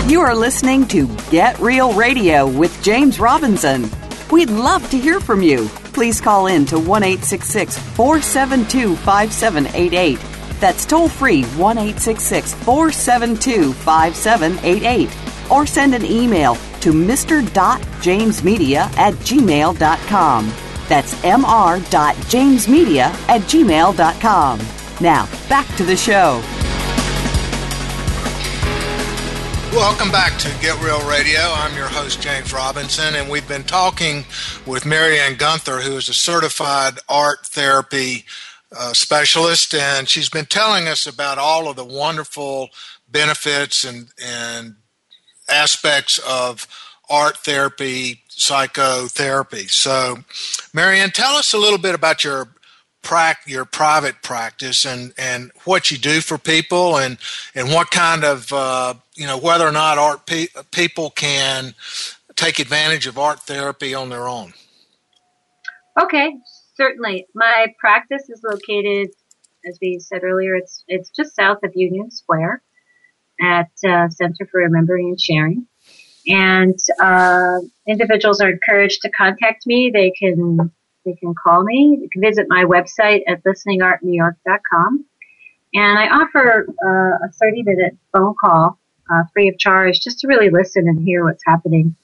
You 0.08 0.20
are 0.22 0.34
listening 0.34 0.88
to 0.88 1.06
Get 1.30 1.56
Real 1.60 1.92
Radio 1.92 2.44
with 2.48 2.82
James 2.82 3.20
Robinson. 3.20 3.88
We'd 4.32 4.50
love 4.50 4.90
to 4.90 4.98
hear 4.98 5.20
from 5.20 5.40
you. 5.40 5.68
Please 5.92 6.20
call 6.20 6.48
in 6.48 6.66
to 6.66 6.80
1 6.80 7.02
472 7.16 8.96
5788 8.96 10.39
that's 10.60 10.84
toll 10.84 11.08
free 11.08 11.44
1 11.44 11.78
472 12.54 13.72
5788. 13.72 15.10
Or 15.50 15.66
send 15.66 15.94
an 15.94 16.04
email 16.04 16.56
to 16.80 16.92
mr.jamesmedia 16.92 18.76
at 18.96 19.14
gmail.com. 19.14 20.52
That's 20.88 21.14
mr.jamesmedia 21.14 23.00
at 23.28 23.40
gmail.com. 23.42 24.60
Now, 25.00 25.28
back 25.48 25.76
to 25.76 25.84
the 25.84 25.96
show. 25.96 26.42
Welcome 29.72 30.10
back 30.10 30.36
to 30.40 30.48
Get 30.60 30.82
Real 30.82 31.00
Radio. 31.08 31.38
I'm 31.40 31.76
your 31.76 31.86
host, 31.86 32.20
James 32.20 32.52
Robinson, 32.52 33.14
and 33.14 33.30
we've 33.30 33.46
been 33.46 33.62
talking 33.62 34.24
with 34.66 34.84
Marianne 34.84 35.36
Gunther, 35.36 35.80
who 35.80 35.96
is 35.96 36.08
a 36.08 36.14
certified 36.14 36.98
art 37.08 37.46
therapy 37.46 38.24
uh, 38.76 38.92
specialist, 38.92 39.74
and 39.74 40.08
she's 40.08 40.28
been 40.28 40.46
telling 40.46 40.88
us 40.88 41.06
about 41.06 41.38
all 41.38 41.68
of 41.68 41.76
the 41.76 41.84
wonderful 41.84 42.70
benefits 43.08 43.84
and 43.84 44.08
and 44.24 44.76
aspects 45.48 46.18
of 46.26 46.66
art 47.08 47.38
therapy, 47.38 48.22
psychotherapy. 48.28 49.66
So, 49.66 50.18
Marianne, 50.72 51.10
tell 51.10 51.34
us 51.34 51.52
a 51.52 51.58
little 51.58 51.78
bit 51.78 51.94
about 51.94 52.24
your 52.24 52.48
your 53.46 53.64
private 53.64 54.22
practice 54.22 54.84
and 54.84 55.12
and 55.18 55.50
what 55.64 55.90
you 55.90 55.98
do 55.98 56.20
for 56.20 56.38
people 56.38 56.98
and 56.98 57.18
and 57.54 57.68
what 57.70 57.90
kind 57.90 58.24
of 58.24 58.52
uh, 58.52 58.94
you 59.14 59.26
know 59.26 59.38
whether 59.38 59.66
or 59.66 59.72
not 59.72 59.98
art 59.98 60.26
pe- 60.26 60.48
people 60.70 61.10
can 61.10 61.74
take 62.36 62.58
advantage 62.58 63.06
of 63.06 63.18
art 63.18 63.40
therapy 63.40 63.94
on 63.94 64.08
their 64.10 64.28
own. 64.28 64.52
Okay, 66.00 66.32
certainly. 66.80 67.26
My 67.34 67.66
practice 67.78 68.30
is 68.30 68.42
located, 68.42 69.10
as 69.68 69.78
we 69.82 69.98
said 69.98 70.24
earlier, 70.24 70.54
it's 70.54 70.82
it's 70.88 71.10
just 71.10 71.36
south 71.36 71.58
of 71.62 71.72
Union 71.74 72.10
Square 72.10 72.62
at 73.38 73.70
uh, 73.86 74.08
Center 74.08 74.48
for 74.50 74.62
Remembering 74.62 75.08
and 75.08 75.20
Sharing. 75.20 75.66
And 76.26 76.78
uh, 76.98 77.58
individuals 77.86 78.40
are 78.40 78.48
encouraged 78.48 79.02
to 79.02 79.10
contact 79.10 79.66
me. 79.66 79.90
They 79.92 80.10
can 80.18 80.72
they 81.04 81.14
can 81.14 81.34
call 81.34 81.64
me. 81.64 81.98
They 82.00 82.08
can 82.08 82.22
visit 82.22 82.46
my 82.48 82.64
website 82.64 83.22
at 83.28 83.44
listeningartnewyork.com. 83.44 85.04
And 85.74 85.98
I 85.98 86.06
offer 86.08 86.66
uh, 86.82 87.26
a 87.26 87.32
30 87.38 87.62
minute 87.62 87.96
phone 88.10 88.34
call 88.40 88.78
uh, 89.12 89.24
free 89.34 89.48
of 89.48 89.58
charge 89.58 90.00
just 90.00 90.18
to 90.20 90.28
really 90.28 90.48
listen 90.48 90.88
and 90.88 91.04
hear 91.04 91.24
what's 91.24 91.44
happening. 91.46 91.94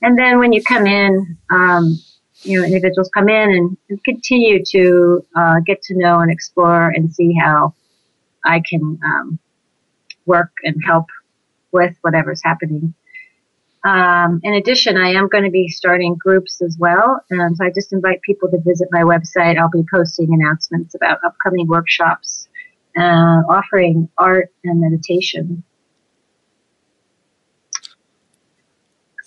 And 0.00 0.18
then 0.18 0.38
when 0.38 0.54
you 0.54 0.62
come 0.62 0.86
in, 0.86 1.36
um, 1.50 1.98
you 2.42 2.58
know, 2.58 2.66
individuals 2.66 3.10
come 3.14 3.28
in 3.28 3.76
and, 3.88 4.04
continue 4.04 4.64
to 4.64 5.24
uh, 5.36 5.60
get 5.66 5.82
to 5.82 5.94
know 5.96 6.20
and 6.20 6.30
explore 6.30 6.88
and 6.88 7.12
see 7.12 7.34
how 7.34 7.74
I 8.44 8.60
can 8.60 8.98
um, 9.04 9.38
work 10.26 10.50
and 10.64 10.82
help 10.84 11.06
with 11.72 11.94
whatever's 12.00 12.42
happening. 12.42 12.94
Um, 13.84 14.40
in 14.44 14.54
addition, 14.54 14.96
I 14.96 15.10
am 15.10 15.28
going 15.28 15.44
to 15.44 15.50
be 15.50 15.68
starting 15.68 16.14
groups 16.14 16.62
as 16.62 16.76
well, 16.78 17.20
and 17.30 17.56
so 17.56 17.64
I 17.64 17.70
just 17.70 17.92
invite 17.92 18.22
people 18.22 18.48
to 18.50 18.58
visit 18.64 18.88
my 18.92 19.02
website. 19.02 19.58
I'll 19.58 19.68
be 19.68 19.84
posting 19.90 20.32
announcements 20.32 20.94
about 20.94 21.18
upcoming 21.24 21.66
workshops, 21.66 22.48
uh, 22.96 23.42
offering 23.48 24.08
art 24.18 24.50
and 24.64 24.80
meditation 24.80 25.64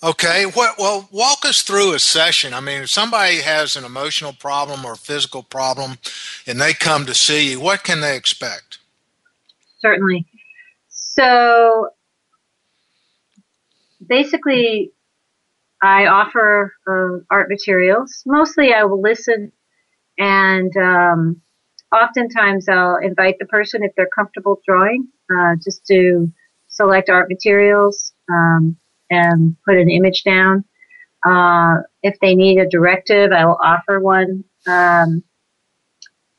Okay, 0.06 0.46
well, 0.54 1.08
walk 1.10 1.44
us 1.44 1.62
through 1.62 1.92
a 1.94 1.98
session. 1.98 2.54
I 2.54 2.60
mean, 2.60 2.82
if 2.82 2.90
somebody 2.90 3.40
has 3.40 3.74
an 3.74 3.84
emotional 3.84 4.32
problem 4.32 4.84
or 4.84 4.92
a 4.92 4.96
physical 4.96 5.42
problem 5.42 5.98
and 6.46 6.60
they 6.60 6.74
come 6.74 7.06
to 7.06 7.14
see 7.14 7.50
you, 7.50 7.60
what 7.60 7.82
can 7.82 8.00
they 8.02 8.16
expect? 8.16 8.78
Certainly. 9.80 10.24
So 10.86 11.88
basically, 14.06 14.92
I 15.82 16.06
offer 16.06 16.72
uh, 16.88 17.24
art 17.28 17.48
materials. 17.48 18.22
Mostly, 18.26 18.72
I 18.72 18.84
will 18.84 19.02
listen, 19.02 19.50
and 20.18 20.72
um, 20.76 21.42
oftentimes 21.92 22.68
I'll 22.68 22.98
invite 23.02 23.40
the 23.40 23.46
person 23.46 23.82
if 23.82 23.90
they're 23.96 24.08
comfortable 24.14 24.60
drawing, 24.64 25.08
uh, 25.36 25.56
just 25.56 25.84
to 25.86 26.32
select 26.68 27.10
art 27.10 27.28
materials. 27.28 28.12
Um, 28.30 28.76
and 29.10 29.56
put 29.64 29.76
an 29.76 29.90
image 29.90 30.24
down. 30.24 30.64
Uh, 31.24 31.78
if 32.02 32.18
they 32.20 32.34
need 32.34 32.58
a 32.58 32.68
directive, 32.68 33.32
I 33.32 33.44
will 33.44 33.58
offer 33.62 34.00
one. 34.00 34.44
Um, 34.66 35.22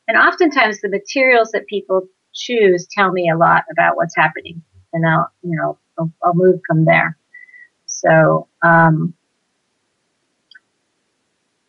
and 0.07 0.18
oftentimes 0.18 0.80
the 0.82 0.89
materials 0.89 1.51
that 1.51 1.68
people 1.68 2.07
choose 2.34 2.88
tell 2.88 3.11
me 3.11 3.30
a 3.30 3.38
lot 3.38 3.63
about 3.72 3.97
what's 3.97 4.15
happening, 4.15 4.61
and 4.93 5.05
I'll, 5.05 5.30
you 5.41 5.57
know, 5.57 5.78
I'll, 5.97 6.11
I'll 6.24 6.36
move 6.36 6.61
from 6.65 6.86
there. 6.86 7.18
So, 7.86 8.47
um, 8.63 9.13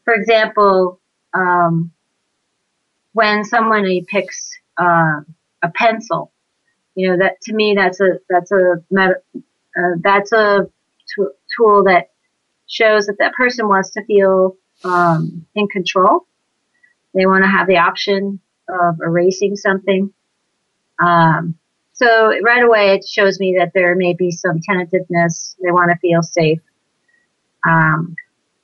for 0.05 0.15
example, 0.15 1.01
um, 1.35 1.91
when 3.13 3.45
someone 3.45 3.85
picks 4.07 4.51
uh, 4.81 5.21
a 5.63 5.69
pencil, 5.75 6.33
you 6.95 7.09
know 7.09 7.17
that 7.19 7.41
to 7.43 7.53
me 7.53 7.75
that's 7.77 8.01
a 8.01 8.19
that's 8.29 8.51
a 8.53 8.83
uh, 8.99 9.97
that's 10.03 10.33
a 10.33 10.69
tool 11.15 11.85
that 11.85 12.11
shows 12.67 13.07
that 13.07 13.17
that 13.19 13.35
person 13.35 13.69
wants 13.69 13.91
to 13.91 14.05
feel 14.05 14.57
um, 14.85 15.47
in 15.55 15.69
control. 15.69 16.27
They 17.15 17.27
want 17.27 17.45
to 17.45 17.51
have 17.51 17.67
the 17.67 17.79
option 17.79 18.41
of 18.69 18.99
erasing 19.03 19.57
something. 19.57 20.13
Um, 21.03 21.59
so 21.93 22.33
right 22.43 22.63
away, 22.63 22.95
it 22.95 23.05
shows 23.07 23.41
me 23.41 23.57
that 23.59 23.73
there 23.75 23.97
may 23.97 24.15
be 24.15 24.31
some 24.31 24.61
tentativeness. 24.61 25.57
They 25.63 25.73
want 25.73 25.91
to 25.91 25.99
feel 25.99 26.23
safe. 26.23 26.61
Um, 27.67 28.15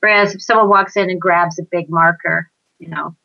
whereas 0.01 0.35
if 0.35 0.43
someone 0.43 0.69
walks 0.69 0.97
in 0.97 1.11
and 1.11 1.21
grabs 1.21 1.59
a 1.59 1.65
big 1.65 1.91
marker, 1.91 2.51
you 2.79 2.89
know, 2.89 3.17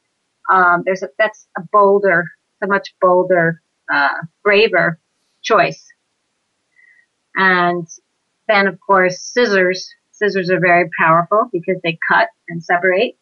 um, 0.50 0.84
there's 0.86 1.04
a, 1.04 1.10
that's 1.20 1.48
a 1.58 1.62
bolder, 1.72 2.32
a 2.64 2.68
much 2.68 2.96
bolder, 3.02 3.62
uh, 3.92 4.22
braver 4.44 5.00
choice. 5.42 5.86
And 7.36 7.88
then, 8.50 8.68
of 8.68 8.80
course, 8.80 9.22
scissors. 9.22 9.90
Scissors 10.12 10.50
are 10.50 10.60
very 10.60 10.90
powerful 11.00 11.50
because 11.54 11.78
they 11.84 11.98
cut 12.12 12.28
and 12.50 12.64
separate. 12.64 13.18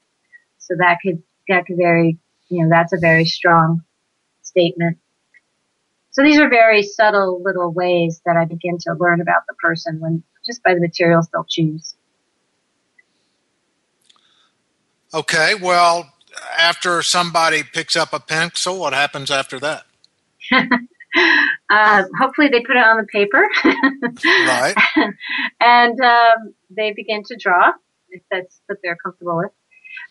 So 0.58 0.76
that 0.80 0.98
could, 1.04 1.22
that 1.48 1.66
could 1.66 1.78
very, 1.78 2.18
you 2.50 2.64
know, 2.64 2.70
that's 2.70 2.94
a 2.94 2.98
very 3.00 3.26
strong 3.26 3.84
statement. 4.42 4.98
So 6.12 6.24
these 6.24 6.40
are 6.40 6.50
very 6.50 6.82
subtle 6.82 7.44
little 7.44 7.72
ways 7.72 8.22
that 8.26 8.38
I 8.38 8.46
begin 8.46 8.80
to 8.80 8.96
learn 8.96 9.22
about 9.22 9.44
the 9.48 9.54
person 9.54 10.00
when 10.00 10.24
just 10.46 10.64
by 10.64 10.74
the 10.74 10.80
materials 10.80 11.28
they'll 11.32 11.46
choose. 11.48 11.96
Okay, 15.14 15.54
well, 15.62 16.12
after 16.58 17.04
somebody 17.04 17.64
picks 17.64 17.96
up 17.96 18.14
a 18.14 18.20
pencil, 18.20 18.80
what 18.80 18.94
happens 18.94 19.30
after 19.30 19.60
that? 19.60 19.86
Uh, 21.70 22.04
hopefully, 22.20 22.48
they 22.48 22.62
put 22.62 22.76
it 22.76 22.86
on 22.86 22.98
the 22.98 23.04
paper. 23.04 23.46
right. 24.26 24.76
and 25.60 26.00
um, 26.00 26.54
they 26.70 26.94
begin 26.94 27.24
to 27.24 27.36
draw 27.36 27.72
if 28.10 28.22
that's 28.32 28.62
what 28.68 28.80
they're 28.84 28.98
comfortable 29.04 29.38
with. 29.38 29.52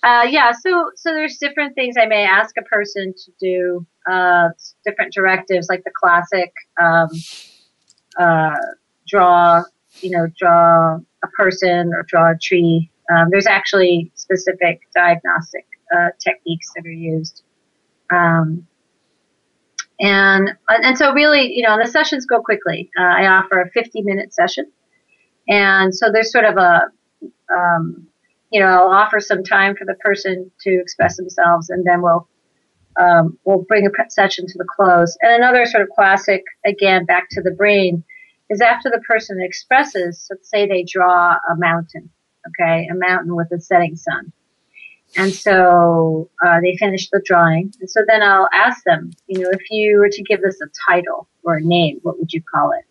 Uh, 0.03 0.27
yeah, 0.29 0.53
so 0.53 0.91
so 0.97 1.13
there's 1.13 1.39
different 1.39 1.75
things 1.75 1.97
I 2.01 2.07
may 2.07 2.25
ask 2.25 2.57
a 2.59 2.63
person 2.63 3.15
to 3.15 3.33
do, 3.41 3.87
uh, 4.11 4.49
different 4.85 5.13
directives 5.13 5.69
like 5.69 5.85
the 5.85 5.93
classic 5.95 6.53
um, 6.81 7.09
uh, 8.19 8.57
draw, 9.07 9.63
you 10.01 10.11
know, 10.11 10.27
draw 10.39 10.97
a 10.97 11.29
person 11.37 11.93
or 11.95 12.03
draw 12.03 12.33
a 12.33 12.39
tree. 12.39 12.91
Um, 13.11 13.29
there's 13.31 13.47
actually 13.47 14.11
specific 14.15 14.81
diagnostic 14.95 15.67
uh, 15.95 16.09
techniques 16.19 16.73
that 16.75 16.85
are 16.85 16.91
used. 16.91 17.43
Um, 18.11 18.67
and, 20.01 20.51
and 20.69 20.99
so 20.99 21.13
really, 21.13 21.53
you 21.55 21.63
know, 21.63 21.79
the 21.83 21.89
sessions 21.89 22.27
go 22.27 22.41
quickly. 22.41 22.91
Uh, 22.99 23.03
I 23.03 23.27
offer 23.27 23.61
a 23.61 23.71
50 23.71 24.03
minute 24.03 24.35
session. 24.35 24.71
And 25.49 25.95
so 25.95 26.11
there's 26.13 26.33
sort 26.33 26.45
of 26.45 26.57
a, 26.57 26.83
um, 27.55 28.07
you 28.51 28.61
know, 28.61 28.67
I'll 28.67 28.89
offer 28.89 29.21
some 29.21 29.43
time 29.43 29.77
for 29.77 29.85
the 29.85 29.95
person 29.95 30.51
to 30.63 30.81
express 30.81 31.17
themselves 31.17 31.71
and 31.71 31.87
then 31.87 32.03
we'll, 32.03 32.29
um, 33.01 33.39
we'll 33.45 33.65
bring 33.69 33.87
a 33.87 34.11
session 34.11 34.47
to 34.47 34.59
the 34.59 34.67
close. 34.77 35.17
And 35.21 35.33
another 35.33 35.67
sort 35.67 35.83
of 35.83 35.89
classic, 35.91 36.43
again, 36.65 37.05
back 37.05 37.29
to 37.31 37.43
the 37.43 37.51
brain, 37.51 38.05
is 38.49 38.61
after 38.61 38.91
the 38.91 39.01
person 39.01 39.41
expresses, 39.41 40.27
let's 40.31 40.49
say 40.49 40.67
they 40.67 40.85
draw 40.85 41.33
a 41.33 41.57
mountain, 41.57 42.11
okay, 42.49 42.89
a 42.91 42.95
mountain 42.95 43.35
with 43.35 43.51
a 43.53 43.61
setting 43.61 43.97
sun. 43.97 44.33
And 45.17 45.33
so 45.33 46.29
uh, 46.45 46.61
they 46.61 46.77
finish 46.77 47.09
the 47.11 47.23
drawing. 47.25 47.73
And 47.81 47.89
so 47.89 48.01
then 48.07 48.23
I'll 48.23 48.49
ask 48.53 48.85
them, 48.85 49.13
you 49.29 49.41
know, 49.41 49.51
if 49.51 49.71
you 49.71 49.99
were 49.99 50.11
to 50.11 50.23
give 50.23 50.43
this 50.43 50.61
a 50.61 50.67
title 50.91 51.29
or 51.43 51.57
a 51.57 51.61
name, 51.63 52.01
what 52.03 52.19
would 52.19 52.33
you 52.33 52.43
call 52.43 52.73
it? 52.73 52.85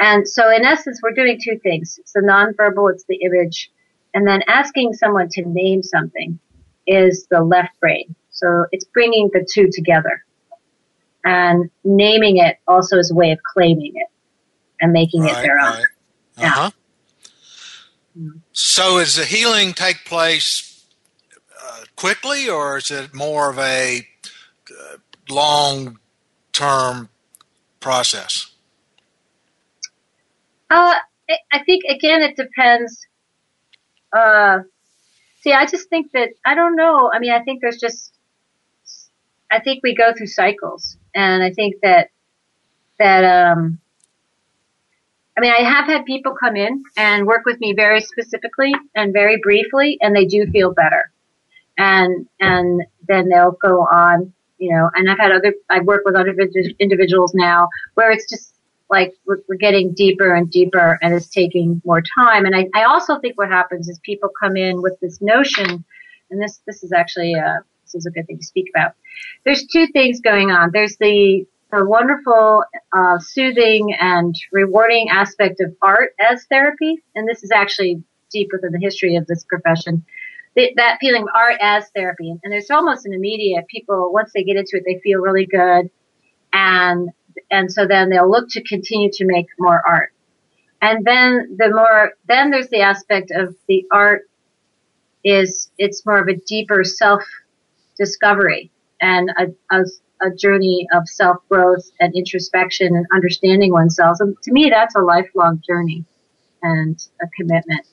And 0.00 0.26
so 0.28 0.50
in 0.50 0.64
essence, 0.64 1.00
we're 1.02 1.12
doing 1.12 1.38
two 1.42 1.58
things. 1.58 1.98
It's 1.98 2.12
the 2.12 2.20
nonverbal, 2.20 2.92
it's 2.92 3.04
the 3.08 3.16
image. 3.16 3.70
And 4.14 4.26
then 4.26 4.42
asking 4.48 4.94
someone 4.94 5.28
to 5.30 5.42
name 5.46 5.82
something 5.82 6.38
is 6.86 7.26
the 7.30 7.42
left 7.42 7.78
brain. 7.80 8.14
So 8.30 8.66
it's 8.72 8.84
bringing 8.84 9.30
the 9.32 9.46
two 9.48 9.68
together. 9.70 10.24
And 11.24 11.70
naming 11.84 12.38
it 12.38 12.58
also 12.66 12.98
is 12.98 13.10
a 13.10 13.14
way 13.14 13.30
of 13.30 13.38
claiming 13.54 13.92
it 13.94 14.08
and 14.80 14.92
making 14.92 15.22
right, 15.22 15.38
it 15.38 15.42
their 15.42 15.58
own. 15.58 15.72
Right. 15.72 15.84
Uh-huh. 16.38 16.70
Yeah. 18.14 18.30
So 18.52 18.98
does 18.98 19.16
the 19.16 19.24
healing 19.24 19.72
take 19.72 20.04
place 20.04 20.71
quickly, 22.02 22.48
or 22.50 22.78
is 22.78 22.90
it 22.90 23.14
more 23.14 23.48
of 23.48 23.58
a 23.60 24.04
uh, 24.68 24.96
long 25.30 26.00
term 26.52 27.08
process? 27.78 28.50
Uh, 30.68 30.96
I 31.52 31.62
think 31.64 31.84
again 31.88 32.22
it 32.22 32.34
depends. 32.34 33.06
Uh, 34.12 34.62
see, 35.42 35.52
I 35.52 35.64
just 35.66 35.88
think 35.90 36.10
that 36.10 36.30
I 36.44 36.56
don't 36.56 36.74
know. 36.74 37.08
I 37.14 37.20
mean, 37.20 37.30
I 37.30 37.42
think 37.44 37.60
there's 37.60 37.78
just 37.78 38.12
I 39.48 39.60
think 39.60 39.84
we 39.84 39.94
go 39.94 40.12
through 40.12 40.26
cycles, 40.26 40.96
and 41.14 41.40
I 41.40 41.52
think 41.52 41.76
that 41.82 42.08
that 42.98 43.22
um, 43.24 43.78
I 45.38 45.40
mean, 45.40 45.52
I 45.56 45.62
have 45.62 45.86
had 45.86 46.04
people 46.04 46.34
come 46.34 46.56
in 46.56 46.82
and 46.96 47.28
work 47.28 47.44
with 47.46 47.60
me 47.60 47.74
very 47.74 48.00
specifically 48.00 48.72
and 48.92 49.12
very 49.12 49.36
briefly, 49.40 49.98
and 50.00 50.16
they 50.16 50.24
do 50.24 50.50
feel 50.50 50.72
better 50.74 51.12
and 51.78 52.26
and 52.40 52.82
then 53.08 53.28
they'll 53.28 53.58
go 53.62 53.80
on, 53.80 54.32
you 54.58 54.72
know. 54.72 54.90
And 54.94 55.10
I've 55.10 55.18
had 55.18 55.32
other, 55.32 55.54
I 55.70 55.80
work 55.80 56.02
with 56.04 56.14
other 56.14 56.34
individuals 56.78 57.32
now 57.34 57.68
where 57.94 58.10
it's 58.10 58.28
just 58.28 58.54
like 58.90 59.14
we're, 59.26 59.38
we're 59.48 59.56
getting 59.56 59.94
deeper 59.94 60.34
and 60.34 60.50
deeper, 60.50 60.98
and 61.02 61.14
it's 61.14 61.28
taking 61.28 61.80
more 61.84 62.02
time. 62.02 62.44
And 62.44 62.54
I, 62.54 62.68
I 62.74 62.84
also 62.84 63.18
think 63.18 63.38
what 63.38 63.48
happens 63.48 63.88
is 63.88 63.98
people 64.00 64.30
come 64.40 64.56
in 64.56 64.82
with 64.82 64.98
this 65.00 65.20
notion, 65.20 65.84
and 66.30 66.42
this 66.42 66.60
this 66.66 66.82
is 66.82 66.92
actually 66.92 67.34
a, 67.34 67.44
uh, 67.44 67.58
this 67.84 67.94
is 67.94 68.06
a 68.06 68.10
good 68.10 68.26
thing 68.26 68.38
to 68.38 68.44
speak 68.44 68.66
about. 68.74 68.94
There's 69.44 69.66
two 69.66 69.86
things 69.88 70.20
going 70.20 70.50
on. 70.50 70.70
There's 70.72 70.96
the 70.98 71.46
the 71.70 71.86
wonderful, 71.86 72.64
uh, 72.92 73.18
soothing 73.18 73.94
and 73.98 74.34
rewarding 74.52 75.08
aspect 75.08 75.58
of 75.62 75.74
art 75.80 76.14
as 76.20 76.44
therapy, 76.50 77.02
and 77.14 77.26
this 77.26 77.42
is 77.42 77.50
actually 77.50 78.02
deep 78.30 78.50
within 78.52 78.72
the 78.72 78.78
history 78.78 79.16
of 79.16 79.26
this 79.26 79.44
profession 79.44 80.04
that 80.54 80.98
feeling 81.00 81.22
of 81.22 81.28
art 81.34 81.56
as 81.60 81.88
therapy. 81.94 82.34
And 82.42 82.52
there's 82.52 82.70
almost 82.70 83.06
an 83.06 83.14
immediate 83.14 83.66
people, 83.68 84.12
once 84.12 84.32
they 84.34 84.44
get 84.44 84.56
into 84.56 84.76
it, 84.76 84.84
they 84.86 85.00
feel 85.02 85.20
really 85.20 85.46
good. 85.46 85.90
And, 86.52 87.10
and 87.50 87.72
so 87.72 87.86
then 87.86 88.10
they'll 88.10 88.30
look 88.30 88.48
to 88.50 88.62
continue 88.62 89.10
to 89.12 89.24
make 89.24 89.46
more 89.58 89.82
art. 89.86 90.12
And 90.82 91.04
then 91.04 91.56
the 91.56 91.70
more, 91.70 92.12
then 92.26 92.50
there's 92.50 92.68
the 92.68 92.80
aspect 92.80 93.30
of 93.30 93.54
the 93.68 93.86
art 93.90 94.28
is 95.24 95.70
it's 95.78 96.04
more 96.04 96.18
of 96.18 96.28
a 96.28 96.36
deeper 96.46 96.82
self 96.84 97.22
discovery 97.96 98.70
and 99.00 99.30
a, 99.38 99.76
a, 99.76 99.84
a 100.20 100.34
journey 100.34 100.88
of 100.92 101.08
self 101.08 101.36
growth 101.48 101.88
and 102.00 102.14
introspection 102.14 102.96
and 102.96 103.06
understanding 103.12 103.72
oneself. 103.72 104.18
And 104.20 104.36
to 104.42 104.52
me, 104.52 104.70
that's 104.70 104.96
a 104.96 105.00
lifelong 105.00 105.62
journey 105.66 106.04
and 106.62 107.00
a 107.22 107.26
commitment. 107.36 107.86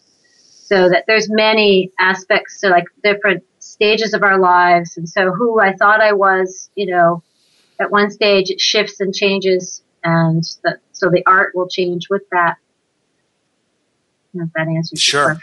So 0.69 0.87
that 0.89 1.05
there's 1.07 1.31
many 1.31 1.91
aspects 1.99 2.59
to 2.61 2.69
like 2.69 2.85
different 3.03 3.43
stages 3.57 4.13
of 4.13 4.21
our 4.21 4.37
lives. 4.37 4.97
And 4.97 5.09
so 5.09 5.31
who 5.31 5.59
I 5.59 5.73
thought 5.73 5.99
I 5.99 6.13
was, 6.13 6.69
you 6.75 6.85
know, 6.85 7.23
at 7.79 7.89
one 7.89 8.11
stage 8.11 8.51
it 8.51 8.61
shifts 8.61 8.99
and 8.99 9.11
changes 9.11 9.81
and 10.03 10.43
the, 10.63 10.77
so 10.91 11.09
the 11.09 11.23
art 11.25 11.55
will 11.55 11.67
change 11.67 12.07
with 12.07 12.21
that. 12.31 12.57
If 14.35 14.53
that 14.53 14.67
answers 14.67 15.01
sure. 15.01 15.39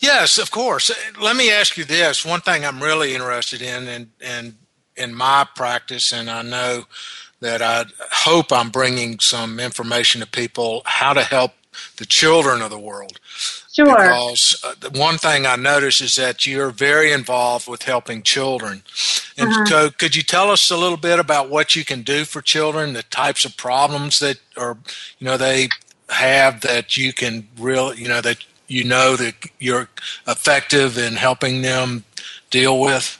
Yes, 0.00 0.36
of 0.36 0.50
course. 0.50 0.90
Let 1.18 1.34
me 1.34 1.50
ask 1.50 1.78
you 1.78 1.84
this. 1.84 2.26
One 2.26 2.42
thing 2.42 2.62
I'm 2.62 2.82
really 2.82 3.14
interested 3.14 3.62
in 3.62 3.88
and, 3.88 4.10
and 4.20 4.54
in 4.96 5.14
my 5.14 5.46
practice, 5.56 6.12
and 6.12 6.28
I 6.28 6.42
know 6.42 6.84
that 7.40 7.62
I 7.62 7.86
hope 8.12 8.52
I'm 8.52 8.68
bringing 8.68 9.18
some 9.18 9.58
information 9.58 10.20
to 10.20 10.26
people 10.26 10.82
how 10.84 11.14
to 11.14 11.22
help 11.22 11.52
the 11.96 12.04
children 12.04 12.60
of 12.60 12.70
the 12.70 12.78
world. 12.78 13.18
Sure. 13.78 13.94
Because 13.94 14.60
uh, 14.64 14.74
the 14.80 14.98
one 14.98 15.18
thing 15.18 15.46
I 15.46 15.54
notice 15.54 16.00
is 16.00 16.16
that 16.16 16.44
you're 16.44 16.70
very 16.70 17.12
involved 17.12 17.68
with 17.68 17.84
helping 17.84 18.24
children. 18.24 18.82
And 19.36 19.50
uh-huh. 19.50 19.66
so, 19.66 19.90
could 19.90 20.16
you 20.16 20.24
tell 20.24 20.50
us 20.50 20.68
a 20.68 20.76
little 20.76 20.96
bit 20.96 21.20
about 21.20 21.48
what 21.48 21.76
you 21.76 21.84
can 21.84 22.02
do 22.02 22.24
for 22.24 22.42
children, 22.42 22.92
the 22.92 23.04
types 23.04 23.44
of 23.44 23.56
problems 23.56 24.18
that 24.18 24.38
are, 24.56 24.78
you 25.20 25.26
know, 25.26 25.36
they 25.36 25.68
have 26.08 26.62
that 26.62 26.96
you 26.96 27.12
can 27.12 27.46
really, 27.56 27.98
you 27.98 28.08
know, 28.08 28.20
that 28.20 28.44
you 28.66 28.82
know 28.82 29.14
that 29.14 29.34
you're 29.60 29.88
effective 30.26 30.98
in 30.98 31.14
helping 31.14 31.62
them 31.62 32.02
deal 32.50 32.80
with? 32.80 33.16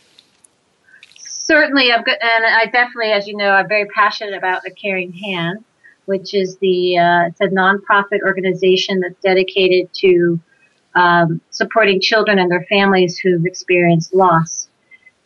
Certainly, 1.20 1.92
I've 1.92 2.04
got, 2.04 2.18
and 2.20 2.44
I 2.44 2.64
definitely, 2.64 3.12
as 3.12 3.28
you 3.28 3.36
know, 3.36 3.50
I'm 3.50 3.68
very 3.68 3.86
passionate 3.86 4.34
about 4.34 4.62
the 4.64 4.72
Caring 4.72 5.12
Hand, 5.12 5.64
which 6.06 6.34
is 6.34 6.56
the 6.56 6.98
uh, 6.98 7.28
it's 7.28 7.40
a 7.40 7.46
nonprofit 7.46 8.22
organization 8.26 8.98
that's 8.98 9.22
dedicated 9.22 9.94
to 10.00 10.40
um, 10.98 11.40
supporting 11.50 12.00
children 12.00 12.38
and 12.38 12.50
their 12.50 12.66
families 12.68 13.18
who've 13.18 13.46
experienced 13.46 14.14
loss. 14.14 14.68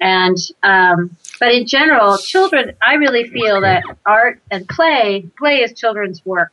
And 0.00 0.36
um, 0.62 1.16
but 1.38 1.52
in 1.52 1.66
general, 1.66 2.18
children, 2.18 2.72
I 2.82 2.94
really 2.94 3.28
feel 3.28 3.60
that 3.60 3.84
art 4.04 4.40
and 4.50 4.66
play, 4.68 5.28
play 5.38 5.58
is 5.58 5.72
children's 5.72 6.24
work. 6.26 6.52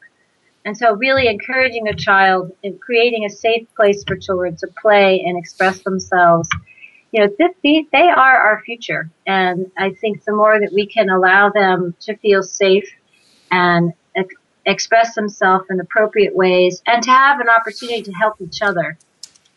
And 0.65 0.77
so 0.77 0.93
really 0.93 1.27
encouraging 1.27 1.87
a 1.87 1.95
child 1.95 2.51
and 2.63 2.79
creating 2.79 3.25
a 3.25 3.29
safe 3.29 3.67
place 3.75 4.03
for 4.05 4.15
children 4.15 4.55
to 4.57 4.67
play 4.81 5.23
and 5.25 5.37
express 5.37 5.81
themselves 5.83 6.47
you 7.11 7.21
know, 7.21 7.51
they, 7.63 7.87
they 7.91 8.07
are 8.07 8.37
our 8.37 8.61
future. 8.63 9.09
And 9.25 9.71
I 9.77 9.91
think 9.91 10.23
the 10.23 10.33
more 10.33 10.59
that 10.59 10.71
we 10.73 10.85
can 10.85 11.09
allow 11.09 11.49
them 11.49 11.95
to 12.01 12.15
feel 12.17 12.43
safe 12.43 12.87
and 13.51 13.93
ex- 14.15 14.35
express 14.65 15.15
themselves 15.15 15.65
in 15.69 15.79
appropriate 15.79 16.35
ways 16.35 16.81
and 16.85 17.01
to 17.03 17.09
have 17.09 17.39
an 17.39 17.49
opportunity 17.49 18.03
to 18.03 18.11
help 18.11 18.35
each 18.39 18.61
other. 18.61 18.97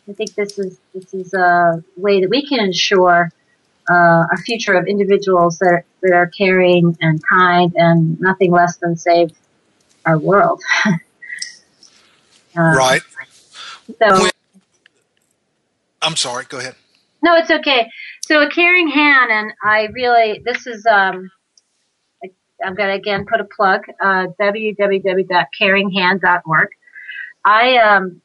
I 0.08 0.12
think 0.12 0.34
this 0.34 0.58
is, 0.58 0.78
this 0.94 1.14
is 1.14 1.34
a 1.34 1.82
way 1.96 2.20
that 2.20 2.28
we 2.28 2.46
can 2.46 2.60
ensure 2.60 3.30
uh, 3.90 4.24
a 4.32 4.36
future 4.38 4.74
of 4.74 4.86
individuals 4.86 5.58
that 5.58 5.72
are, 5.72 5.84
that 6.02 6.12
are 6.12 6.26
caring 6.26 6.96
and 7.00 7.20
kind 7.28 7.72
and 7.76 8.20
nothing 8.20 8.50
less 8.50 8.76
than 8.76 8.96
save 8.96 9.32
our 10.04 10.18
world. 10.18 10.60
um, 10.86 11.00
right. 12.56 13.02
So, 13.98 14.28
I'm 16.00 16.16
sorry. 16.16 16.46
Go 16.48 16.58
ahead. 16.58 16.74
No, 17.22 17.36
it's 17.36 17.50
okay. 17.50 17.90
So 18.26 18.42
a 18.42 18.50
caring 18.50 18.88
hand, 18.88 19.30
and 19.30 19.52
I 19.62 19.88
really 19.92 20.42
this 20.44 20.66
is 20.66 20.84
um, 20.86 21.30
I'm 22.64 22.74
going 22.74 22.88
to 22.90 22.94
again 22.94 23.26
put 23.26 23.40
a 23.40 23.44
plug 23.44 23.82
uh, 24.00 24.28
www.caringhand.org. 24.40 26.68
I 27.44 27.76
um, 27.78 28.22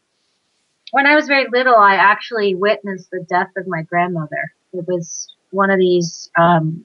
when 0.97 1.05
I 1.05 1.13
was 1.13 1.27
very 1.27 1.45
little, 1.53 1.75
I 1.75 1.93
actually 1.93 2.55
witnessed 2.55 3.11
the 3.11 3.23
death 3.29 3.51
of 3.55 3.67
my 3.67 3.83
grandmother. 3.83 4.51
It 4.73 4.83
was 4.87 5.31
one 5.51 5.69
of 5.69 5.77
these, 5.77 6.31
um, 6.35 6.83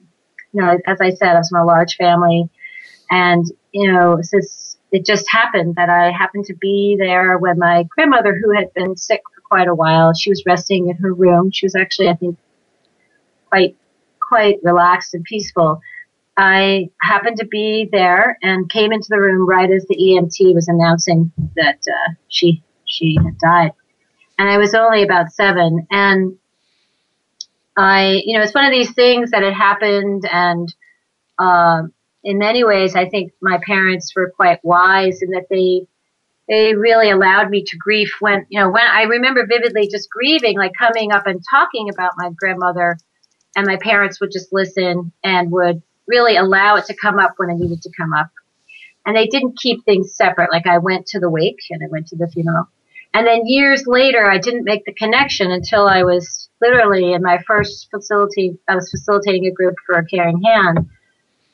you 0.51 0.61
know, 0.61 0.77
as 0.85 1.01
I 1.01 1.09
said, 1.09 1.29
I 1.29 1.39
was 1.39 1.49
from 1.49 1.63
a 1.63 1.65
large 1.65 1.95
family, 1.95 2.47
and 3.09 3.43
you 3.71 3.91
know, 3.91 4.21
just, 4.21 4.77
it 4.91 5.03
just 5.03 5.25
happened 5.31 5.77
that 5.77 5.89
I 5.89 6.11
happened 6.11 6.45
to 6.45 6.53
be 6.53 6.95
there 6.99 7.39
when 7.39 7.57
my 7.57 7.87
grandmother, 7.89 8.39
who 8.39 8.51
had 8.51 8.71
been 8.75 8.95
sick 8.95 9.21
for 9.33 9.41
quite 9.41 9.67
a 9.67 9.73
while. 9.73 10.13
She 10.13 10.29
was 10.29 10.43
resting 10.45 10.89
in 10.89 10.97
her 10.97 11.11
room. 11.11 11.49
She 11.51 11.65
was 11.65 11.75
actually, 11.75 12.09
I 12.09 12.13
think, 12.13 12.37
quite, 13.49 13.75
quite 14.21 14.59
relaxed 14.61 15.15
and 15.15 15.23
peaceful. 15.23 15.81
I 16.37 16.91
happened 17.01 17.37
to 17.37 17.47
be 17.47 17.89
there 17.91 18.37
and 18.43 18.69
came 18.69 18.93
into 18.93 19.07
the 19.09 19.19
room 19.19 19.49
right 19.49 19.71
as 19.71 19.87
the 19.89 19.97
EMT 19.97 20.53
was 20.53 20.67
announcing 20.67 21.31
that 21.55 21.79
uh, 21.87 22.13
she 22.27 22.61
she 22.85 23.17
had 23.23 23.39
died, 23.39 23.71
and 24.43 24.51
I 24.51 24.57
was 24.57 24.73
only 24.73 25.03
about 25.03 25.31
seven. 25.31 25.87
And 25.89 26.37
I, 27.77 28.21
you 28.25 28.37
know, 28.37 28.43
it's 28.43 28.53
one 28.53 28.65
of 28.65 28.73
these 28.73 28.91
things 28.91 29.31
that 29.31 29.41
had 29.41 29.53
happened, 29.53 30.27
and 30.29 30.67
uh, 31.39 31.83
in 32.25 32.39
many 32.39 32.65
ways, 32.65 32.93
I 32.93 33.07
think 33.07 33.31
my 33.41 33.57
parents 33.65 34.11
were 34.13 34.33
quite 34.35 34.59
wise 34.61 35.21
in 35.21 35.29
that 35.29 35.45
they 35.49 35.87
they 36.49 36.75
really 36.75 37.09
allowed 37.09 37.49
me 37.49 37.63
to 37.63 37.77
grieve 37.77 38.11
when, 38.19 38.45
you 38.49 38.59
know, 38.59 38.69
when 38.69 38.85
I 38.85 39.03
remember 39.03 39.47
vividly 39.47 39.87
just 39.89 40.09
grieving, 40.09 40.57
like 40.57 40.73
coming 40.77 41.13
up 41.13 41.25
and 41.25 41.41
talking 41.49 41.87
about 41.89 42.11
my 42.17 42.31
grandmother 42.35 42.97
and 43.55 43.65
my 43.65 43.77
parents 43.77 44.19
would 44.19 44.33
just 44.33 44.51
listen 44.51 45.13
and 45.23 45.51
would 45.51 45.81
really 46.05 46.35
allow 46.35 46.75
it 46.75 46.85
to 46.87 46.95
come 46.95 47.17
up 47.17 47.35
when 47.37 47.49
it 47.49 47.59
needed 47.59 47.81
to 47.83 47.91
come 47.97 48.11
up. 48.11 48.27
And 49.05 49.15
they 49.15 49.27
didn't 49.27 49.57
keep 49.57 49.85
things 49.85 50.13
separate. 50.13 50.51
Like 50.51 50.67
I 50.67 50.79
went 50.79 51.07
to 51.07 51.21
the 51.21 51.29
wake 51.29 51.61
and 51.69 51.81
I 51.81 51.87
went 51.89 52.07
to 52.07 52.17
the 52.17 52.27
funeral. 52.27 52.67
And 53.13 53.27
then 53.27 53.45
years 53.45 53.85
later, 53.85 54.29
I 54.29 54.39
didn't 54.39 54.63
make 54.63 54.85
the 54.85 54.93
connection 54.93 55.51
until 55.51 55.87
I 55.87 56.03
was 56.03 56.49
literally 56.61 57.13
in 57.13 57.21
my 57.21 57.39
first 57.45 57.89
facility. 57.91 58.57
I 58.67 58.75
was 58.75 58.89
facilitating 58.89 59.45
a 59.45 59.51
group 59.51 59.75
for 59.85 59.95
a 59.95 60.05
caring 60.05 60.41
hand. 60.41 60.89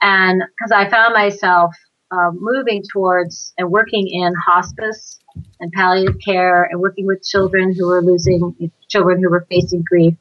And 0.01 0.41
because 0.57 0.71
I 0.71 0.89
found 0.89 1.13
myself 1.13 1.75
um, 2.11 2.37
moving 2.39 2.83
towards 2.91 3.53
and 3.57 3.69
working 3.69 4.07
in 4.07 4.33
hospice 4.35 5.19
and 5.59 5.71
palliative 5.73 6.17
care 6.23 6.63
and 6.63 6.79
working 6.79 7.05
with 7.05 7.23
children 7.23 7.75
who 7.75 7.87
were 7.87 8.01
losing 8.01 8.71
children 8.87 9.21
who 9.21 9.29
were 9.29 9.45
facing 9.49 9.83
grief. 9.87 10.15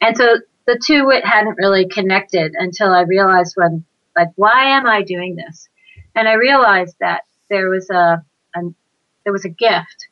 And 0.00 0.16
so 0.16 0.36
the 0.66 0.80
two 0.84 1.10
hadn't 1.24 1.58
really 1.58 1.88
connected 1.88 2.52
until 2.56 2.90
I 2.90 3.02
realized 3.02 3.54
when 3.56 3.84
like 4.16 4.28
why 4.36 4.76
am 4.76 4.86
I 4.86 5.02
doing 5.02 5.36
this? 5.36 5.68
And 6.14 6.26
I 6.28 6.34
realized 6.34 6.96
that 7.00 7.22
there 7.50 7.68
was 7.68 7.90
a, 7.90 8.24
a 8.54 8.60
there 9.24 9.32
was 9.32 9.44
a 9.44 9.50
gift. 9.50 10.05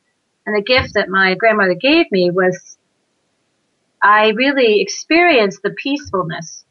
And 0.45 0.55
the 0.55 0.61
gift 0.61 0.93
that 0.93 1.09
my 1.09 1.35
grandmother 1.35 1.75
gave 1.75 2.11
me 2.11 2.31
was 2.31 2.77
I 4.01 4.29
really 4.29 4.81
experienced 4.81 5.61
the 5.63 5.71
peacefulness 5.71 6.65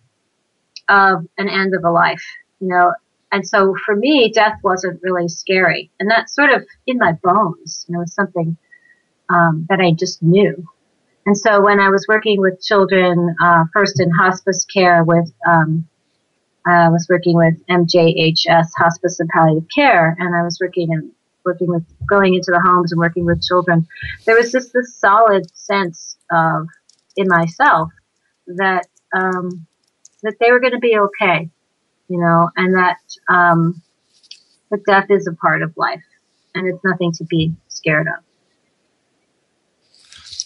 of 0.88 1.26
an 1.38 1.48
end 1.48 1.74
of 1.74 1.84
a 1.84 1.90
life. 1.90 2.24
You 2.60 2.68
know, 2.68 2.92
and 3.32 3.46
so 3.46 3.74
for 3.84 3.96
me, 3.96 4.30
death 4.30 4.58
wasn't 4.62 5.02
really 5.02 5.28
scary. 5.28 5.90
And 5.98 6.10
that's 6.10 6.34
sort 6.34 6.50
of 6.50 6.62
in 6.86 6.98
my 6.98 7.12
bones. 7.22 7.84
You 7.88 7.98
know, 7.98 8.04
something 8.06 8.56
um, 9.28 9.66
that 9.68 9.80
I 9.80 9.92
just 9.92 10.22
knew. 10.22 10.68
And 11.26 11.36
so 11.36 11.62
when 11.62 11.80
I 11.80 11.88
was 11.88 12.06
working 12.08 12.40
with 12.40 12.62
children, 12.62 13.34
uh, 13.42 13.64
first 13.72 13.98
in 13.98 14.10
hospice 14.10 14.64
care 14.66 15.02
with, 15.04 15.32
um, 15.48 15.88
I 16.66 16.88
was 16.90 17.06
working 17.08 17.36
with 17.36 17.54
MJHS, 17.66 18.68
Hospice 18.78 19.20
and 19.20 19.28
Palliative 19.28 19.68
Care, 19.74 20.16
and 20.18 20.34
I 20.34 20.42
was 20.42 20.58
working 20.60 20.92
and 20.92 21.12
working 21.44 21.68
with, 21.68 21.84
going 22.06 22.34
into 22.34 22.50
the 22.50 22.60
homes 22.60 22.92
and 22.92 22.98
working 22.98 23.24
with 23.24 23.42
children. 23.42 23.86
There 24.24 24.36
was 24.36 24.52
just 24.52 24.72
this 24.72 24.94
solid 24.96 25.44
sense 25.56 26.16
of, 26.30 26.66
in 27.16 27.28
myself, 27.28 27.90
that, 28.46 28.86
um, 29.14 29.66
that 30.22 30.34
they 30.40 30.50
were 30.50 30.60
going 30.60 30.72
to 30.72 30.78
be 30.78 30.98
okay 30.98 31.50
you 32.08 32.18
know, 32.18 32.50
and 32.56 32.74
that 32.74 32.98
um, 33.28 33.82
that 34.70 34.84
death 34.84 35.10
is 35.10 35.26
a 35.26 35.32
part 35.32 35.62
of 35.62 35.76
life, 35.76 36.02
and 36.54 36.66
it's 36.66 36.82
nothing 36.84 37.12
to 37.12 37.24
be 37.24 37.54
scared 37.68 38.06
of. 38.08 38.22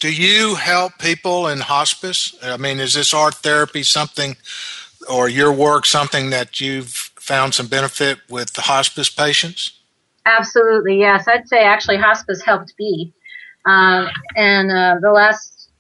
Do 0.00 0.12
you 0.12 0.54
help 0.54 0.98
people 0.98 1.48
in 1.48 1.60
hospice? 1.60 2.36
I 2.42 2.56
mean, 2.56 2.78
is 2.78 2.94
this 2.94 3.12
art 3.12 3.34
therapy 3.34 3.82
something, 3.82 4.36
or 5.10 5.28
your 5.28 5.52
work 5.52 5.86
something 5.86 6.30
that 6.30 6.60
you've 6.60 6.88
found 6.88 7.54
some 7.54 7.66
benefit 7.66 8.18
with 8.28 8.52
the 8.52 8.62
hospice 8.62 9.10
patients? 9.10 9.77
Absolutely, 10.26 10.98
yes. 10.98 11.26
I'd 11.26 11.48
say 11.48 11.62
actually 11.62 11.96
hospice 11.96 12.42
helped 12.42 12.74
me, 12.78 13.12
um, 13.64 14.08
and 14.36 14.70
uh, 14.70 14.96
the 15.00 15.10
last 15.10 15.70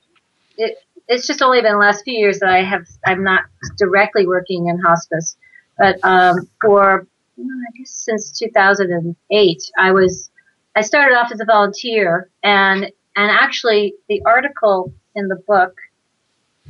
it, 0.56 0.78
it's 1.08 1.26
just 1.26 1.42
only 1.42 1.60
been 1.60 1.72
the 1.72 1.78
last 1.78 2.04
few 2.04 2.14
years 2.14 2.38
that 2.40 2.50
I 2.50 2.62
have 2.62 2.86
I'm 3.06 3.22
not 3.24 3.42
directly 3.76 4.26
working 4.26 4.68
in 4.68 4.78
hospice, 4.78 5.36
but 5.76 5.98
um, 6.02 6.48
for 6.60 7.06
I 7.38 7.78
guess 7.78 7.90
since 7.90 8.38
2008, 8.38 9.70
I 9.78 9.92
was 9.92 10.30
I 10.74 10.82
started 10.82 11.16
off 11.16 11.32
as 11.32 11.40
a 11.40 11.44
volunteer, 11.44 12.30
and 12.42 12.84
and 13.16 13.30
actually 13.30 13.94
the 14.08 14.22
article 14.24 14.92
in 15.14 15.28
the 15.28 15.36
book 15.46 15.74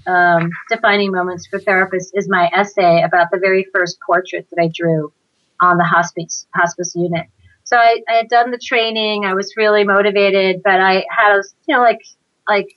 um, 0.06 0.50
defining 0.70 1.12
moments 1.12 1.46
for 1.46 1.58
therapists 1.58 2.10
is 2.14 2.28
my 2.28 2.50
essay 2.54 3.02
about 3.02 3.28
the 3.30 3.38
very 3.38 3.66
first 3.72 3.98
portrait 4.04 4.46
that 4.50 4.62
I 4.62 4.68
drew 4.74 5.12
on 5.60 5.76
the 5.76 5.84
hospice 5.84 6.46
hospice 6.54 6.94
unit. 6.94 7.26
So 7.68 7.76
I, 7.76 8.00
I 8.08 8.14
had 8.14 8.28
done 8.28 8.50
the 8.50 8.58
training. 8.58 9.26
I 9.26 9.34
was 9.34 9.52
really 9.54 9.84
motivated, 9.84 10.62
but 10.64 10.80
I 10.80 11.04
had, 11.10 11.38
you 11.66 11.76
know, 11.76 11.82
like 11.82 12.00
like 12.48 12.74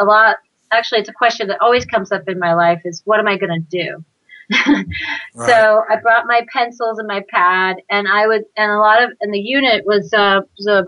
a 0.00 0.04
lot. 0.04 0.36
Actually, 0.72 1.00
it's 1.00 1.10
a 1.10 1.14
question 1.14 1.48
that 1.48 1.58
always 1.60 1.84
comes 1.84 2.10
up 2.10 2.26
in 2.26 2.38
my 2.38 2.54
life: 2.54 2.80
is 2.86 3.02
what 3.04 3.20
am 3.20 3.28
I 3.28 3.36
going 3.36 3.52
to 3.52 3.68
do? 3.68 4.04
right. 5.34 5.46
So 5.46 5.82
I 5.90 5.96
brought 6.00 6.24
my 6.26 6.40
pencils 6.50 6.98
and 6.98 7.06
my 7.06 7.22
pad, 7.28 7.82
and 7.90 8.08
I 8.08 8.26
would, 8.26 8.44
and 8.56 8.72
a 8.72 8.78
lot 8.78 9.02
of, 9.02 9.10
and 9.20 9.32
the 9.32 9.40
unit 9.40 9.84
was 9.84 10.10
uh, 10.14 10.40
was 10.56 10.66
a 10.66 10.86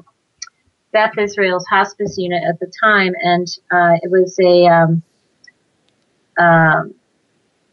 Beth 0.93 1.19
Israel's 1.19 1.67
hospice 1.67 2.17
unit 2.17 2.43
at 2.43 2.59
the 2.59 2.73
time, 2.83 3.13
and 3.23 3.47
uh, 3.71 3.99
it 4.03 4.11
was 4.11 4.35
a. 4.41 4.67
Um, 4.67 5.03
um, 6.39 6.95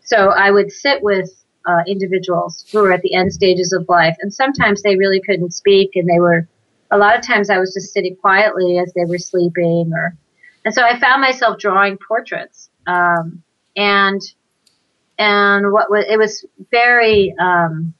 so 0.01 0.27
I 0.27 0.51
would 0.51 0.73
sit 0.73 1.01
with 1.01 1.29
uh, 1.67 1.83
individuals 1.85 2.65
who 2.71 2.79
were 2.79 2.93
at 2.93 3.01
the 3.01 3.13
end 3.13 3.31
stages 3.31 3.73
of 3.73 3.87
life, 3.89 4.15
and 4.21 4.33
sometimes 4.33 4.81
they 4.81 4.95
really 4.95 5.21
couldn't 5.21 5.51
speak, 5.51 5.91
and 5.95 6.09
they 6.09 6.19
were. 6.19 6.47
A 6.89 6.97
lot 6.97 7.17
of 7.19 7.25
times 7.25 7.49
I 7.49 7.57
was 7.59 7.73
just 7.73 7.91
sitting 7.91 8.15
quietly 8.15 8.79
as 8.79 8.93
they 8.93 9.03
were 9.03 9.17
sleeping, 9.17 9.91
or, 9.93 10.15
and 10.63 10.73
so 10.73 10.83
I 10.83 10.97
found 10.97 11.21
myself 11.21 11.59
drawing 11.59 11.97
portraits, 11.97 12.69
um, 12.87 13.43
and 13.75 14.21
and 15.19 15.73
what 15.73 15.91
was 15.91 16.05
it 16.07 16.17
was 16.17 16.45
very 16.71 17.35
um, 17.39 17.93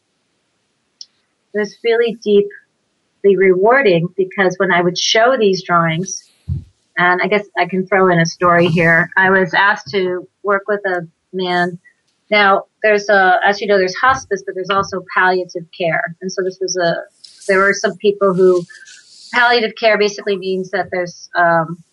it 1.53 1.59
was 1.59 1.77
really 1.83 2.17
deeply 2.23 3.35
rewarding 3.35 4.07
because 4.15 4.55
when 4.57 4.71
I 4.71 4.81
would 4.81 4.97
show 4.97 5.35
these 5.37 5.63
drawings, 5.63 6.31
and 6.97 7.21
I 7.21 7.27
guess 7.27 7.45
I 7.57 7.65
can 7.65 7.85
throw 7.85 8.09
in 8.09 8.19
a 8.19 8.25
story 8.25 8.67
here. 8.67 9.09
I 9.17 9.29
was 9.31 9.53
asked 9.53 9.89
to 9.91 10.27
work 10.43 10.63
with 10.67 10.81
a 10.85 11.07
man 11.33 11.77
now, 12.29 12.65
there's 12.87 13.09
a, 13.09 13.39
as 13.45 13.59
you 13.59 13.67
know, 13.67 13.77
there's 13.77 13.95
hospice, 13.95 14.41
but 14.45 14.55
there's 14.55 14.69
also 14.69 15.03
palliative 15.13 15.65
care. 15.77 16.15
And 16.21 16.31
so 16.31 16.41
this 16.41 16.57
was 16.61 16.77
a, 16.77 16.95
there 17.47 17.59
were 17.59 17.73
some 17.73 17.97
people 17.97 18.33
who, 18.33 18.63
palliative 19.33 19.73
care 19.75 19.97
basically 19.97 20.37
means 20.37 20.71
that 20.71 20.87
there's, 20.89 21.29
um, 21.35 21.83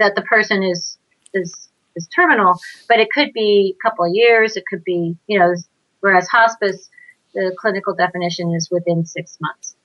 that 0.00 0.16
the 0.16 0.22
person 0.22 0.64
is, 0.64 0.98
is, 1.32 1.68
is 1.94 2.08
terminal, 2.08 2.54
but 2.88 2.98
it 2.98 3.08
could 3.14 3.32
be 3.32 3.76
a 3.78 3.88
couple 3.88 4.04
of 4.04 4.12
years. 4.12 4.56
It 4.56 4.64
could 4.68 4.82
be, 4.82 5.16
you 5.28 5.38
know, 5.38 5.54
whereas 6.00 6.26
hospice, 6.28 6.90
the 7.34 7.54
clinical 7.60 7.94
definition 7.94 8.52
is 8.54 8.68
within 8.72 9.06
six 9.06 9.38
months. 9.40 9.76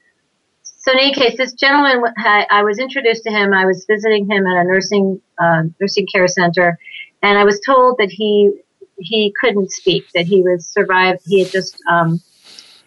So 0.63 0.91
in 0.91 0.97
any 0.99 1.13
case, 1.13 1.37
this 1.37 1.53
gentleman, 1.53 2.03
I 2.17 2.63
was 2.63 2.79
introduced 2.79 3.23
to 3.25 3.31
him. 3.31 3.53
I 3.53 3.65
was 3.65 3.85
visiting 3.87 4.29
him 4.29 4.45
at 4.47 4.57
a 4.57 4.63
nursing, 4.63 5.21
uh, 5.37 5.63
nursing 5.79 6.07
care 6.13 6.27
center, 6.27 6.79
and 7.21 7.37
I 7.37 7.43
was 7.43 7.59
told 7.61 7.97
that 7.99 8.09
he 8.09 8.51
he 8.97 9.33
couldn't 9.39 9.71
speak, 9.71 10.05
that 10.13 10.25
he 10.25 10.41
was 10.41 10.67
survived, 10.67 11.21
he 11.25 11.43
had 11.43 11.51
just 11.51 11.81
um, 11.89 12.21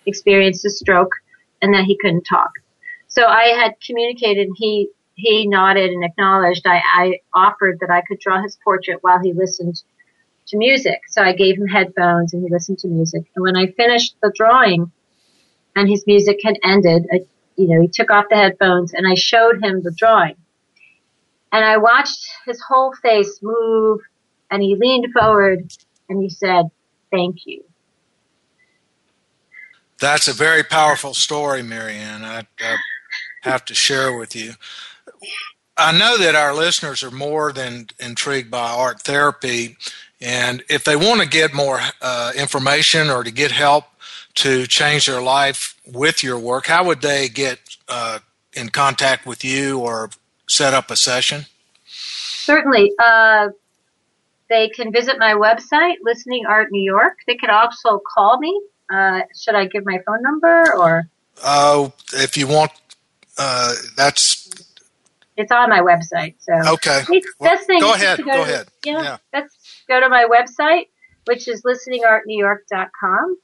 experienced 0.07 0.65
a 0.65 0.71
stroke, 0.71 1.13
and 1.63 1.75
that 1.75 1.85
he 1.85 1.97
couldn't 1.97 2.25
talk. 2.25 2.51
So 3.09 3.25
I 3.25 3.55
had 3.61 3.75
communicated. 3.85 4.49
He 4.57 4.89
he 5.15 5.47
nodded 5.47 5.91
and 5.91 6.05
acknowledged. 6.05 6.67
I, 6.67 6.83
I 6.85 7.21
offered 7.33 7.79
that 7.81 7.91
I 7.91 8.03
could 8.03 8.19
draw 8.19 8.43
his 8.43 8.59
portrait 8.63 8.99
while 9.01 9.19
he 9.23 9.33
listened 9.33 9.83
to 10.49 10.59
music. 10.59 11.01
So 11.09 11.23
I 11.23 11.33
gave 11.35 11.57
him 11.57 11.67
headphones 11.67 12.35
and 12.35 12.43
he 12.43 12.51
listened 12.51 12.79
to 12.81 12.89
music. 12.89 13.25
And 13.35 13.43
when 13.43 13.57
I 13.57 13.69
finished 13.73 14.17
the 14.23 14.33
drawing, 14.37 14.93
and 15.77 15.89
his 15.89 16.07
music 16.07 16.41
had 16.43 16.59
ended, 16.65 17.07
I, 17.13 17.21
you 17.57 17.69
know, 17.69 17.81
he 17.81 17.89
took 17.89 18.11
off 18.11 18.27
the 18.31 18.37
headphones 18.37 18.95
and 18.95 19.07
I 19.07 19.15
showed 19.15 19.63
him 19.63 19.83
the 19.83 19.93
drawing. 19.93 20.37
And 21.53 21.65
I 21.65 21.77
watched 21.77 22.27
his 22.47 22.61
whole 22.67 22.95
face 22.95 23.39
move 23.43 24.01
and 24.51 24.63
he 24.63 24.75
leaned 24.77 25.13
forward 25.13 25.71
and 26.09 26.23
he 26.23 26.29
said, 26.29 26.67
Thank 27.11 27.47
you. 27.47 27.65
That's 30.01 30.29
a 30.29 30.33
very 30.33 30.63
powerful 30.63 31.15
story, 31.15 31.63
Marianne. 31.63 32.25
I, 32.25 32.47
I 32.61 32.77
have 33.43 33.65
to 33.67 33.75
share 33.75 34.17
with 34.17 34.37
you. 34.37 34.53
I 35.79 35.97
know 35.97 36.19
that 36.19 36.35
our 36.35 36.55
listeners 36.55 37.03
are 37.03 37.11
more 37.11 37.53
than 37.53 37.89
intrigued 37.99 38.51
by 38.51 38.71
art 38.71 39.03
therapy, 39.03 39.77
and 40.21 40.63
if 40.69 40.85
they 40.85 40.97
want 40.97 41.21
to 41.21 41.29
get 41.29 41.55
more 41.55 41.81
uh, 42.01 42.33
information 42.37 43.09
or 43.09 43.23
to 43.25 43.31
get 43.31 43.53
help 43.53 43.85
to 44.37 44.67
change 44.67 45.07
their 45.07 45.23
life 45.23 45.79
with 45.87 46.23
your 46.23 46.39
work, 46.39 46.67
how 46.67 46.85
would 46.85 47.03
they 47.03 47.29
get 47.29 47.59
uh, 47.89 48.19
in 48.53 48.69
contact 48.71 49.27
with 49.27 49.45
you 49.45 49.79
or 49.79 50.11
set 50.49 50.75
up 50.75 50.91
a 50.91 50.97
session? 50.97 51.47
Certainly. 51.87 52.93
Uh, 52.99 53.49
they 54.49 54.69
can 54.69 54.93
visit 54.93 55.19
my 55.19 55.35
website, 55.35 55.95
Listening 56.03 56.45
Art 56.47 56.69
New 56.71 56.83
York. 56.83 57.19
They 57.27 57.37
can 57.37 57.51
also 57.51 58.01
call 58.15 58.39
me. 58.39 58.61
Uh, 58.93 59.21
should 59.37 59.55
I 59.55 59.67
give 59.67 59.85
my 59.85 59.99
phone 60.07 60.23
number 60.23 60.75
or? 60.77 61.09
Uh, 61.43 61.91
if 62.15 62.37
you 62.37 62.47
want, 62.47 62.73
uh, 63.39 63.75
that's. 63.97 64.75
It's 65.37 65.53
on 65.53 65.69
my 65.69 65.81
website. 65.81 66.37
So 66.39 66.75
okay. 66.75 67.03
Well, 67.39 67.59
thing 67.59 67.81
go 67.81 67.93
ahead. 67.93 68.19
Go, 68.19 68.25
go 68.25 68.33
to, 68.33 68.43
ahead. 68.43 68.69
Yeah, 68.85 69.03
yeah. 69.03 69.17
Let's 69.35 69.55
go 69.87 70.01
to 70.01 70.09
my 70.09 70.27
website, 70.31 70.87
which 71.27 71.47
is 71.49 71.63
listeningartnewyork.com. 71.63 73.37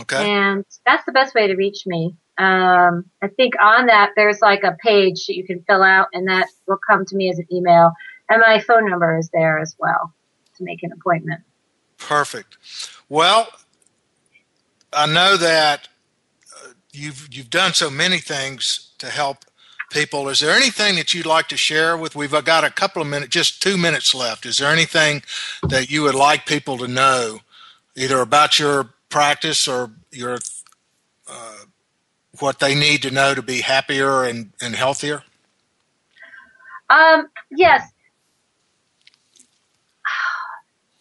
Okay. 0.00 0.30
And 0.30 0.64
that's 0.84 1.04
the 1.04 1.12
best 1.12 1.34
way 1.34 1.46
to 1.46 1.54
reach 1.54 1.86
me. 1.86 2.16
Um, 2.38 3.04
I 3.22 3.28
think 3.28 3.54
on 3.60 3.86
that 3.86 4.12
there's 4.16 4.40
like 4.40 4.64
a 4.64 4.76
page 4.82 5.26
that 5.26 5.36
you 5.36 5.44
can 5.46 5.62
fill 5.66 5.82
out, 5.82 6.08
and 6.12 6.28
that 6.28 6.48
will 6.66 6.78
come 6.88 7.04
to 7.06 7.16
me 7.16 7.30
as 7.30 7.38
an 7.38 7.46
email. 7.52 7.92
And 8.32 8.40
my 8.40 8.60
phone 8.60 8.88
number 8.88 9.18
is 9.18 9.28
there 9.28 9.58
as 9.58 9.76
well 9.78 10.14
to 10.56 10.64
make 10.64 10.82
an 10.82 10.90
appointment. 10.90 11.42
Perfect. 11.98 12.56
Well, 13.10 13.46
I 14.90 15.04
know 15.04 15.36
that 15.36 15.88
uh, 16.56 16.68
you've 16.94 17.28
you've 17.30 17.50
done 17.50 17.74
so 17.74 17.90
many 17.90 18.20
things 18.20 18.92
to 19.00 19.10
help 19.10 19.44
people. 19.90 20.30
Is 20.30 20.40
there 20.40 20.56
anything 20.56 20.96
that 20.96 21.12
you'd 21.12 21.26
like 21.26 21.48
to 21.48 21.58
share 21.58 21.94
with? 21.94 22.16
We've 22.16 22.30
got 22.30 22.64
a 22.64 22.70
couple 22.70 23.02
of 23.02 23.08
minutes, 23.08 23.32
just 23.32 23.62
two 23.62 23.76
minutes 23.76 24.14
left. 24.14 24.46
Is 24.46 24.56
there 24.56 24.72
anything 24.72 25.22
that 25.68 25.90
you 25.90 26.02
would 26.04 26.14
like 26.14 26.46
people 26.46 26.78
to 26.78 26.88
know, 26.88 27.40
either 27.96 28.18
about 28.22 28.58
your 28.58 28.94
practice 29.10 29.68
or 29.68 29.90
your 30.10 30.38
uh, 31.28 31.64
what 32.40 32.60
they 32.60 32.74
need 32.74 33.02
to 33.02 33.10
know 33.10 33.34
to 33.34 33.42
be 33.42 33.60
happier 33.60 34.24
and, 34.24 34.52
and 34.62 34.74
healthier? 34.74 35.22
Um, 36.88 37.28
yes, 37.50 37.91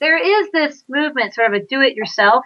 there 0.02 0.18
is 0.18 0.50
this 0.52 0.84
movement, 0.90 1.34
sort 1.34 1.54
of 1.54 1.54
a 1.54 1.66
do 1.66 1.80
it 1.80 1.96
yourself, 1.96 2.44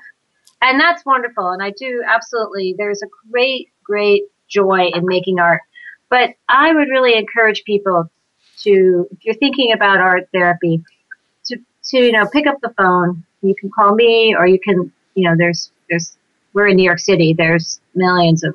and 0.61 0.79
that's 0.79 1.05
wonderful. 1.05 1.49
And 1.49 1.63
I 1.63 1.71
do 1.71 2.03
absolutely, 2.05 2.75
there's 2.77 3.01
a 3.01 3.07
great, 3.31 3.69
great 3.83 4.23
joy 4.47 4.91
in 4.93 5.05
making 5.05 5.39
art. 5.39 5.61
But 6.09 6.35
I 6.49 6.73
would 6.73 6.89
really 6.89 7.17
encourage 7.17 7.63
people 7.63 8.09
to, 8.63 9.07
if 9.11 9.25
you're 9.25 9.35
thinking 9.35 9.71
about 9.71 9.99
art 9.99 10.27
therapy, 10.33 10.83
to, 11.45 11.57
to, 11.85 11.97
you 11.97 12.11
know, 12.11 12.27
pick 12.27 12.45
up 12.45 12.59
the 12.61 12.73
phone. 12.77 13.23
You 13.41 13.55
can 13.55 13.69
call 13.71 13.95
me 13.95 14.35
or 14.37 14.47
you 14.47 14.59
can, 14.59 14.91
you 15.15 15.29
know, 15.29 15.35
there's, 15.37 15.71
there's, 15.89 16.17
we're 16.53 16.67
in 16.67 16.77
New 16.77 16.83
York 16.83 16.99
City. 16.99 17.33
There's 17.33 17.79
millions 17.95 18.43
of 18.43 18.53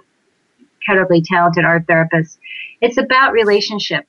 incredibly 0.81 1.23
talented 1.23 1.65
art 1.65 1.87
therapists. 1.87 2.39
It's 2.81 2.97
about 2.97 3.33
relationship. 3.33 4.07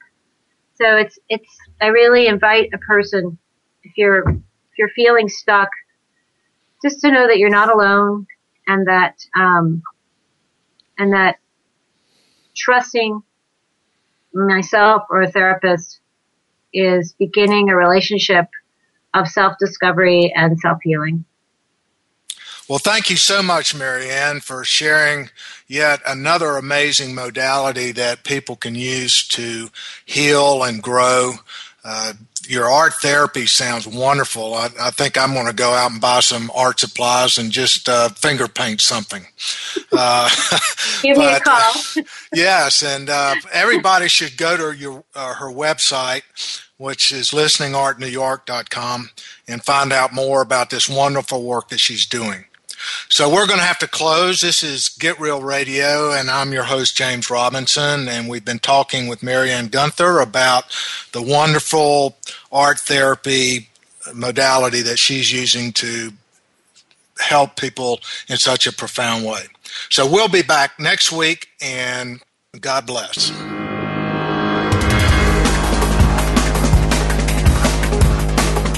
So 0.75 0.97
it's, 0.97 1.19
it's, 1.29 1.57
I 1.81 1.87
really 1.87 2.27
invite 2.27 2.69
a 2.73 2.77
person, 2.77 3.37
if 3.83 3.97
you're 3.97 4.23
you're 4.81 4.89
feeling 4.89 5.29
stuck, 5.29 5.69
just 6.83 7.01
to 7.01 7.11
know 7.11 7.27
that 7.27 7.37
you're 7.37 7.51
not 7.51 7.71
alone 7.71 8.25
and 8.67 8.87
that, 8.87 9.15
um, 9.39 9.83
and 10.97 11.13
that 11.13 11.37
trusting 12.55 13.21
myself 14.33 15.03
or 15.11 15.21
a 15.21 15.31
therapist 15.31 15.99
is 16.73 17.13
beginning 17.19 17.69
a 17.69 17.75
relationship 17.75 18.47
of 19.13 19.27
self 19.27 19.53
discovery 19.59 20.33
and 20.35 20.59
self 20.59 20.79
healing. 20.81 21.25
Well, 22.67 22.79
thank 22.79 23.09
you 23.09 23.17
so 23.17 23.43
much, 23.43 23.75
Marianne, 23.75 24.39
for 24.39 24.63
sharing 24.63 25.29
yet 25.67 25.99
another 26.07 26.51
amazing 26.51 27.13
modality 27.13 27.91
that 27.91 28.23
people 28.23 28.55
can 28.55 28.73
use 28.73 29.27
to 29.29 29.69
heal 30.05 30.63
and 30.63 30.81
grow. 30.81 31.33
Uh, 31.83 32.13
your 32.47 32.69
art 32.69 32.93
therapy 33.01 33.45
sounds 33.45 33.87
wonderful. 33.87 34.53
I, 34.53 34.69
I 34.79 34.91
think 34.91 35.17
I'm 35.17 35.33
going 35.33 35.47
to 35.47 35.53
go 35.53 35.71
out 35.71 35.91
and 35.91 36.01
buy 36.01 36.19
some 36.19 36.51
art 36.55 36.79
supplies 36.79 37.37
and 37.37 37.51
just 37.51 37.87
uh, 37.87 38.09
finger 38.09 38.47
paint 38.47 38.81
something. 38.81 39.25
Uh, 39.91 40.29
Give 41.01 41.15
but, 41.15 41.25
me 41.25 41.33
a 41.33 41.39
call. 41.39 42.03
yes, 42.33 42.83
and 42.83 43.09
uh, 43.09 43.35
everybody 43.51 44.07
should 44.07 44.37
go 44.37 44.57
to 44.57 44.77
your 44.77 45.03
uh, 45.15 45.33
her 45.35 45.51
website, 45.51 46.23
which 46.77 47.11
is 47.11 47.31
listeningartnewyork.com, 47.31 49.09
and 49.47 49.63
find 49.63 49.93
out 49.93 50.13
more 50.13 50.41
about 50.41 50.69
this 50.69 50.89
wonderful 50.89 51.43
work 51.43 51.69
that 51.69 51.79
she's 51.79 52.05
doing. 52.05 52.45
So 53.09 53.29
we're 53.29 53.47
going 53.47 53.59
to 53.59 53.65
have 53.65 53.79
to 53.79 53.87
close. 53.87 54.41
This 54.41 54.63
is 54.63 54.89
Get 54.89 55.19
Real 55.19 55.41
Radio, 55.41 56.11
and 56.11 56.29
I'm 56.29 56.53
your 56.53 56.63
host, 56.63 56.95
James 56.95 57.29
Robinson. 57.29 58.07
And 58.07 58.27
we've 58.27 58.45
been 58.45 58.59
talking 58.59 59.07
with 59.07 59.23
Marianne 59.23 59.67
Gunther 59.67 60.19
about 60.19 60.65
the 61.11 61.21
wonderful 61.21 62.17
art 62.51 62.79
therapy 62.79 63.69
modality 64.13 64.81
that 64.81 64.99
she's 64.99 65.31
using 65.31 65.71
to 65.73 66.11
help 67.19 67.55
people 67.55 67.99
in 68.27 68.37
such 68.37 68.65
a 68.65 68.73
profound 68.73 69.25
way. 69.25 69.43
So 69.89 70.09
we'll 70.09 70.27
be 70.27 70.41
back 70.41 70.79
next 70.79 71.11
week, 71.11 71.49
and 71.61 72.21
God 72.59 72.85
bless. 72.85 73.31